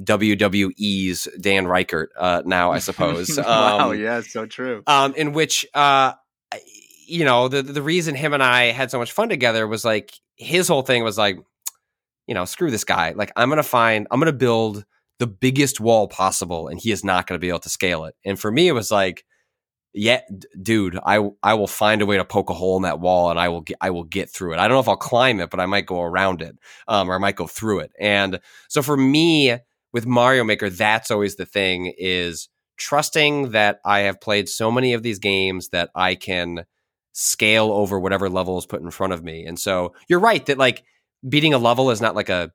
[0.00, 3.36] WWE's Dan Ryckert uh, now, I suppose.
[3.38, 4.82] wow, Um, yeah, so true.
[4.86, 6.12] um, in which, uh,
[7.06, 10.14] you know, the the reason him and I had so much fun together was like
[10.36, 11.38] his whole thing was like,
[12.26, 13.12] you know, screw this guy.
[13.12, 14.84] Like, I'm gonna find, I'm gonna build
[15.18, 18.14] the biggest wall possible, and he is not gonna be able to scale it.
[18.24, 19.24] And for me, it was like,
[19.94, 23.00] yeah, d- dude, I I will find a way to poke a hole in that
[23.00, 24.58] wall, and I will get I will get through it.
[24.58, 26.56] I don't know if I'll climb it, but I might go around it,
[26.88, 27.92] um, or I might go through it.
[28.00, 29.56] And so for me,
[29.92, 34.94] with Mario Maker, that's always the thing is trusting that I have played so many
[34.94, 36.64] of these games that I can
[37.14, 39.46] scale over whatever level is put in front of me.
[39.46, 40.82] And so you're right that like
[41.26, 42.52] beating a level is not like a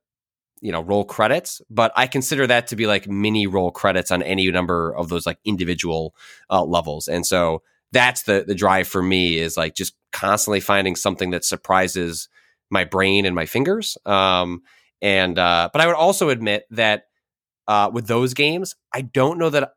[0.62, 4.22] you know roll credits, but I consider that to be like mini roll credits on
[4.22, 6.14] any number of those like individual
[6.50, 7.08] uh, levels.
[7.08, 7.64] And so
[7.94, 12.28] that's the the drive for me is like just constantly finding something that surprises
[12.70, 13.98] my brain and my fingers.
[14.06, 14.62] Um,
[15.02, 17.04] and uh, but I would also admit that
[17.66, 19.72] uh, with those games, I don't know that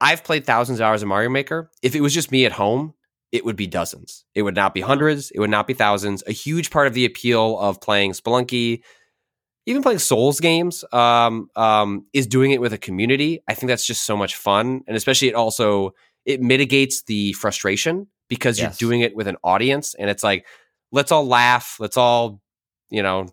[0.00, 1.70] I've played thousands of hours of Mario Maker.
[1.82, 2.94] If it was just me at home,
[3.32, 4.24] it would be dozens.
[4.34, 5.30] It would not be hundreds.
[5.30, 6.22] It would not be thousands.
[6.26, 8.82] A huge part of the appeal of playing Spelunky,
[9.66, 13.42] even playing Souls games, um, um, is doing it with a community.
[13.46, 15.92] I think that's just so much fun, and especially it also
[16.24, 18.80] it mitigates the frustration because Yes.
[18.80, 20.46] you're doing it with an audience, and it's like
[20.90, 22.40] let's all laugh, let's all
[22.90, 23.28] you know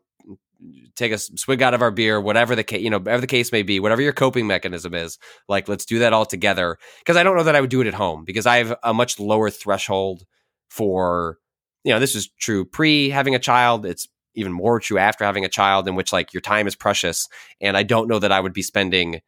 [0.96, 3.52] take a swig out of our beer, whatever the case, you know, whatever the case
[3.52, 5.18] may be, whatever your coping mechanism is,
[5.48, 6.78] like let's do that all together.
[7.00, 8.94] Because I don't know that I would do it at home because I have a
[8.94, 10.26] much lower threshold
[10.70, 11.38] for,
[11.84, 13.86] you know, this is true pre having a child.
[13.86, 17.28] It's even more true after having a child, in which like your time is precious,
[17.62, 19.22] and I don't know that I would be spending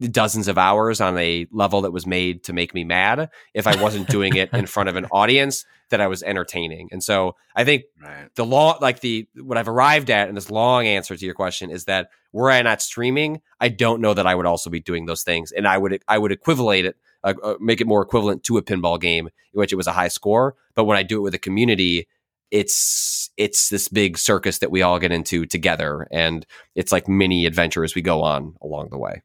[0.00, 3.80] dozens of hours on a level that was made to make me mad if I
[3.82, 6.88] wasn't doing it in front of an audience that I was entertaining.
[6.92, 8.28] And so I think Right.
[8.36, 11.70] the long like the what I've arrived at in this long answer to your question
[11.70, 15.06] is that were I not streaming, I don't know that I would also be doing
[15.06, 18.44] those things, and I would I would equivalate it, uh, uh, make it more equivalent
[18.44, 20.54] to a pinball game in which it was a high score.
[20.74, 22.06] But when I do it with a community,
[22.50, 27.46] it's it's this big circus that we all get into together, and it's like mini
[27.46, 29.22] adventures we go on along the way.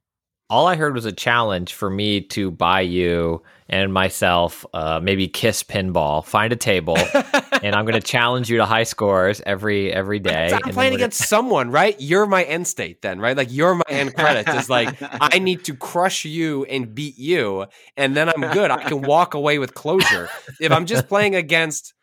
[0.53, 5.27] All I heard was a challenge for me to buy you and myself, uh, maybe
[5.27, 6.95] kiss pinball, find a table,
[7.63, 10.51] and I'm going to challenge you to high scores every every day.
[10.53, 11.95] I'm playing against someone, right?
[11.99, 13.35] You're my end state, then, right?
[13.35, 14.53] Like you're my end credits.
[14.53, 17.65] Is like I need to crush you and beat you,
[17.97, 18.69] and then I'm good.
[18.69, 20.30] I can walk away with closure.
[20.61, 21.95] If I'm just playing against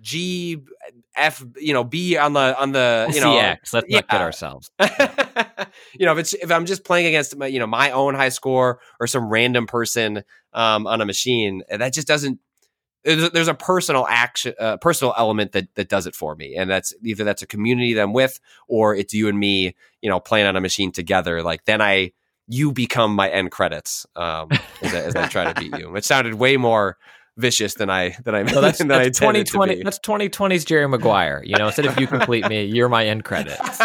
[0.00, 0.64] G,
[1.18, 3.72] F, you know, B on the on the you know CX.
[3.72, 4.70] Let's not kid ourselves.
[5.98, 8.28] you know, if it's if I'm just playing against my, you know my own high
[8.28, 12.38] score or some random person um, on a machine, that just doesn't.
[13.04, 16.56] There's a, there's a personal action, uh, personal element that that does it for me,
[16.56, 20.10] and that's either that's a community that I'm with, or it's you and me, you
[20.10, 21.42] know, playing on a machine together.
[21.42, 22.12] Like then I,
[22.48, 24.48] you become my end credits um,
[24.82, 25.94] as, I, as I try to beat you.
[25.96, 26.98] It sounded way more
[27.38, 29.74] vicious than I than I So that's, than I that's intended to 2020.
[29.76, 29.82] be.
[29.82, 31.42] That's 2020's Jerry Maguire.
[31.44, 33.58] You know, instead of you complete me, you're my end credits.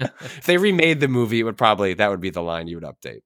[0.00, 2.84] if they remade the movie, it would probably that would be the line you would
[2.84, 3.20] update.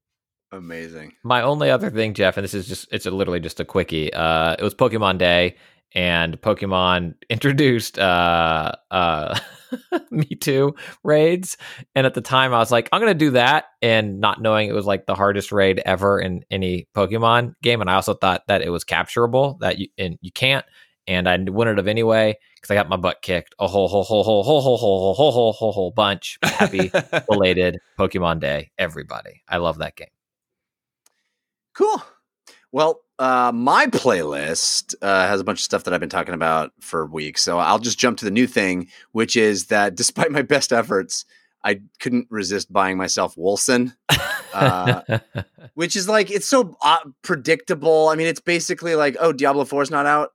[0.51, 1.13] Amazing.
[1.25, 4.13] My only other thing, Jeff, and this is just it's a, literally just a quickie.
[4.13, 5.57] Uh, it was Pokemon Day,
[5.95, 9.39] and Pokemon introduced uh, uh,
[10.13, 10.73] Mewtwo
[11.05, 11.57] raids,
[11.95, 14.75] and at the time I was like, I'm gonna do that, and not knowing it
[14.75, 18.63] was like the hardest raid ever in any Pokemon game, and I also thought that
[18.63, 20.65] it was capturable that you and you can't,
[21.07, 24.23] and I wouldn't have anyway because I got my butt kicked a whole whole whole
[24.25, 26.39] whole whole whole whole whole whole whole whole bunch.
[26.43, 26.91] Happy
[27.29, 29.43] belated Pokemon Day, everybody!
[29.49, 30.09] I love that game.
[31.75, 32.03] Cool.
[32.71, 36.73] Well, uh, my playlist uh, has a bunch of stuff that I've been talking about
[36.81, 37.41] for weeks.
[37.41, 41.25] So I'll just jump to the new thing, which is that despite my best efforts,
[41.63, 43.95] I couldn't resist buying myself Wolcen,
[44.53, 45.19] Uh,
[45.75, 48.09] which is like, it's so uh, predictable.
[48.09, 50.31] I mean, it's basically like, oh, Diablo 4 is not out.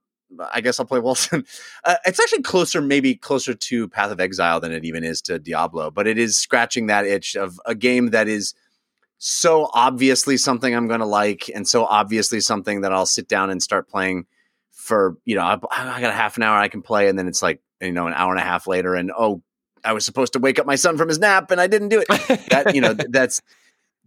[0.52, 1.46] I guess I'll play Wolcen.
[1.84, 5.40] Uh, it's actually closer, maybe closer to Path of Exile than it even is to
[5.40, 8.54] Diablo, but it is scratching that itch of a game that is
[9.18, 13.50] so obviously something I'm going to like, and so obviously something that I'll sit down
[13.50, 14.26] and start playing
[14.72, 15.18] for.
[15.26, 17.42] You know, I, I got a half an hour I can play, and then it's
[17.42, 19.42] like you know an hour and a half later, and oh,
[19.84, 22.04] I was supposed to wake up my son from his nap, and I didn't do
[22.08, 22.08] it.
[22.50, 23.42] That you know, that's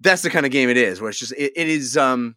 [0.01, 1.97] that's the kind of game it is, where it's just it, it is.
[1.97, 2.37] Um,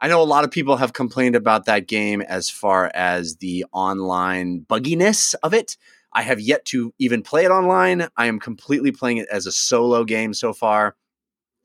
[0.00, 3.64] I know a lot of people have complained about that game as far as the
[3.72, 5.76] online bugginess of it.
[6.12, 8.08] I have yet to even play it online.
[8.16, 10.96] I am completely playing it as a solo game so far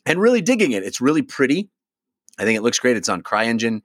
[0.06, 0.84] and really digging it.
[0.84, 1.70] It's really pretty.
[2.40, 2.98] I think it looks great.
[2.98, 3.82] It's on CryEngine,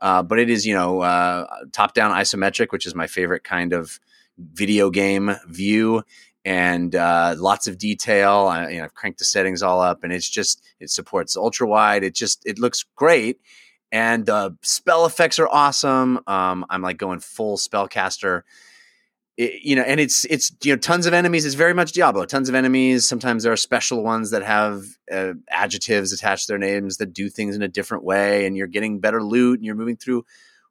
[0.00, 3.72] uh, but it is, you know, uh, top down isometric, which is my favorite kind
[3.72, 4.00] of
[4.38, 6.02] video game view.
[6.44, 8.48] And uh, lots of detail.
[8.50, 11.68] I, you know, I've cranked the settings all up, and it's just it supports ultra
[11.68, 12.02] wide.
[12.02, 13.40] It just it looks great,
[13.92, 16.18] and the spell effects are awesome.
[16.26, 18.42] Um, I'm like going full spellcaster
[19.44, 21.44] it, you know, and it's it's you know tons of enemies.
[21.44, 22.24] It's very much Diablo.
[22.24, 23.04] Tons of enemies.
[23.04, 27.28] Sometimes there are special ones that have uh, adjectives attached to their names that do
[27.28, 30.24] things in a different way, and you're getting better loot, and you're moving through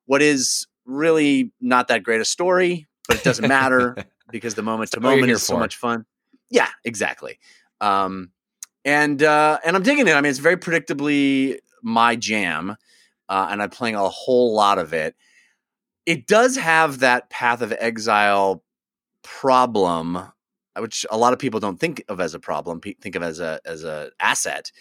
[0.05, 3.95] what is really not that great a story, but it doesn't matter
[4.31, 5.59] because the moment to moment is so for.
[5.59, 6.05] much fun.
[6.49, 7.39] Yeah, exactly.
[7.79, 8.31] Um,
[8.85, 10.13] and uh, and I'm digging it.
[10.13, 12.75] I mean, it's very predictably my jam,
[13.29, 15.15] uh, and I'm playing a whole lot of it.
[16.05, 18.63] It does have that Path of Exile
[19.23, 20.29] problem, uh,
[20.79, 23.59] which a lot of people don't think of as a problem, think of as a
[23.65, 24.71] as a asset.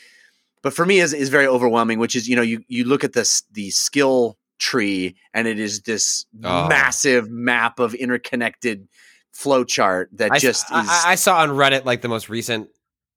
[0.62, 1.98] But for me, is is very overwhelming.
[1.98, 5.82] Which is, you know, you you look at this the skill tree, and it is
[5.82, 6.68] this Oh.
[6.68, 8.86] massive map of interconnected
[9.32, 10.88] flow chart that I, just I- is.
[10.90, 12.68] I, I saw on Reddit like the most recent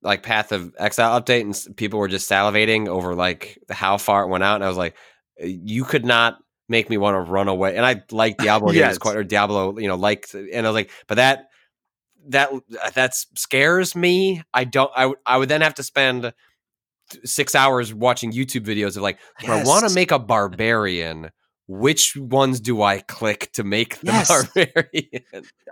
[0.02, 4.28] like Path of Exile update, and people were just salivating over like how far it
[4.28, 4.96] went out, and I was like,
[5.42, 6.38] uh, you could not
[6.74, 7.78] make me want to run away.
[7.78, 8.88] And I like Diablo Yes.
[8.88, 11.48] games quite, or Diablo, you know, like, and I was like, but that
[12.28, 14.42] that uh, that scares me.
[14.54, 14.92] I don't.
[14.96, 16.34] I would I would then have to spend
[17.24, 21.32] six hours watching YouTube videos of like, if I want to make a barbarian.
[21.66, 24.28] Which ones do I click to make the Yes.
[24.28, 25.24] barbarian?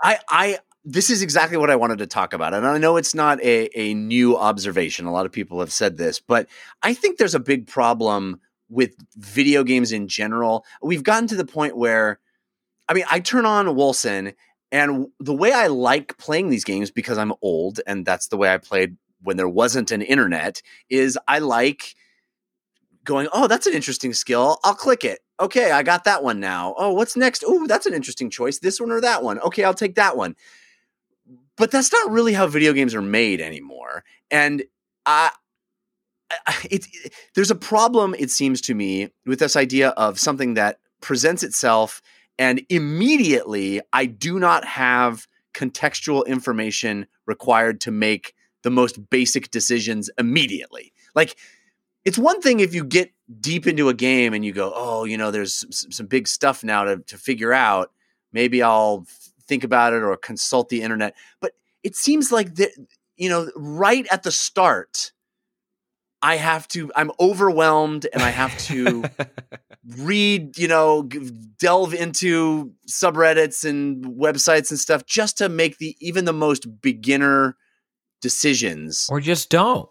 [0.01, 2.53] I, I, this is exactly what I wanted to talk about.
[2.53, 5.05] And I know it's not a, a new observation.
[5.05, 6.47] A lot of people have said this, but
[6.81, 8.39] I think there's a big problem
[8.71, 10.65] with video games in general.
[10.81, 12.19] We've gotten to the point where,
[12.87, 14.33] I mean, I turn on Wolcen,
[14.71, 18.51] and the way I like playing these games, because I'm old and that's the way
[18.53, 21.95] I played when there wasn't an internet, is I like
[23.03, 24.59] going, oh, that's an interesting skill.
[24.63, 25.19] I'll click it.
[25.39, 26.73] Okay, I got that one now.
[26.77, 27.43] Oh, what's next?
[27.45, 28.59] Oh, that's an interesting choice.
[28.59, 29.39] This one or that one.
[29.39, 30.35] Okay, I'll take that one.
[31.57, 34.03] But that's not really how video games are made anymore.
[34.29, 34.63] And
[35.05, 35.31] I,
[36.63, 36.87] it,
[37.35, 42.01] there's a problem, it seems to me, with this idea of something that presents itself
[42.37, 48.33] and immediately I do not have contextual information required to make
[48.63, 50.93] the most basic decisions immediately.
[51.13, 51.35] Like,
[52.05, 55.17] it's one thing if you get deep into a game and you go, oh, you
[55.17, 57.91] know, there's some, some big stuff now to, to figure out.
[58.33, 59.05] Maybe I'll
[59.45, 61.15] think about it or consult the internet.
[61.41, 61.53] But
[61.83, 62.71] it seems like that,
[63.17, 65.11] you know, right at the start,
[66.21, 69.03] I have to, I'm overwhelmed and I have to
[69.97, 71.03] read, you know,
[71.59, 77.57] delve into subreddits and websites and stuff just to make the even the most beginner
[78.21, 79.89] decisions Or just don't.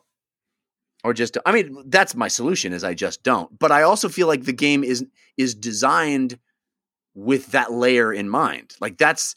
[1.02, 3.58] or just I mean that's my solution is I just don't.
[3.58, 5.04] But I also feel like the game is
[5.36, 6.38] is designed
[7.14, 8.74] with that layer in mind.
[8.80, 9.34] Like that's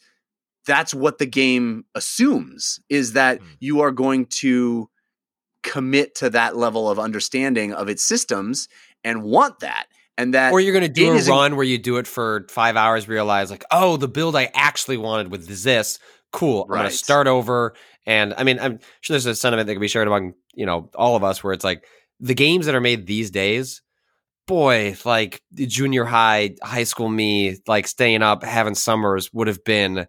[0.66, 3.46] that's what the game assumes is that Hmm.
[3.60, 4.88] you are going to
[5.64, 8.68] commit to that level of understanding of its systems
[9.02, 9.86] and want that
[10.16, 12.76] and that or you're going to do a run where you do it for five
[12.76, 15.98] hours, realize like, oh, the build I actually wanted was this.
[16.32, 16.62] Cool.
[16.64, 17.74] I'm going to start over.
[18.06, 20.90] And I mean, I'm sure there's a sentiment that can be shared among you know
[20.94, 21.84] all of us where it's like
[22.20, 23.82] the games that are made these days.
[24.46, 30.06] Boy, like junior high, high school me, like staying up having summers would have been.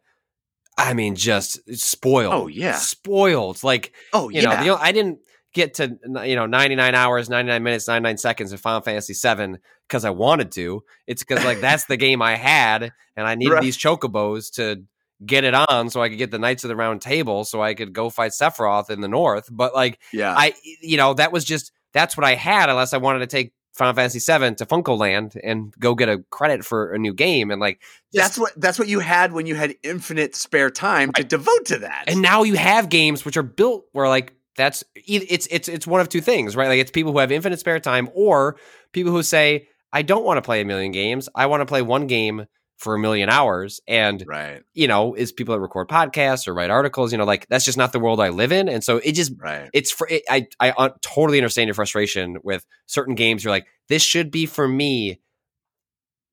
[0.77, 2.33] I mean, just spoiled.
[2.33, 2.75] Oh, yeah.
[2.75, 3.63] spoiled.
[3.63, 5.19] Like oh you yeah know, the, o- I didn't
[5.55, 9.57] get to you know 99 hours, 99 minutes, 99 seconds in Final Fantasy 7
[9.87, 10.83] because I wanted to.
[11.07, 13.63] It's because like that's the game I had, and I needed Right.
[13.63, 14.83] these chocobos to
[15.25, 17.73] get it on so I could get the Knights of the Round Table so I
[17.73, 19.47] could go fight Sephiroth in the north.
[19.51, 22.97] But like yeah I, you know, that was just that's what I had unless I
[22.97, 26.97] wanted to take Final Fantasy 7 to Funcoland and go get a credit for a
[26.99, 27.81] new game and like
[28.13, 31.65] just- that's what that's what you had when you had infinite spare time to devote
[31.65, 35.67] to that And now you have games which are built where like that's it's it's
[35.67, 36.67] it's one of two things, right?
[36.67, 38.57] Like it's people who have infinite spare time or
[38.91, 41.29] people who say I don't want to play a million games.
[41.35, 42.45] I want to play one game
[42.77, 46.69] for a million hours and right you know, is people that record podcasts or write
[46.69, 49.13] articles, you know, like that's just not the world I live in and so it
[49.13, 53.51] just right it's for it, I I totally understand your frustration with certain games you're
[53.51, 55.21] like this should be for me.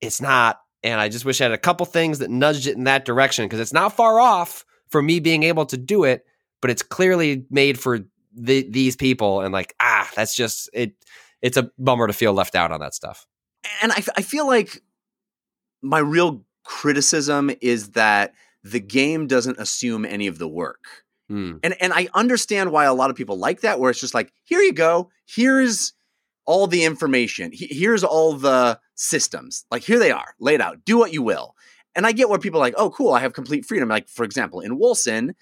[0.01, 2.85] It's not and I just wish I had a couple things that nudged it in
[2.85, 6.25] that direction because it's not far off for me being able to do it,
[6.61, 8.01] but it's clearly made for
[8.35, 10.95] the, these people and like ah, that's just it.
[11.41, 13.27] It's a bummer to feel left out on that stuff.
[13.83, 14.83] and I, I feel like
[15.83, 21.05] my real criticism is that the game doesn't assume any of the work.
[21.29, 21.57] Hmm.
[21.63, 24.33] And and I understand why a lot of people like that, where it's just like,
[24.45, 25.93] here you go, here's
[26.45, 31.13] all the information, here's all the systems, like here they are, laid out, do what
[31.13, 31.55] you will.
[31.95, 33.89] And I get where people are like, oh, cool, I have complete freedom.
[33.89, 35.35] Like for example, in y-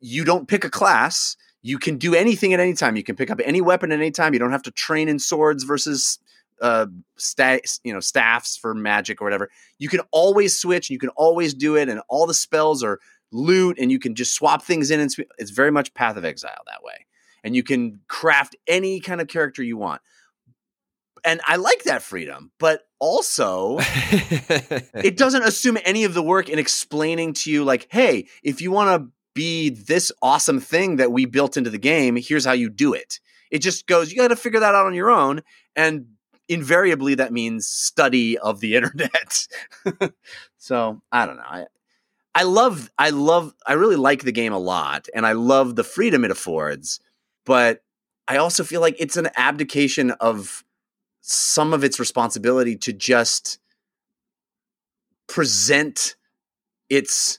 [0.00, 1.36] you don't pick a class.
[1.66, 2.94] You can do anything at any time.
[2.94, 4.34] You can pick up any weapon at any time.
[4.34, 6.18] You don't have to train in swords versus
[6.60, 6.86] uh
[7.16, 11.52] sta- you know staffs for magic or whatever you can always switch you can always
[11.52, 13.00] do it and all the spells are
[13.32, 16.24] loot and you can just swap things in and sw- it's very much path of
[16.24, 17.06] exile that way
[17.42, 20.00] and you can craft any kind of character you want
[21.24, 26.60] and i like that freedom but also it doesn't assume any of the work in
[26.60, 31.26] explaining to you like hey if you want to be this awesome thing that we
[31.26, 33.20] built into the game here's how you do it.
[33.50, 35.42] It just goes you got to figure that out on your own
[35.76, 36.06] and
[36.48, 39.46] invariably that means study of the internet.
[40.56, 41.66] So i don't know i
[42.34, 45.84] i love i love i really like the game a lot and i love the
[45.84, 47.00] freedom it affords
[47.44, 47.82] but
[48.28, 50.64] i also feel like it's an abdication of
[51.20, 53.58] some of its responsibility to just
[55.26, 56.16] present
[56.90, 57.38] its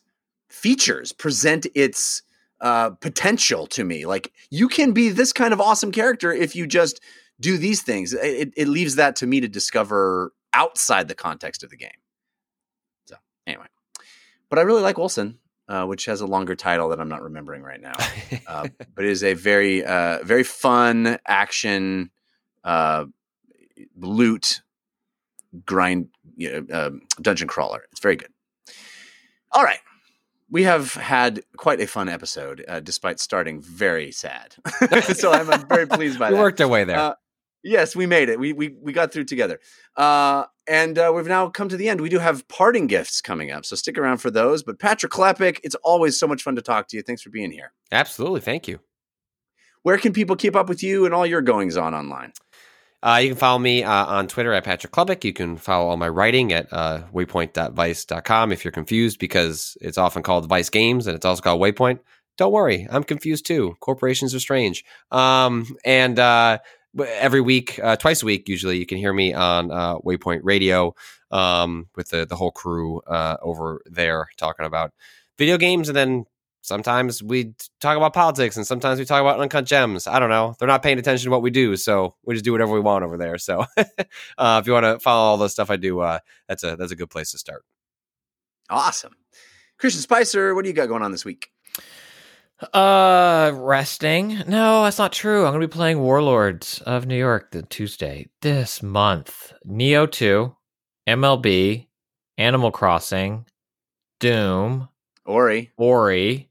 [0.56, 2.24] features, present its
[2.62, 4.06] uh, potential to me.
[4.06, 7.02] Like you can be this kind of awesome character if you just
[7.40, 8.14] do these things.
[8.14, 12.00] It, it leaves that to me to discover outside the context of the game.
[13.06, 13.16] So
[13.46, 13.66] anyway,
[14.50, 15.36] but I really like Wolcen,
[15.68, 17.96] uh, which has a longer title that I'm not remembering right now.
[18.48, 22.10] Uh, but it is a very, uh, very fun action
[22.64, 23.06] uh,
[23.98, 24.62] loot
[25.66, 26.08] grind
[26.38, 27.84] you know, um, dungeon crawler.
[27.92, 28.30] It's very good.
[29.52, 29.80] All right.
[30.50, 34.56] We have had quite a fun episode, uh, despite starting very sad.
[35.16, 36.42] so I'm, I'm very pleased by we that.
[36.42, 36.98] worked our way there.
[36.98, 37.14] Uh,
[37.64, 38.40] yes, we made it.
[38.40, 39.60] We we we got through together.
[39.98, 42.02] Uh, and uh, we've now come to the end.
[42.02, 44.64] We do have parting gifts coming up, so stick around for those.
[44.64, 47.04] But Patrick Klepek, it's always so much fun to talk to you.
[47.04, 47.74] Thanks for being here.
[47.92, 48.80] Absolutely, thank you.
[49.84, 52.34] Where can people keep up with you and all your goings on online?
[53.06, 55.24] Uh, you can follow me uh, on Twitter at Patrick Klepek.
[55.24, 60.24] You can follow all my writing at uh, waypoint.vice.com if you're confused because it's often
[60.24, 62.00] called Vice Games and it's also called Waypoint.
[62.40, 63.78] Don't worry, I'm confused too.
[63.80, 64.84] Corporations are strange.
[65.12, 66.58] Um, and uh,
[67.00, 70.96] every week, uh, twice a week, usually, you can hear me on uh, Waypoint Radio
[71.30, 74.94] um, with the, the whole crew uh, over there talking about
[75.38, 76.26] video games and then
[76.66, 80.08] sometimes we talk about politics and sometimes we talk about uncut gems.
[80.08, 80.56] I don't know.
[80.58, 83.04] They're not paying attention to what we do, so we just do whatever we want
[83.04, 83.38] over there.
[83.38, 83.66] So
[84.38, 86.92] uh, if you want to follow all the stuff I do, uh, that's a that's
[86.92, 87.64] a good place to start.
[88.70, 89.14] Awesome.
[89.78, 91.50] Christian Spicer, what do you got going on this week?
[92.74, 94.42] Uh, resting?
[94.48, 95.46] No, that's not true.
[95.46, 99.54] I'm gonna be playing Warlords of New York the Tuesday this month.
[99.68, 100.56] Nioh Two,
[101.08, 101.88] MLB,
[102.38, 103.46] Animal Crossing,
[104.20, 104.88] Doom,
[105.26, 105.72] Ori.
[105.78, 106.50] Ori,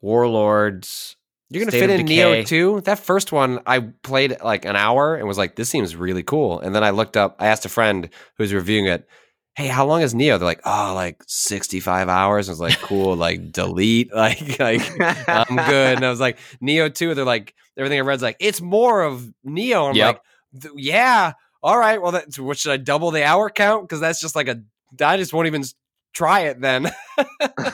[0.00, 1.16] Warlords.
[1.52, 2.80] You're gonna State fit in Nioh too.
[2.82, 6.60] That first one, I played like an hour and was like, "This seems really cool."
[6.60, 7.36] And then I looked up.
[7.40, 9.08] I asked a friend who's reviewing it,
[9.56, 13.16] "Hey, how long is Nioh?" They're like, "Oh, like 65 hours." I was like, "Cool."
[13.16, 14.10] like delete.
[14.14, 14.80] Like, like
[15.28, 15.96] I'm good.
[15.96, 17.14] And I was like, Nioh two.
[17.14, 19.88] They're like, everything I read's like, it's more of Nioh.
[19.90, 20.22] I'm Yep.
[20.62, 21.32] like, yeah.
[21.64, 22.00] All right.
[22.00, 23.88] Well, that's what should I double the hour count?
[23.88, 24.62] Because that's just like a.
[25.04, 25.64] I just won't even
[26.12, 26.90] try it then.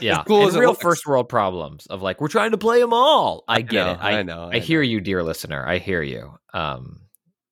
[0.00, 0.82] Yeah, cool real looks.
[0.82, 3.44] first world problems of like we're trying to play them all.
[3.48, 3.98] I get know, it.
[4.00, 4.50] I, I know.
[4.52, 5.64] I hear you, dear listener.
[5.66, 6.34] I hear you.
[6.52, 7.00] Um,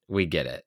[0.09, 0.65] we get it.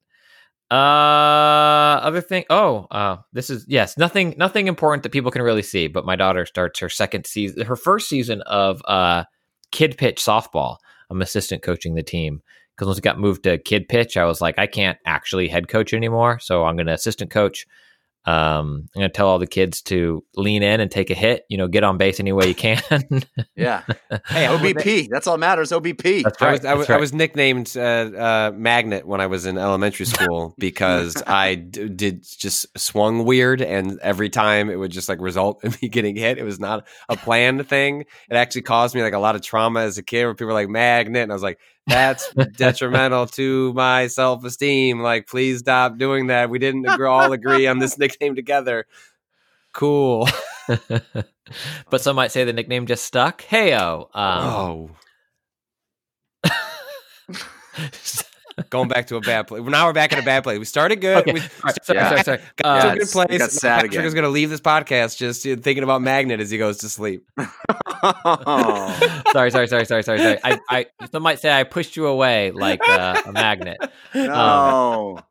[0.72, 2.46] Uh, other thing.
[2.50, 5.88] Oh, uh, this is yes, nothing, nothing important that people can really see.
[5.88, 9.24] But my daughter starts her second season, her first season of uh,
[9.72, 10.78] kid pitch softball.
[11.10, 12.42] I'm assistant coaching the team
[12.76, 15.68] because once it got moved to kid pitch, I was like, I can't actually head
[15.68, 17.66] coach anymore, so I'm going to assistant coach.
[18.26, 21.46] Um, I'm going to tell all the kids to lean in and take a hit.
[21.50, 22.82] You know, get on base any way you can.
[23.56, 23.84] Yeah.
[24.28, 25.10] Hey, OBP.
[25.12, 25.72] That's all that matters.
[25.72, 26.24] OBP.
[26.24, 26.52] That's I right.
[26.54, 30.06] was, I was, that's I was nicknamed uh, uh, Magnet when I was in elementary
[30.06, 35.20] school because I d- did just swung weird, and every time it would just like
[35.20, 36.38] result in me getting hit.
[36.38, 38.06] It was not a planned thing.
[38.30, 40.54] It actually caused me like a lot of trauma as a kid, where people were
[40.54, 41.60] like Magnet, and I was like,
[41.90, 45.02] "That's detrimental to my self esteem.
[45.02, 46.50] Like, please stop doing that.
[46.50, 48.86] We didn't agree, all agree on this nickname together."
[49.74, 50.28] Cool.
[51.90, 53.42] but some might say the nickname just stuck.
[53.44, 54.08] Heyo.
[54.16, 54.96] Um,
[56.44, 56.52] oh,
[58.70, 59.62] going back to a bad place.
[59.64, 60.60] Now we're back in a bad place.
[60.60, 61.18] We started good.
[61.20, 61.34] Okay.
[61.34, 62.10] We All right, sorry, Yeah.
[62.10, 62.38] sorry, sorry.
[62.58, 63.38] got to Uh, a good place.
[63.40, 64.06] got sad Patrick again.
[64.06, 66.90] is going to leave this podcast just uh, thinking about Magnet as he goes to
[66.90, 67.26] sleep.
[67.38, 69.22] Oh.
[69.32, 70.38] sorry, sorry, sorry, sorry, sorry, sorry.
[70.44, 73.78] I, I, some might say I pushed you away like uh, a magnet.
[74.14, 75.20] no.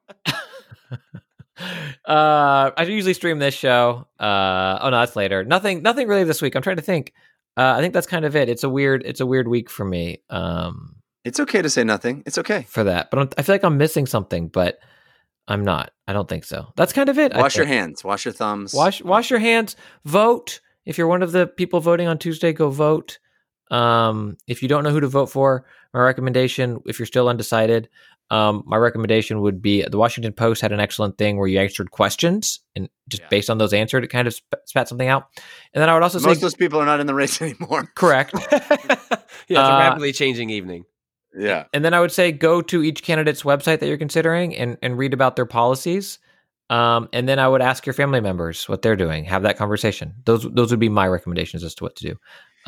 [2.07, 4.07] Uh, I usually stream this show.
[4.19, 5.43] Uh, oh no, that's later.
[5.45, 6.55] Nothing, nothing really this week.
[6.55, 7.13] I'm trying to think.
[7.57, 8.49] Uh, I think that's kind of it.
[8.49, 10.23] It's a weird, it's a weird week for me.
[10.31, 10.95] Um,
[11.29, 12.23] It's okay to say nothing.
[12.27, 12.63] It's okay.
[12.69, 14.79] for that, but I'm, I feel like I'm missing something, but
[15.47, 15.93] I'm not.
[16.07, 16.73] I don't think so.
[16.77, 17.35] That's kind of it.
[17.35, 18.03] Wash your hands.
[18.05, 18.75] Wash your thumbs.
[18.75, 19.77] Wash wash your hands.
[20.05, 20.61] Vote.
[20.85, 23.19] If you're one of the people voting on Tuesday, go vote.
[23.71, 27.89] Um, if you don't know who to vote for, my recommendation, if you're still undecided,
[28.31, 31.91] um, my recommendation would be the Washington Post had an excellent thing where you answered
[31.91, 33.29] questions and just Yeah.
[33.31, 35.29] based on those answered, it kind of sp- spat something out.
[35.75, 37.41] And then I would also say Most of those people are not in the race
[37.43, 37.91] anymore.
[37.95, 38.33] correct.
[38.53, 40.85] yeah, it's a Uh, rapidly changing evening.
[41.37, 41.65] Yeah.
[41.73, 44.97] And then I would say go to each candidate's website that you're considering and, and
[44.97, 46.19] read about their policies.
[46.71, 49.25] Um, and then I would ask your family members what they're doing.
[49.25, 50.15] Have that conversation.
[50.25, 52.11] Those those would be my recommendations as to what to do.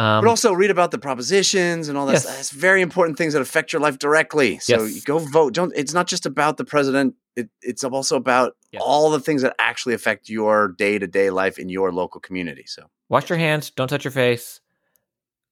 [0.03, 2.13] Um, But also read about the propositions and all that.
[2.15, 2.41] Yes.
[2.41, 4.59] It's very important things that affect your life directly.
[4.59, 4.95] So Yes.
[4.95, 5.53] you go vote.
[5.53, 5.73] Don't.
[5.77, 7.15] It's not just about the president.
[7.37, 8.83] It, it's also about Yes.
[8.85, 12.65] all the things that actually affect your day to day life in your local community.
[12.67, 13.69] So wash your hands.
[13.71, 14.61] Don't touch your face.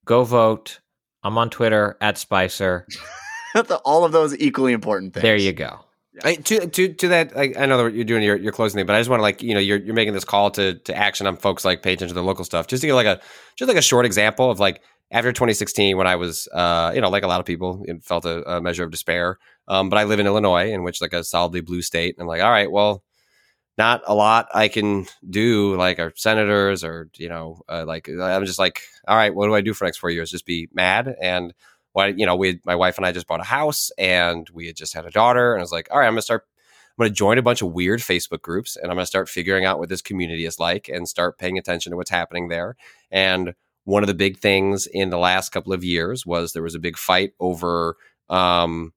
[0.07, 0.81] Go vote.
[1.23, 2.87] I'm on Twitter at Spicer.
[3.85, 5.23] all of those equally important things.
[5.23, 5.81] There you go.
[6.25, 8.87] I, to to to that, like, I know that you're doing your, your closing thing,
[8.87, 10.97] but I just want to like you know you're you're making this call to to
[10.97, 12.67] action on folks like pay attention to the local stuff.
[12.67, 13.21] Just to get like a
[13.57, 17.09] just like a short example of like after 2016 when I was uh you know
[17.09, 19.39] like a lot of people it felt a, a measure of despair.
[19.69, 22.29] Um, but I live in Illinois, in which like a solidly blue state, and I'm
[22.29, 23.05] like, all right, well,
[23.79, 28.45] not a lot I can do like our senators or you know uh, like I'm
[28.45, 30.31] just like, all right, what do I do for the next four years?
[30.31, 31.55] Just be mad and
[31.93, 34.77] why you know we my wife and I just bought a house and we had
[34.77, 36.45] just had a daughter and I was like all right I'm gonna start
[36.99, 39.79] I'm gonna join a bunch of weird Facebook groups and I'm gonna start figuring out
[39.79, 42.77] what this community is like and start paying attention to what's happening there
[43.11, 46.75] and one of the big things in the last couple of years was there was
[46.75, 47.97] a big fight over
[48.29, 48.93] um,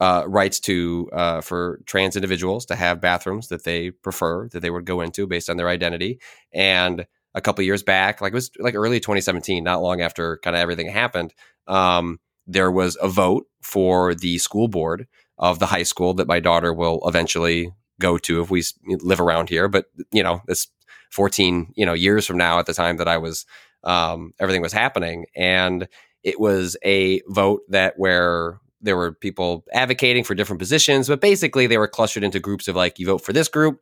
[0.00, 4.70] uh, rights to uh, for trans individuals to have bathrooms that they prefer that they
[4.70, 6.20] would go into based on their identity
[6.52, 10.56] and a couple years back like it was like early 2017 not long after kind
[10.56, 11.32] of everything happened
[11.66, 15.06] um, there was a vote for the school board
[15.38, 19.48] of the high school that my daughter will eventually go to if we live around
[19.48, 19.68] here.
[19.68, 20.68] But you know, it's
[21.10, 23.44] 14 you know years from now at the time that I was
[23.84, 25.88] um, everything was happening, and
[26.22, 31.66] it was a vote that where there were people advocating for different positions, but basically
[31.66, 33.80] they were clustered into groups of like, you vote for this group,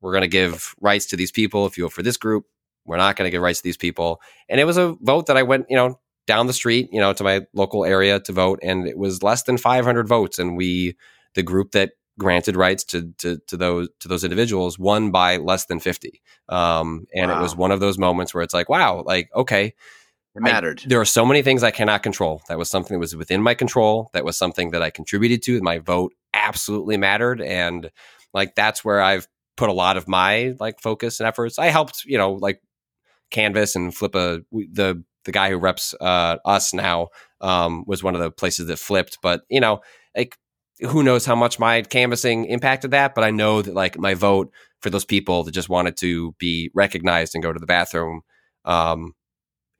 [0.00, 1.66] we're going to give rights to these people.
[1.66, 2.44] If you vote for this group,
[2.84, 4.20] we're not going to give rights to these people.
[4.48, 7.12] And it was a vote that I went, you know, down the street, you know,
[7.12, 10.96] to my local area to vote, and it was less than 500 votes, and we,
[11.34, 15.66] the group that granted rights to to, to those to those individuals, won by less
[15.66, 16.22] than 50.
[16.48, 19.74] Um, and it was one of those moments where it's like, wow, like okay,
[20.34, 20.82] It mattered.
[20.84, 22.42] I- there are so many things I cannot control.
[22.48, 24.10] That was something that was within my control.
[24.14, 25.60] That was something that I contributed to.
[25.60, 27.90] My vote absolutely mattered, and
[28.32, 31.58] like that's where I've put a lot of my like focus and efforts.
[31.58, 32.60] I helped, you know, like
[33.30, 37.08] canvas and flip a the the guy who reps uh, us now
[37.40, 39.18] um, was one of the places that flipped.
[39.22, 39.80] But you know,
[40.16, 40.36] like
[40.80, 43.14] who knows how much my canvassing impacted that?
[43.14, 44.50] But I know that like my vote
[44.80, 48.22] for those people that just wanted to be recognized and go to the bathroom.
[48.64, 49.12] Um,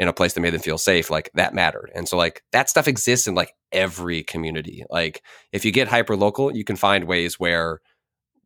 [0.03, 1.91] in a place that made them feel safe, like that mattered.
[1.95, 4.85] And so like that stuff exists in like every community.
[4.91, 5.23] Like
[5.53, 7.81] if you get hyper local, you can find ways where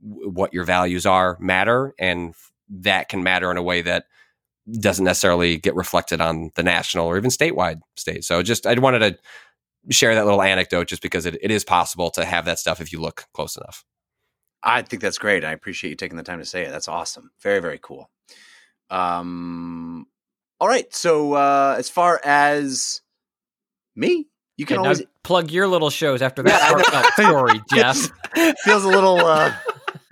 [0.06, 2.34] w- what your values are matter and
[2.68, 4.04] that can matter in a way that
[4.80, 8.24] doesn't necessarily get reflected on the national or even statewide stage.
[8.24, 9.18] So just I wanted to
[9.94, 12.92] share that little anecdote just because it, it is possible to have that stuff if
[12.92, 13.84] you look close enough.
[14.62, 15.44] I think that's great.
[15.44, 16.70] I appreciate you taking the time to say it.
[16.70, 17.30] That's awesome.
[17.40, 18.10] Very, very cool.
[18.90, 20.06] Um,
[20.60, 20.92] all right.
[20.94, 23.00] So uh, as far as
[23.94, 24.26] me,
[24.56, 28.10] you can Yeah, always plug your little shows after that heartfelt story, Jeff.
[28.64, 29.18] feels a little.
[29.18, 29.52] Uh,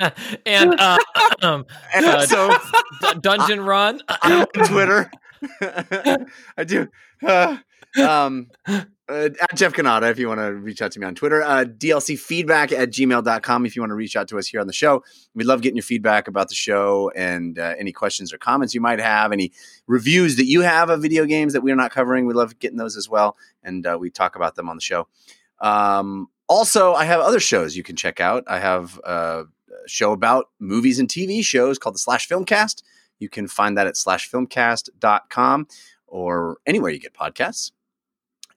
[0.46, 0.98] and uh,
[1.42, 1.64] um,
[1.94, 2.58] and Uh, so
[3.00, 4.00] D- Dungeon Run.
[4.08, 5.10] I'm on Twitter.
[5.60, 6.88] I do.
[7.24, 7.58] Uh,
[8.02, 11.42] um, uh, at Jeff Cannata, if you want to reach out to me on Twitter.
[11.42, 14.66] Uh, DLC feedback at gmail.com if you want to reach out to us here on
[14.66, 15.04] the show.
[15.34, 18.80] We love getting your feedback about the show and uh, any questions or comments you
[18.80, 19.52] might have, any
[19.86, 22.26] reviews that you have of video games that we're not covering.
[22.26, 23.36] We love getting those as well.
[23.62, 25.06] And uh, we talk about them on the show.
[25.60, 28.44] Um, also, I have other shows you can check out.
[28.46, 29.44] I have uh,
[29.84, 32.82] a show about movies and TV shows called the Slash Filmcast.
[33.18, 35.68] You can find that at slashfilmcast.com
[36.06, 37.72] or anywhere you get podcasts.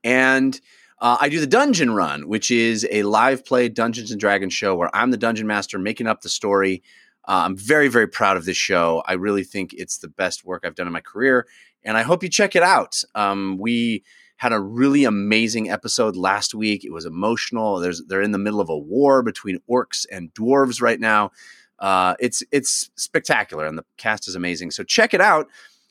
[0.08, 0.58] And
[1.02, 4.74] uh, I do the Dungeon Run, which is a live play Dungeons and Dragons show
[4.74, 6.82] where I'm the dungeon master making up the story.
[7.28, 9.04] Uh, I'm very, very proud of this show.
[9.06, 11.46] I really think it's the best work I've done in my career,
[11.84, 13.04] and I hope you check it out.
[13.16, 14.06] Um, we
[14.38, 16.86] had a really amazing episode last week.
[16.86, 17.80] It was emotional.
[17.80, 21.32] There's they're in the middle of a war between orcs and dwarves right now.
[21.80, 24.72] Uh, it's it's spectacular, and the cast is amazing.
[24.72, 25.48] So check it out.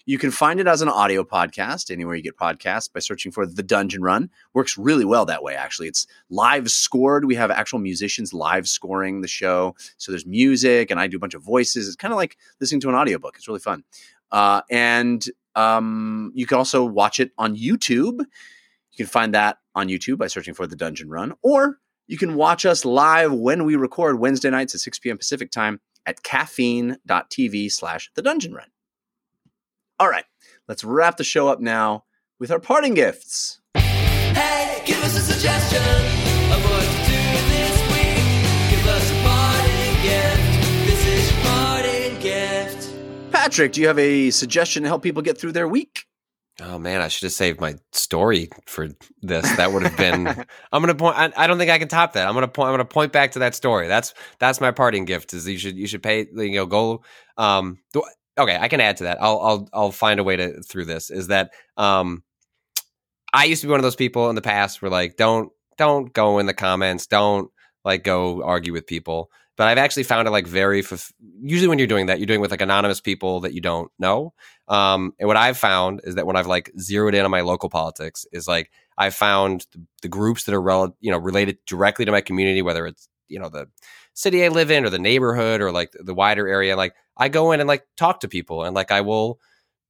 [0.08, 3.44] You can find it as an audio podcast anywhere you get podcasts by searching for
[3.44, 4.30] The Dungeon Run.
[4.54, 5.88] Works really well that way, actually.
[5.88, 7.24] It's live scored.
[7.24, 9.74] We have actual musicians live scoring the show.
[9.96, 11.88] So there's music, and I do a bunch of voices.
[11.88, 13.34] It's kind of like listening to an audiobook.
[13.36, 13.82] It's really fun.
[14.30, 18.20] Uh, and um, you can also watch it on YouTube.
[18.20, 22.36] You can find that on YouTube by searching for The Dungeon Run, or you can
[22.36, 25.18] watch us live when we record Wednesday nights at 6 p.m.
[25.18, 28.68] Pacific time at caffeine.tv slash The Dungeon Run.
[29.98, 30.24] All right,
[30.68, 32.04] let's wrap the show up now
[32.38, 33.60] with our parting gifts.
[33.74, 37.16] Hey, give us a suggestion of what to do
[37.48, 38.70] this week.
[38.70, 40.86] Give us a parting gift.
[40.86, 43.32] This is your parting gift.
[43.32, 46.04] Patrick, do you have a suggestion to help people get through their week?
[46.60, 48.88] Oh man, I should have saved my story for
[49.22, 49.50] this.
[49.56, 50.26] That would have been.
[50.72, 51.16] I'm gonna point.
[51.16, 52.28] I, I don't think I can top that.
[52.28, 52.68] I'm gonna point.
[52.68, 53.88] I'm gonna point back to that story.
[53.88, 55.32] That's that's my parting gift.
[55.32, 56.26] Is you should you should pay.
[56.34, 57.02] You know, go.
[57.38, 57.78] Um.
[58.38, 59.18] Okay, I can add to that.
[59.20, 61.10] I'll I'll I'll find a way to through this.
[61.10, 62.22] Is that um.
[63.32, 66.12] I used to be one of those people in the past where like don't don't
[66.12, 67.06] go in the comments.
[67.06, 67.50] Don't
[67.84, 69.30] like go argue with people.
[69.56, 70.82] But I've actually found it like very.
[70.82, 73.90] fulf- Usually, when you're doing that, you're doing with like anonymous people that you don't
[73.98, 74.34] know.
[74.68, 77.70] Um, and what I've found is that when I've like zeroed in on my local
[77.70, 82.04] politics, is like I found the, the groups that are rel- you know related directly
[82.04, 83.66] to my community, whether it's you know the
[84.12, 86.76] city I live in or the neighborhood or like the wider area.
[86.76, 89.40] Like I go in and like talk to people and like I will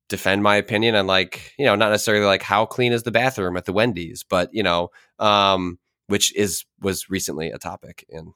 [0.08, 3.56] defend my opinion and like you know not necessarily like how clean is the bathroom
[3.56, 5.78] at the Wendy's, but you know um,
[6.08, 8.32] which is was recently a topic in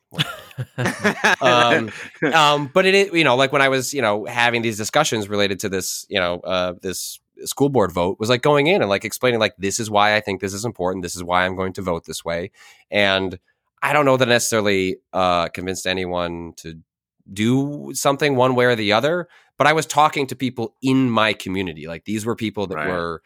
[1.40, 1.90] um,
[2.32, 5.60] um, but it you know, like when I was, you know, having these discussions related
[5.60, 9.04] to this, you know, uh, this school board vote was like going in and like
[9.04, 11.02] explaining, like, this is why I think this is important.
[11.02, 12.50] This is why I'm going to vote this way.
[12.90, 13.38] And
[13.82, 16.78] I don't know that I necessarily uh, convinced anyone to
[17.32, 19.28] do something one way or the other,
[19.58, 21.86] but I was talking to people in my community.
[21.86, 22.88] Like these were people that Right.
[22.88, 23.22] were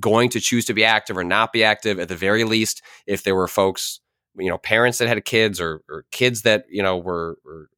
[0.00, 1.98] going to choose to be active or not be active.
[1.98, 4.00] At the very least, if there were folks,
[4.36, 7.68] you know, parents that had kids or, or kids that you know were, were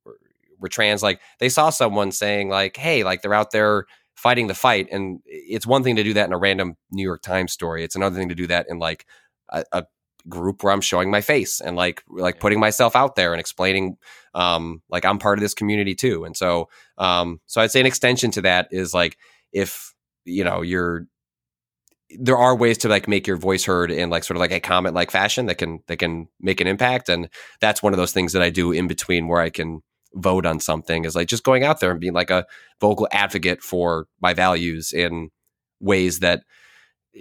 [0.59, 3.87] were trans, like they saw someone saying like, "Hey, like they're out there."
[4.17, 7.23] fighting the fight and it's one thing to do that in a random new york
[7.23, 9.07] times story it's another thing to do that in like
[9.49, 9.85] a, a
[10.29, 13.97] group where i'm showing my face and like like putting myself out there and explaining
[14.35, 16.25] um like i'm part of this community too.
[16.25, 16.69] And so
[16.99, 19.17] um so i'd say an extension to that is like
[19.53, 19.95] if
[20.25, 21.07] you know you're
[22.19, 24.61] there are ways to like make your voice heard in like sort of like a
[24.61, 27.09] comment like fashion that can that can make an impact.
[27.09, 27.29] And
[27.61, 29.83] that's one of those things that I do in between where I can
[30.15, 32.47] vote on something is like just going out there and being like a
[32.81, 35.31] vocal advocate for my values in
[35.79, 36.43] ways that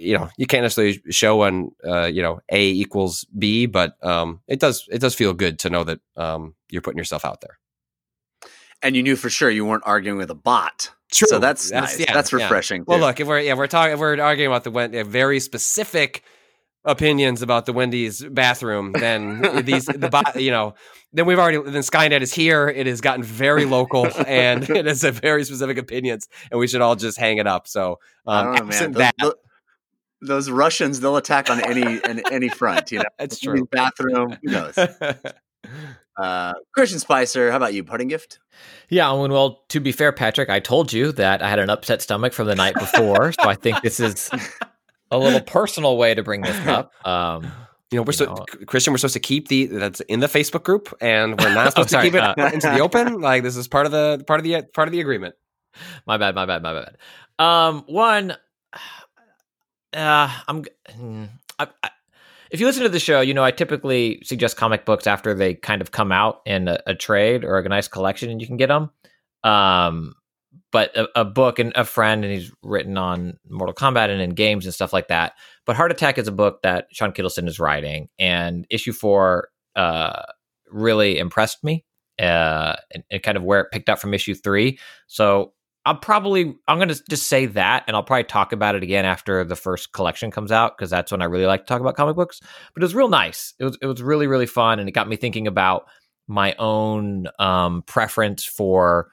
[0.00, 4.40] you know you can't necessarily show on uh, you know a equals b but um,
[4.46, 7.58] it does it does feel good to know that um, you're putting yourself out there
[8.82, 10.90] And you knew for sure you weren't arguing with a bot.
[11.12, 11.28] True.
[11.28, 11.98] So that's, nice.
[11.98, 12.38] yeah, that's yeah.
[12.38, 12.84] refreshing.
[12.86, 16.22] well look if we're yeah we're talking we're arguing about the uh, very specific
[16.84, 20.74] opinions about the Wendy's bathroom then these the bot you know
[21.12, 25.04] then we've already then Skynet is here it has gotten very local and it has
[25.04, 28.54] a very specific opinions and we should all just hang it up so um, don't
[28.54, 28.68] know, man.
[28.68, 29.14] absent that
[30.22, 32.90] those Russians, they'll attack on any on any front.
[32.92, 33.66] You know, That's true.
[33.66, 34.74] Bathroom, who knows?
[36.16, 37.82] Uh, Christian Spicer, how about you?
[37.82, 38.40] Parting gift?
[38.90, 42.02] Yeah, and well, to be fair, Patrick, I told you that I had an upset
[42.02, 44.28] stomach from the night before, so I think this is
[45.10, 46.92] a little personal way to bring this up.
[47.06, 47.44] Um,
[47.90, 48.44] You know, we're You so know.
[48.66, 48.92] Christian.
[48.92, 51.88] We're supposed to keep the that's in the Facebook group, and we're not Oh, supposed
[51.90, 53.20] to keep it uh, into the open.
[53.22, 55.36] Like this is part of the part of the part of the agreement.
[56.06, 56.96] my bad, my bad, my bad.
[57.38, 58.36] Um, one,
[59.94, 60.64] uh, I'm.
[60.90, 61.24] hmm,
[61.58, 61.90] I, I,
[62.50, 65.54] if you listen to the show, you know I typically suggest comic books after they
[65.54, 68.56] kind of come out in a, a trade or a nice collection, and you can
[68.56, 68.90] get them.
[69.44, 70.14] Um,
[70.72, 74.30] but a, a book and a friend, and he's written on Mortal Kombat and in
[74.30, 75.34] games and stuff like that.
[75.66, 80.22] But Heart Attack is a book that Shawn Kittelsen is writing, and issue four uh,
[80.70, 81.84] really impressed me.
[82.18, 84.78] Uh, and, and kind of where it picked up from issue three.
[85.06, 85.54] So
[85.86, 89.44] I'll probably I'm to just say that, and I'll probably talk about it again after
[89.44, 92.16] the first collection comes out because that's when I really like to talk about comic
[92.16, 92.40] books.
[92.74, 93.54] But it was real nice.
[93.58, 95.86] It was it was really really fun, and it got me thinking about
[96.28, 99.10] my own um, preference for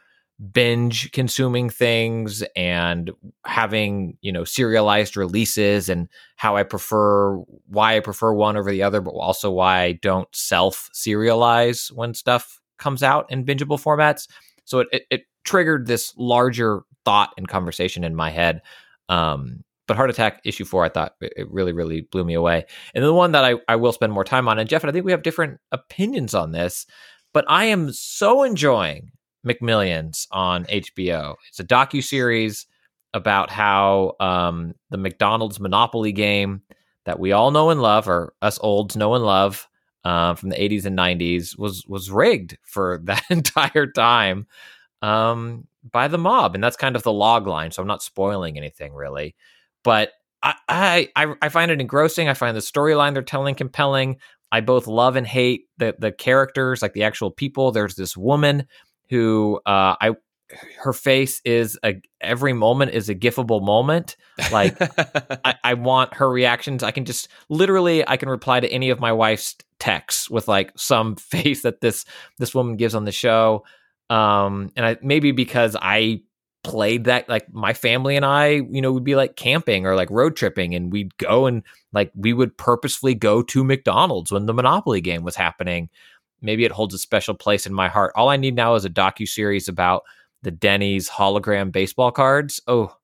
[0.51, 3.11] binge consuming things and
[3.45, 7.37] having you know serialized releases and how I prefer
[7.67, 12.13] why I prefer one over the other, but also why I don't self serialize when
[12.13, 14.27] stuff comes out in bingeable formats.
[14.65, 18.61] So it, it, it triggered this larger thought and conversation in my head.
[19.09, 22.65] Um, but Heart Attack issue four, I thought it really, really blew me away.
[22.93, 24.93] And the one that I, I will spend more time on, and Jeff, and I
[24.93, 26.85] think we have different opinions on this,
[27.33, 29.11] but I am so enjoying
[29.47, 31.35] McMillions on HBO.
[31.47, 32.67] It's a docu series
[33.13, 36.61] about how um, the McDonald's Monopoly game
[37.05, 39.69] that we all know and love, or us olds know and love,
[40.03, 44.45] uh, from the 80s and 90s, was was rigged for that entire time
[45.01, 47.71] um, by the mob, and that's kind of the log line.
[47.71, 49.35] So I'm not spoiling anything really,
[49.83, 50.11] but
[50.43, 52.29] I I I, find it engrossing.
[52.29, 54.17] I find the storyline they're telling compelling.
[54.51, 57.71] I both love and hate the the characters, like the actual people.
[57.71, 58.67] There's this woman
[59.09, 60.15] who uh, I
[60.77, 64.15] her face is a every moment is a gifable moment.
[64.51, 64.77] Like
[65.43, 66.83] I, I want her reactions.
[66.83, 70.71] I can just literally I can reply to any of my wife's texts with like
[70.77, 72.05] some face that this
[72.37, 73.63] this woman gives on the show.
[74.09, 76.21] Um, and I maybe because I
[76.63, 80.09] played that like my family and I, you know, would be like camping or like
[80.11, 81.63] road tripping and we'd go and
[81.93, 85.89] like we would purposefully go to McDonald's when the Monopoly game was happening.
[86.41, 88.11] Maybe it holds a special place in my heart.
[88.15, 90.03] All I need now is a docu series about
[90.43, 92.61] the Denny's hologram baseball cards.
[92.67, 92.95] Oh,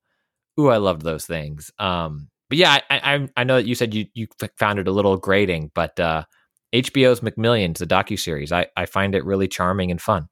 [0.60, 1.72] ooh, I loved those things.
[1.80, 4.28] Um, but yeah, I, I I know that you said you you
[4.58, 6.26] found it a little grating, but uh,
[6.74, 10.28] HBO's McMillions, the docu series, I I find it really charming and fun.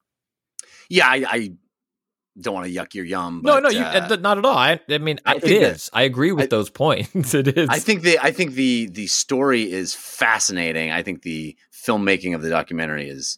[0.92, 1.52] Yeah, I, I
[2.40, 3.42] don't want to yuck your yum.
[3.44, 4.58] no, But, no, you, uh, uh, not at all.
[4.58, 5.90] I, I mean, I it think that- is.
[5.94, 7.34] I agree with I- those points.
[7.34, 7.70] It is.
[7.70, 10.92] I think the I think the the story is fascinating.
[10.92, 13.38] I think the filmmaking of the documentary is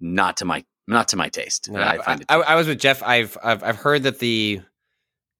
[0.00, 1.70] not to my not to my taste.
[1.70, 2.26] No, I I, find it.
[2.28, 3.02] I, I was with Jeff.
[3.02, 4.60] I've, I've I've heard that the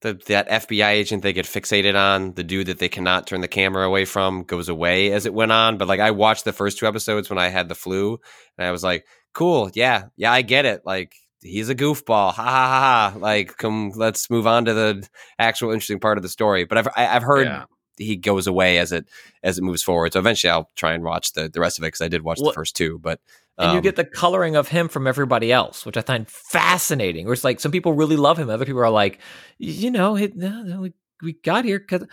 [0.02, 3.48] the that FBI agent they get fixated on the dude that they cannot turn the
[3.48, 5.78] camera away from goes away as it went on.
[5.78, 8.18] But like I watched the first two episodes when I had the flu,
[8.59, 9.05] and I was like,
[9.35, 10.82] cool, yeah, yeah, I get it.
[10.85, 11.14] Like
[11.44, 13.18] he's a goofball, ha ha ha ha.
[13.18, 15.08] Like come, let's move on to the
[15.38, 16.64] actual interesting part of the story.
[16.64, 17.46] But I've I, I've heard.
[17.46, 17.64] Yeah.
[17.96, 19.08] He goes away as it
[19.44, 20.14] as it moves forward.
[20.14, 22.40] So eventually, I'll try and watch the, the rest of it because I did watch
[22.40, 22.98] Well, the first two.
[22.98, 23.20] But
[23.56, 27.26] and you um, get the coloring of him from everybody else, which I find fascinating.
[27.26, 29.20] Where it's like some people really love him, other people are like,
[29.58, 30.92] you know, it, no, we
[31.22, 32.06] we got here because.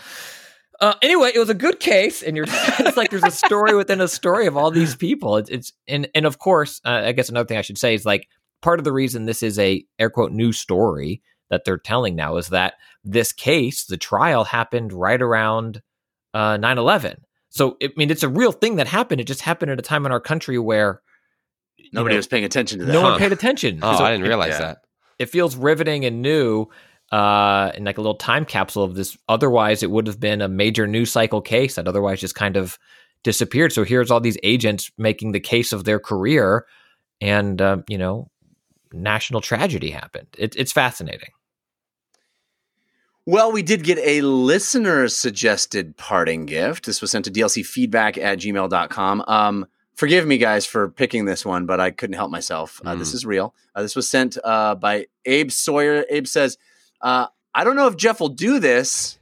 [0.80, 4.02] Uh, anyway, it was a good case, and you're it's like there's a story within
[4.02, 5.38] a story of all these people.
[5.38, 8.04] It's, it's and and of course, uh, I guess another thing I should say is
[8.04, 8.28] like
[8.62, 12.38] part of the reason this is a air quote new story that they're telling now
[12.38, 15.82] is that this case, the trial happened right around
[16.34, 17.16] uh, 9/11.
[17.50, 19.20] So I mean, it's a real thing that happened.
[19.20, 21.02] It just happened at a time in our country where
[21.78, 22.94] you Nobody know, was paying attention to that.
[22.94, 23.10] no Huh.
[23.12, 23.80] one paid attention.
[23.82, 24.60] oh, So I didn't it- realize yeah.
[24.60, 24.78] that.
[25.20, 26.68] it feels riveting and new.
[27.12, 29.18] uh, in like a little time capsule of this.
[29.28, 32.80] Otherwise, it would have been a major news cycle case that otherwise just kind of
[33.26, 33.74] disappeared.
[33.74, 36.66] So here's all these agents making the case of their career,
[37.20, 38.31] and uh, you know,
[38.94, 40.28] national tragedy happened.
[40.38, 41.30] It, it's fascinating.
[43.26, 46.86] Well, we did get a listener suggested parting gift.
[46.86, 49.24] This was sent to dlcfeedback at gmail.com.
[49.28, 52.82] Um, forgive me, guys, for picking this one, but I couldn't help myself.
[52.84, 53.16] Uh, This Mm.
[53.16, 53.54] is real.
[53.76, 56.04] Uh, this was sent uh, by Abe Sawyer.
[56.10, 56.58] Abe says,
[57.02, 59.20] uh, I don't know if Jeff will do this.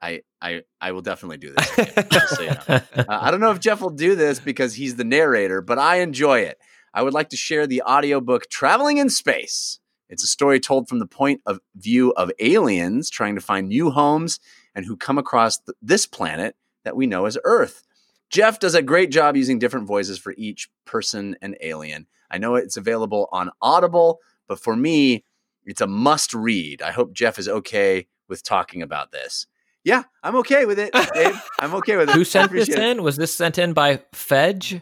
[0.00, 2.06] I, I, I will definitely do this.
[2.10, 2.60] Just so you know.
[2.96, 5.96] Uh, I don't know if Jeff will do this because he's the narrator, but I
[5.96, 6.58] enjoy it.
[6.94, 9.80] I would like to share the audiobook Traveling in Space.
[10.08, 13.90] It's a story told from the point of view of aliens trying to find new
[13.90, 14.38] homes
[14.76, 16.54] and who come across th- this planet
[16.84, 17.82] that we know as Earth.
[18.30, 22.06] Jeff does a great job using different voices for each person and alien.
[22.30, 25.24] I know it's available on Audible, but for me,
[25.64, 26.80] it's a must read.
[26.80, 29.46] I hope Jeff is okay with talking about this.
[29.82, 31.42] Yeah, I'm okay with it, Dave.
[31.58, 32.14] I'm okay with it.
[32.14, 32.98] Who sent this appreciate it.
[32.98, 33.02] in?
[33.02, 34.80] Was this sent in by Fedge?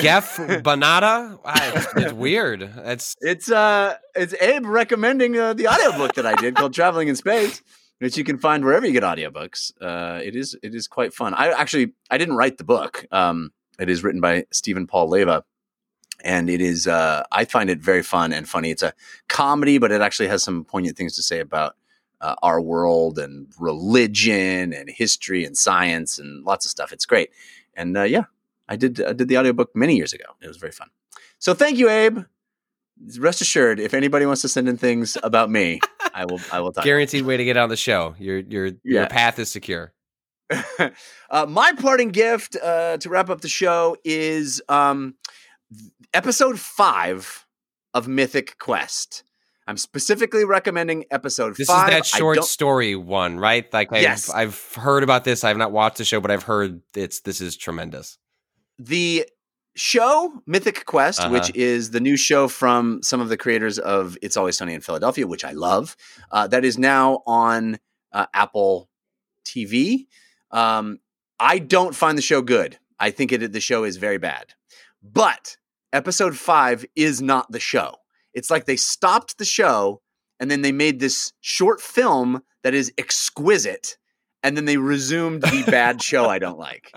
[0.00, 1.38] Jeff Banata.
[1.44, 2.62] I- It's, it's weird.
[2.78, 7.16] It's It's uh, it's Abe recommending uh, the audiobook that I did called "Traveling in
[7.16, 7.62] Space,"
[7.98, 9.72] which you can find wherever you get audiobooks.
[9.80, 11.34] Uh, it is it is quite fun.
[11.34, 13.06] I actually I didn't write the book.
[13.10, 15.44] Um, it is written by Stephen Paul Leva,
[16.24, 18.70] and it is uh, I find it very fun and funny.
[18.70, 18.94] It's a
[19.28, 21.74] comedy, but it actually has some poignant things to say about
[22.20, 26.92] uh, our world and religion and history and science and lots of stuff.
[26.92, 27.30] It's great,
[27.74, 28.24] and uh, yeah,
[28.68, 30.24] I did I did the audiobook many years ago.
[30.40, 30.88] It was very fun.
[31.38, 32.20] So thank you, Abe.
[33.18, 35.80] Rest assured, if anybody wants to send in things about me,
[36.14, 36.40] I will.
[36.52, 36.84] I will talk.
[36.84, 38.14] guaranteed way to get on the show.
[38.18, 38.74] Your your Yeah.
[38.84, 39.92] your path is secure.
[41.30, 45.14] uh, my parting gift uh, to wrap up the show is um,
[46.12, 47.46] episode five
[47.94, 49.24] of Mythic Quest.
[49.66, 51.88] I'm specifically recommending episode This five.
[51.88, 53.72] is that short story one, right?
[53.72, 54.28] Like I've Yes.
[54.28, 55.44] I've heard about this.
[55.44, 58.18] I've not watched the show, but I've heard it's this is tremendous.
[58.86, 59.26] The
[59.74, 61.30] show Mythic Quest, Uh-huh.
[61.30, 64.80] which is the new show from some of the creators of It's Always Sunny in
[64.80, 65.96] Philadelphia, which I love,
[66.30, 67.78] uh, that is now on
[68.12, 68.90] uh, Apple
[69.44, 70.06] TV.
[70.50, 70.98] Um,
[71.40, 72.78] I don't find the show good.
[72.98, 74.52] I think it, the show is very bad.
[75.02, 75.56] But
[75.92, 77.96] episode five is not the show.
[78.34, 80.00] It's like they stopped the show
[80.38, 83.96] and then they made this short film that is exquisite
[84.42, 86.92] and then they resumed the bad show I don't like.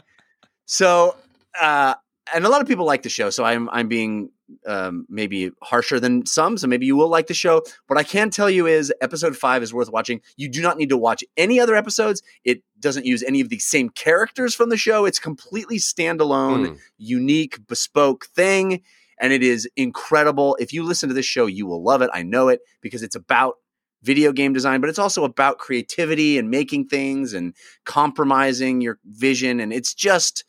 [0.66, 1.16] So,
[1.62, 1.96] uh,
[2.34, 4.30] and a lot of people like the show, so I'm I'm being
[4.66, 6.58] um, maybe harsher than some.
[6.58, 7.64] So maybe you will like the show.
[7.88, 10.22] What I can tell you is episode five is worth watching.
[10.38, 12.22] You do not need to watch any other episodes.
[12.44, 15.06] It doesn't use any of the same characters from the show.
[15.06, 16.78] It's completely standalone, Mm.
[16.98, 18.82] unique, bespoke thing,
[19.20, 20.58] and it is incredible.
[20.60, 22.10] If you listen to this show, you will love it.
[22.14, 23.56] I know it because it's about
[24.04, 27.56] video game design, but it's also about creativity and making things and
[27.86, 29.60] compromising your vision.
[29.60, 30.44] And it's just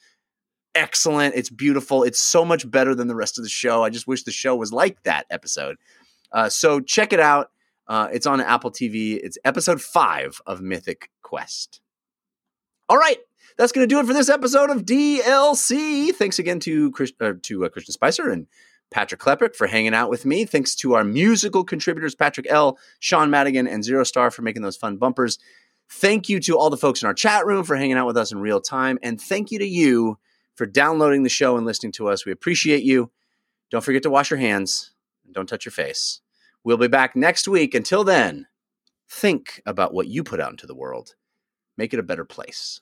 [0.76, 1.34] excellent.
[1.34, 2.04] It's beautiful.
[2.04, 3.82] It's so much better than the rest of the show.
[3.82, 5.76] I just wish the show was like that episode.
[6.30, 7.50] Uh, so check it out.
[7.88, 9.18] Uh, it's on Apple TV.
[9.22, 11.80] It's episode five of Mythic Quest.
[12.88, 13.18] All right.
[13.56, 16.12] That's going to do it for this episode of DLC.
[16.14, 18.46] Thanks again to Chris, uh, to uh, Christian Spicer and
[18.90, 20.44] Patrick Klepek for hanging out with me.
[20.44, 24.76] Thanks to our musical contributors, Patrick L., Sean Madigan, and Zero Star for making those
[24.76, 25.38] fun bumpers.
[25.88, 28.30] Thank you to all the folks in our chat room for hanging out with us
[28.30, 28.98] in real time.
[29.02, 30.18] And thank you to you
[30.56, 32.26] for downloading the show and listening to us.
[32.26, 33.12] We appreciate you.
[33.70, 34.92] Don't forget to wash your hands
[35.24, 36.20] and don't touch your face.
[36.64, 37.74] We'll be back next week.
[37.74, 38.48] Until then,
[39.08, 41.14] think about what you put out into the world.
[41.76, 42.80] Make it a better place.